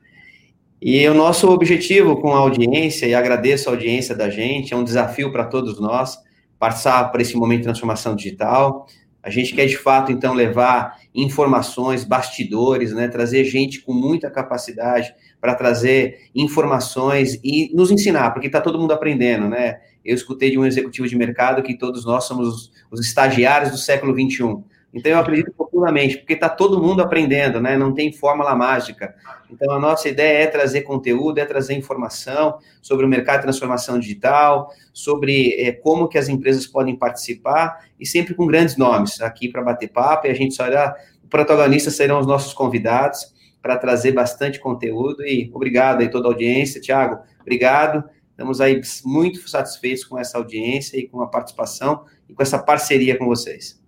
E 0.81 1.07
o 1.07 1.13
nosso 1.13 1.47
objetivo 1.47 2.19
com 2.19 2.33
a 2.33 2.39
audiência, 2.39 3.05
e 3.05 3.13
agradeço 3.13 3.69
a 3.69 3.73
audiência 3.73 4.15
da 4.15 4.31
gente, 4.31 4.73
é 4.73 4.77
um 4.77 4.83
desafio 4.83 5.31
para 5.31 5.45
todos 5.45 5.79
nós, 5.79 6.17
passar 6.57 7.11
por 7.11 7.21
esse 7.21 7.35
momento 7.35 7.59
de 7.59 7.65
transformação 7.65 8.15
digital. 8.15 8.87
A 9.21 9.29
gente 9.29 9.53
quer, 9.53 9.67
de 9.67 9.77
fato, 9.77 10.11
então, 10.11 10.33
levar 10.33 10.97
informações, 11.13 12.03
bastidores, 12.03 12.93
né, 12.93 13.07
trazer 13.07 13.43
gente 13.43 13.81
com 13.81 13.93
muita 13.93 14.31
capacidade 14.31 15.13
para 15.39 15.53
trazer 15.53 16.31
informações 16.33 17.39
e 17.43 17.69
nos 17.75 17.91
ensinar, 17.91 18.31
porque 18.31 18.47
está 18.47 18.59
todo 18.59 18.79
mundo 18.79 18.91
aprendendo, 18.91 19.47
né? 19.47 19.81
Eu 20.03 20.15
escutei 20.15 20.49
de 20.49 20.57
um 20.57 20.65
executivo 20.65 21.07
de 21.07 21.15
mercado 21.15 21.61
que 21.61 21.77
todos 21.77 22.05
nós 22.05 22.23
somos 22.23 22.47
os, 22.47 22.71
os 22.89 22.99
estagiários 22.99 23.69
do 23.69 23.77
século 23.77 24.13
XXI. 24.13 24.63
Então, 24.91 25.11
eu 25.11 25.19
acredito 25.19 25.53
profundamente, 25.71 26.17
porque 26.17 26.33
está 26.33 26.49
todo 26.49 26.81
mundo 26.81 27.01
aprendendo, 27.01 27.61
né? 27.61 27.77
Não 27.77 27.93
tem 27.93 28.11
fórmula 28.11 28.53
mágica. 28.53 29.15
Então, 29.49 29.73
a 29.73 29.79
nossa 29.79 30.09
ideia 30.09 30.43
é 30.43 30.47
trazer 30.47 30.81
conteúdo, 30.81 31.39
é 31.39 31.45
trazer 31.45 31.73
informação 31.73 32.59
sobre 32.81 33.05
o 33.05 33.09
mercado 33.09 33.37
de 33.37 33.43
transformação 33.43 33.97
digital, 33.97 34.69
sobre 34.93 35.53
é, 35.59 35.71
como 35.71 36.07
que 36.07 36.17
as 36.17 36.27
empresas 36.27 36.67
podem 36.67 36.95
participar, 36.95 37.85
e 37.99 38.05
sempre 38.05 38.35
com 38.35 38.45
grandes 38.45 38.75
nomes 38.77 39.21
aqui 39.21 39.49
para 39.49 39.63
bater 39.63 39.89
papo, 39.89 40.27
e 40.27 40.29
a 40.29 40.33
gente 40.33 40.53
só 40.53 40.67
irá, 40.67 40.95
protagonistas 41.29 41.95
serão 41.95 42.19
os 42.19 42.27
nossos 42.27 42.53
convidados 42.53 43.33
para 43.61 43.77
trazer 43.77 44.11
bastante 44.11 44.59
conteúdo, 44.59 45.23
e 45.25 45.49
obrigado 45.53 46.01
aí 46.01 46.09
toda 46.09 46.27
a 46.27 46.31
audiência, 46.31 46.81
Tiago, 46.81 47.19
obrigado, 47.39 48.03
estamos 48.31 48.59
aí 48.59 48.81
muito 49.05 49.47
satisfeitos 49.47 50.03
com 50.03 50.17
essa 50.17 50.37
audiência 50.37 50.97
e 50.97 51.07
com 51.07 51.21
a 51.21 51.27
participação 51.27 52.05
e 52.27 52.33
com 52.33 52.41
essa 52.41 52.57
parceria 52.57 53.17
com 53.17 53.25
vocês. 53.25 53.80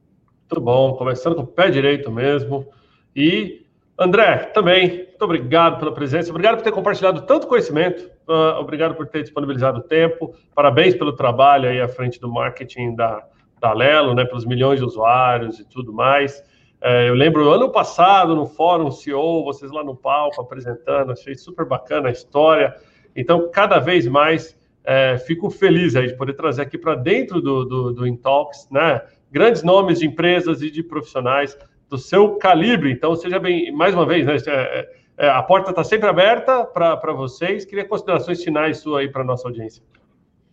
Tudo 0.47 0.61
bom, 0.61 0.93
começando 0.93 1.35
com 1.35 1.41
o 1.41 1.47
pé 1.47 1.69
direito 1.69 2.11
mesmo. 2.11 2.67
E 3.15 3.65
André, 3.97 4.37
também, 4.53 5.07
muito 5.09 5.21
obrigado 5.23 5.79
pela 5.79 5.93
presença, 5.93 6.31
obrigado 6.31 6.57
por 6.57 6.63
ter 6.63 6.71
compartilhado 6.71 7.21
tanto 7.21 7.47
conhecimento, 7.47 8.09
uh, 8.27 8.59
obrigado 8.59 8.95
por 8.95 9.07
ter 9.07 9.21
disponibilizado 9.21 9.81
tempo, 9.83 10.33
parabéns 10.55 10.95
pelo 10.95 11.13
trabalho 11.13 11.69
aí 11.69 11.79
à 11.79 11.87
frente 11.87 12.19
do 12.19 12.31
marketing 12.31 12.95
da, 12.95 13.23
da 13.61 13.71
Lelo, 13.71 14.15
né, 14.15 14.25
pelos 14.25 14.45
milhões 14.45 14.79
de 14.79 14.85
usuários 14.85 15.59
e 15.59 15.65
tudo 15.65 15.93
mais. 15.93 16.43
É, 16.81 17.07
eu 17.07 17.13
lembro 17.13 17.49
ano 17.49 17.69
passado 17.69 18.35
no 18.35 18.45
Fórum 18.45 18.91
CEO, 18.91 19.45
vocês 19.45 19.71
lá 19.71 19.85
no 19.85 19.95
palco 19.95 20.41
apresentando, 20.41 21.13
achei 21.13 21.33
super 21.33 21.65
bacana 21.65 22.09
a 22.09 22.11
história. 22.11 22.75
Então, 23.15 23.49
cada 23.49 23.79
vez 23.79 24.05
mais 24.05 24.59
é, 24.83 25.17
fico 25.17 25.49
feliz 25.49 25.95
aí 25.95 26.07
de 26.07 26.17
poder 26.17 26.33
trazer 26.33 26.61
aqui 26.61 26.77
para 26.77 26.95
dentro 26.95 27.41
do, 27.41 27.63
do, 27.63 27.93
do 27.93 28.07
Intalks, 28.07 28.67
né? 28.69 29.01
Grandes 29.33 29.63
nomes 29.63 29.99
de 29.99 30.05
empresas 30.05 30.61
e 30.61 30.69
de 30.69 30.83
profissionais 30.83 31.57
do 31.89 31.97
seu 31.97 32.35
calibre. 32.35 32.91
Então, 32.91 33.15
seja 33.15 33.39
bem, 33.39 33.71
mais 33.71 33.95
uma 33.95 34.05
vez, 34.05 34.25
né, 34.27 34.37
é, 34.47 34.89
é, 35.17 35.29
a 35.29 35.41
porta 35.41 35.71
está 35.71 35.83
sempre 35.83 36.07
aberta 36.07 36.63
para 36.63 37.11
vocês. 37.11 37.65
Queria 37.65 37.83
considerações 37.83 38.43
finais 38.43 38.77
sua 38.77 38.99
aí 38.99 39.09
para 39.09 39.23
a 39.23 39.25
nossa 39.25 39.47
audiência. 39.47 39.81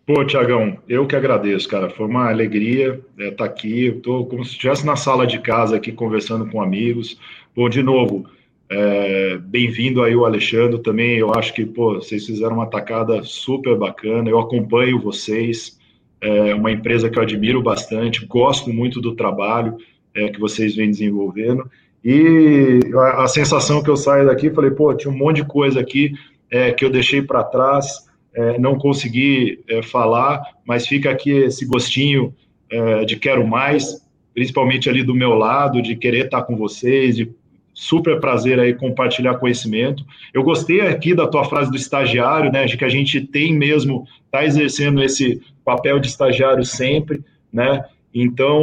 Pô, 0.07 0.25
Tiagão, 0.25 0.79
eu 0.89 1.07
que 1.07 1.15
agradeço, 1.15 1.69
cara. 1.69 1.91
Foi 1.91 2.07
uma 2.07 2.31
alegria 2.31 3.01
estar 3.19 3.25
é, 3.25 3.31
tá 3.31 3.45
aqui. 3.45 3.89
Estou 3.89 4.25
como 4.27 4.45
se 4.45 4.53
estivesse 4.53 4.85
na 4.85 4.97
sala 4.97 5.27
de 5.27 5.39
casa 5.39 5.77
aqui 5.77 5.93
conversando 5.93 6.51
com 6.51 6.63
amigos. 6.63 7.21
Pô, 7.55 7.69
de 7.69 7.83
novo, 7.83 8.27
é, 8.71 9.37
bem-vindo 9.39 10.03
aí 10.03 10.17
o 10.17 10.25
Alexandre 10.25 10.79
também. 10.79 11.19
Eu 11.19 11.35
acho 11.35 11.53
que 11.53 11.67
pô, 11.67 11.97
vocês 11.97 12.25
fizeram 12.25 12.57
uma 12.57 12.67
tacada 12.67 13.23
super 13.23 13.77
bacana. 13.77 14.29
Eu 14.29 14.39
acompanho 14.39 14.99
vocês 14.99 15.79
é 16.21 16.55
uma 16.55 16.71
empresa 16.71 17.09
que 17.09 17.19
eu 17.19 17.23
admiro 17.23 17.63
bastante, 17.63 18.27
gosto 18.27 18.71
muito 18.73 19.01
do 19.01 19.15
trabalho 19.15 19.77
é, 20.15 20.29
que 20.29 20.39
vocês 20.39 20.75
vêm 20.77 20.91
desenvolvendo. 20.91 21.71
E 22.05 22.81
a, 22.95 23.25
a, 23.25 23.29
sensação 23.29 23.83
que 23.83 23.91
eu 23.91 23.97
saio 23.97 24.27
daqui, 24.27 24.51
falei, 24.51 24.71
pô, 24.71 24.95
tinha 24.95 25.13
um 25.13 25.17
monte 25.17 25.37
de 25.37 25.45
coisa 25.45 25.81
aqui 25.81 26.13
é, 26.51 26.73
que 26.73 26.85
eu 26.85 26.91
deixei 26.91 27.23
para 27.23 27.45
trás, 27.45 28.07
é, 28.35 28.59
não 28.59 28.79
consegui 28.79 29.61
é, 29.69 29.83
falar, 29.83 30.43
mas 30.67 30.87
fica 30.87 31.11
aqui 31.11 31.31
esse 31.31 31.67
gostinho 31.67 32.35
é, 32.71 33.05
de 33.05 33.17
quero 33.17 33.47
mais, 33.47 34.07
principalmente 34.35 34.89
ali 34.89 35.03
do 35.03 35.15
meu 35.15 35.35
lado, 35.35 35.83
de 35.83 35.97
querer 35.97 36.27
estar 36.27 36.43
com 36.43 36.57
vocês, 36.57 37.17
de 37.17 37.31
super 37.75 38.21
prazer 38.21 38.59
aí 38.59 38.75
compartilhar 38.75 39.37
conhecimento. 39.37 40.05
Eu 40.35 40.43
gostei 40.43 40.81
aqui 40.83 41.15
da 41.15 41.27
tua 41.27 41.45
frase 41.45 41.71
do 41.71 41.77
estagiário, 41.77 42.51
né, 42.53 42.67
de 42.67 42.77
que 42.77 42.85
a 42.85 42.89
gente 42.89 43.21
tem 43.21 43.55
mesmo, 43.55 44.07
está 44.27 44.45
exercendo 44.45 45.03
esse 45.03 45.41
papel 45.65 45.99
de 45.99 46.09
estagiário 46.09 46.65
sempre, 46.65 47.23
né, 47.53 47.85
então 48.15 48.63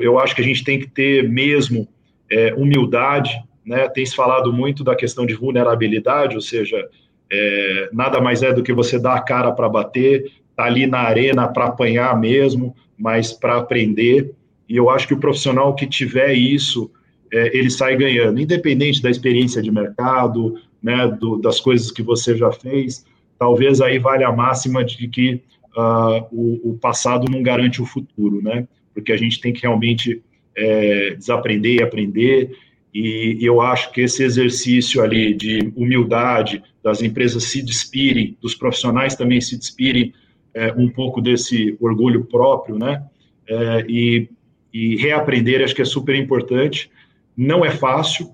eu 0.00 0.18
acho 0.18 0.34
que 0.34 0.40
a 0.40 0.44
gente 0.44 0.64
tem 0.64 0.78
que 0.78 0.88
ter 0.88 1.28
mesmo 1.28 1.86
é, 2.30 2.54
humildade, 2.54 3.30
né, 3.64 3.88
tem 3.88 4.04
se 4.04 4.14
falado 4.14 4.52
muito 4.52 4.82
da 4.82 4.96
questão 4.96 5.26
de 5.26 5.34
vulnerabilidade, 5.34 6.34
ou 6.34 6.40
seja, 6.40 6.88
é, 7.30 7.88
nada 7.92 8.20
mais 8.20 8.42
é 8.42 8.52
do 8.52 8.62
que 8.62 8.72
você 8.72 8.98
dar 8.98 9.14
a 9.14 9.22
cara 9.22 9.52
para 9.52 9.68
bater, 9.68 10.32
tá 10.56 10.64
ali 10.64 10.86
na 10.86 11.00
arena 11.00 11.46
para 11.46 11.66
apanhar 11.66 12.18
mesmo, 12.18 12.74
mas 12.98 13.32
para 13.32 13.56
aprender, 13.56 14.32
e 14.68 14.76
eu 14.76 14.90
acho 14.90 15.08
que 15.08 15.14
o 15.14 15.20
profissional 15.20 15.74
que 15.74 15.86
tiver 15.86 16.32
isso, 16.32 16.90
é, 17.32 17.56
ele 17.56 17.70
sai 17.70 17.96
ganhando, 17.96 18.40
independente 18.40 19.02
da 19.02 19.10
experiência 19.10 19.62
de 19.62 19.70
mercado, 19.70 20.54
né, 20.82 21.08
do, 21.08 21.36
das 21.36 21.60
coisas 21.60 21.90
que 21.90 22.02
você 22.02 22.36
já 22.36 22.50
fez, 22.52 23.04
talvez 23.38 23.80
aí 23.80 23.98
vale 23.98 24.24
a 24.24 24.32
máxima 24.32 24.84
de 24.84 25.08
que 25.08 25.42
uh, 25.76 26.26
o, 26.32 26.70
o, 26.70 26.78
passado 26.78 27.30
não 27.30 27.42
garante 27.42 27.80
o 27.80 27.86
futuro, 27.86 28.42
né, 28.42 28.66
porque 28.94 29.12
a 29.12 29.16
gente 29.16 29.40
tem 29.40 29.52
que 29.52 29.62
realmente 29.62 30.22
é, 30.56 31.14
desaprender 31.14 31.76
e 31.76 31.82
aprender, 31.82 32.50
E 32.92 33.38
eu 33.40 33.60
acho 33.60 33.92
que 33.92 34.00
esse 34.00 34.24
exercício 34.24 35.00
ali 35.00 35.32
de 35.32 35.72
humildade, 35.76 36.60
das 36.82 37.00
empresas 37.02 37.44
se 37.44 37.62
despirem, 37.62 38.36
dos 38.40 38.54
profissionais 38.54 39.14
também 39.14 39.40
se 39.40 39.56
despirem 39.56 40.12
é, 40.52 40.72
um 40.72 40.88
pouco 40.88 41.20
desse 41.20 41.76
orgulho 41.80 42.24
próprio, 42.24 42.78
né? 42.78 43.04
É, 43.48 43.84
e, 43.88 44.28
e 44.72 44.96
reaprender, 44.96 45.62
acho 45.62 45.74
que 45.74 45.82
é 45.82 45.84
super 45.84 46.16
importante. 46.16 46.90
Não 47.36 47.64
é 47.64 47.70
fácil, 47.70 48.32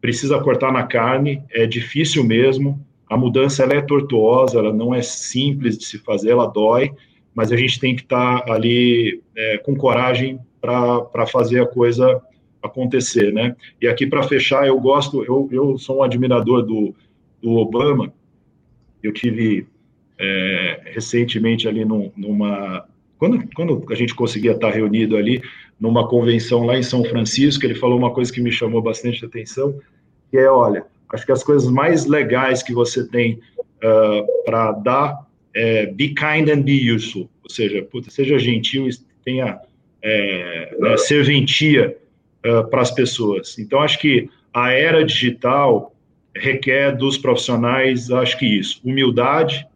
precisa 0.00 0.40
cortar 0.40 0.72
na 0.72 0.84
carne, 0.84 1.42
é 1.50 1.66
difícil 1.66 2.24
mesmo. 2.24 2.84
A 3.08 3.16
mudança 3.16 3.62
ela 3.62 3.74
é 3.74 3.80
tortuosa, 3.80 4.58
ela 4.58 4.72
não 4.72 4.94
é 4.94 5.02
simples 5.02 5.78
de 5.78 5.84
se 5.84 5.98
fazer, 5.98 6.30
ela 6.30 6.46
dói, 6.46 6.92
mas 7.34 7.52
a 7.52 7.56
gente 7.56 7.78
tem 7.78 7.94
que 7.94 8.02
estar 8.02 8.42
tá 8.42 8.52
ali 8.52 9.22
é, 9.36 9.58
com 9.58 9.74
coragem 9.76 10.38
para 10.60 11.26
fazer 11.26 11.60
a 11.60 11.66
coisa 11.66 12.20
acontecer, 12.62 13.32
né? 13.32 13.54
E 13.80 13.86
aqui 13.86 14.06
para 14.06 14.22
fechar, 14.24 14.66
eu 14.66 14.78
gosto, 14.80 15.24
eu, 15.24 15.48
eu 15.52 15.78
sou 15.78 15.98
um 15.98 16.02
admirador 16.02 16.62
do, 16.62 16.94
do 17.40 17.52
Obama. 17.52 18.12
Eu 19.02 19.12
tive 19.12 19.66
é, 20.18 20.80
recentemente 20.86 21.68
ali 21.68 21.84
num, 21.84 22.10
numa 22.16 22.84
quando, 23.18 23.44
quando 23.54 23.84
a 23.90 23.94
gente 23.94 24.14
conseguia 24.14 24.52
estar 24.52 24.70
reunido 24.70 25.16
ali 25.16 25.42
numa 25.78 26.08
convenção 26.08 26.64
lá 26.64 26.78
em 26.78 26.82
São 26.82 27.04
Francisco, 27.04 27.64
ele 27.64 27.74
falou 27.74 27.98
uma 27.98 28.12
coisa 28.12 28.32
que 28.32 28.40
me 28.40 28.50
chamou 28.50 28.80
bastante 28.80 29.24
atenção, 29.24 29.78
que 30.30 30.38
é, 30.38 30.50
olha, 30.50 30.86
acho 31.12 31.26
que 31.26 31.32
as 31.32 31.42
coisas 31.42 31.70
mais 31.70 32.06
legais 32.06 32.62
que 32.62 32.72
você 32.72 33.06
tem 33.08 33.40
uh, 33.82 34.44
para 34.44 34.72
dar 34.72 35.26
é 35.54 35.86
be 35.86 36.08
kind 36.08 36.48
and 36.48 36.62
be 36.62 36.92
useful, 36.92 37.28
ou 37.42 37.50
seja, 37.50 37.82
puta, 37.82 38.10
seja 38.10 38.38
gentil 38.38 38.88
e 38.88 38.90
tenha 39.24 39.58
é, 40.02 40.76
né, 40.78 40.96
serventia 40.96 41.96
uh, 42.46 42.68
para 42.68 42.82
as 42.82 42.90
pessoas. 42.90 43.58
Então, 43.58 43.80
acho 43.80 43.98
que 43.98 44.28
a 44.52 44.70
era 44.72 45.04
digital 45.04 45.94
requer 46.34 46.96
dos 46.96 47.18
profissionais, 47.18 48.10
acho 48.10 48.38
que 48.38 48.46
isso, 48.46 48.80
humildade, 48.84 49.66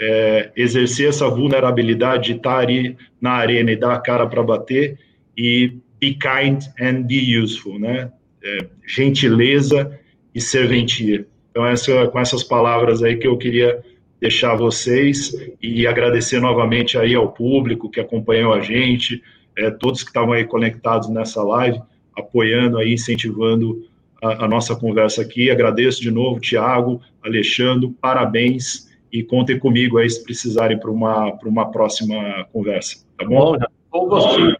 é, 0.00 0.50
exercer 0.56 1.08
essa 1.08 1.28
vulnerabilidade 1.28 2.32
de 2.32 2.36
estar 2.36 2.58
ali 2.58 2.96
na 3.20 3.32
arena 3.32 3.70
e 3.70 3.76
dar 3.76 3.94
a 3.94 4.00
cara 4.00 4.26
para 4.26 4.42
bater 4.42 4.98
e 5.36 5.78
be 6.00 6.14
kind 6.14 6.64
and 6.80 7.02
be 7.02 7.38
useful, 7.38 7.78
né? 7.78 8.10
É, 8.42 8.66
gentileza 8.84 9.96
e 10.34 10.40
serventia. 10.40 11.26
Então, 11.50 11.66
essa, 11.66 12.06
com 12.08 12.18
essas 12.18 12.42
palavras 12.42 13.02
aí 13.02 13.16
que 13.16 13.26
eu 13.26 13.36
queria 13.36 13.82
deixar 14.20 14.54
vocês 14.54 15.34
e 15.60 15.86
agradecer 15.86 16.40
novamente 16.40 16.96
aí 16.96 17.14
ao 17.14 17.32
público 17.32 17.90
que 17.90 18.00
acompanhou 18.00 18.54
a 18.54 18.60
gente, 18.60 19.22
é, 19.58 19.70
todos 19.70 20.02
que 20.02 20.10
estavam 20.10 20.32
aí 20.32 20.44
conectados 20.44 21.08
nessa 21.08 21.42
live, 21.42 21.80
apoiando 22.16 22.78
aí, 22.78 22.94
incentivando 22.94 23.84
a, 24.22 24.44
a 24.44 24.48
nossa 24.48 24.76
conversa 24.76 25.22
aqui. 25.22 25.50
Agradeço 25.50 26.00
de 26.00 26.10
novo, 26.10 26.40
Tiago, 26.40 27.02
Alexandre, 27.22 27.92
parabéns 28.00 28.90
e 29.12 29.22
contem 29.22 29.58
comigo 29.58 29.98
aí 29.98 30.08
se 30.08 30.24
precisarem 30.24 30.78
para 30.78 30.90
uma, 30.90 31.36
uma 31.44 31.70
próxima 31.70 32.46
conversa, 32.52 33.04
tá 33.18 33.26
bom? 33.26 33.58
Bom, 33.90 34.08
gostinho. 34.08 34.56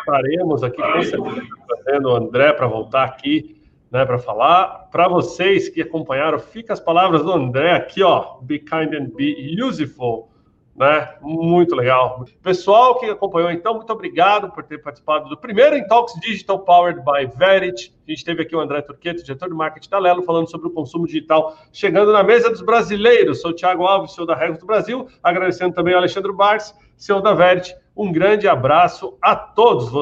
Estaremos 0.00 0.64
aqui 0.64 0.82
com 0.82 1.02
certeza 1.02 1.42
trazendo 1.68 2.08
o 2.08 2.16
André 2.16 2.52
para 2.52 2.66
voltar 2.66 3.04
aqui, 3.04 3.61
né, 3.92 4.06
para 4.06 4.18
falar. 4.18 4.88
Para 4.90 5.06
vocês 5.06 5.68
que 5.68 5.82
acompanharam, 5.82 6.38
fica 6.38 6.72
as 6.72 6.80
palavras 6.80 7.22
do 7.22 7.30
André 7.30 7.72
aqui, 7.72 8.02
ó. 8.02 8.38
Be 8.40 8.58
kind 8.58 8.94
and 8.94 9.14
be 9.14 9.56
useful 9.62 10.32
né? 10.74 11.14
Muito 11.20 11.74
legal. 11.74 12.24
Pessoal 12.42 12.98
que 12.98 13.06
acompanhou, 13.06 13.50
então, 13.50 13.74
muito 13.74 13.92
obrigado 13.92 14.50
por 14.50 14.64
ter 14.64 14.78
participado 14.78 15.28
do 15.28 15.36
primeiro 15.36 15.76
Intox 15.76 16.14
Digital 16.20 16.60
Powered 16.60 17.00
by 17.00 17.26
Verit. 17.36 17.94
A 18.06 18.10
gente 18.10 18.24
teve 18.24 18.42
aqui 18.42 18.56
o 18.56 18.60
André 18.60 18.80
Turqueto, 18.80 19.22
diretor 19.22 19.48
de 19.48 19.54
marketing 19.54 19.90
da 19.90 19.98
Lelo, 19.98 20.22
falando 20.22 20.50
sobre 20.50 20.68
o 20.68 20.70
consumo 20.70 21.06
digital 21.06 21.56
chegando 21.72 22.12
na 22.12 22.22
mesa 22.22 22.50
dos 22.50 22.62
brasileiros. 22.62 23.40
Sou 23.40 23.50
o 23.50 23.54
Thiago 23.54 23.84
Alves, 23.84 24.12
CEO 24.12 24.26
da 24.26 24.34
Regos 24.34 24.58
do 24.58 24.66
Brasil, 24.66 25.06
agradecendo 25.22 25.74
também 25.74 25.92
ao 25.92 26.00
Alexandre 26.00 26.32
Bars, 26.32 26.74
CEO 26.96 27.20
da 27.20 27.34
Verit. 27.34 27.76
Um 27.94 28.10
grande 28.10 28.48
abraço 28.48 29.18
a 29.20 29.36
todos 29.36 29.90
vocês. 29.90 30.00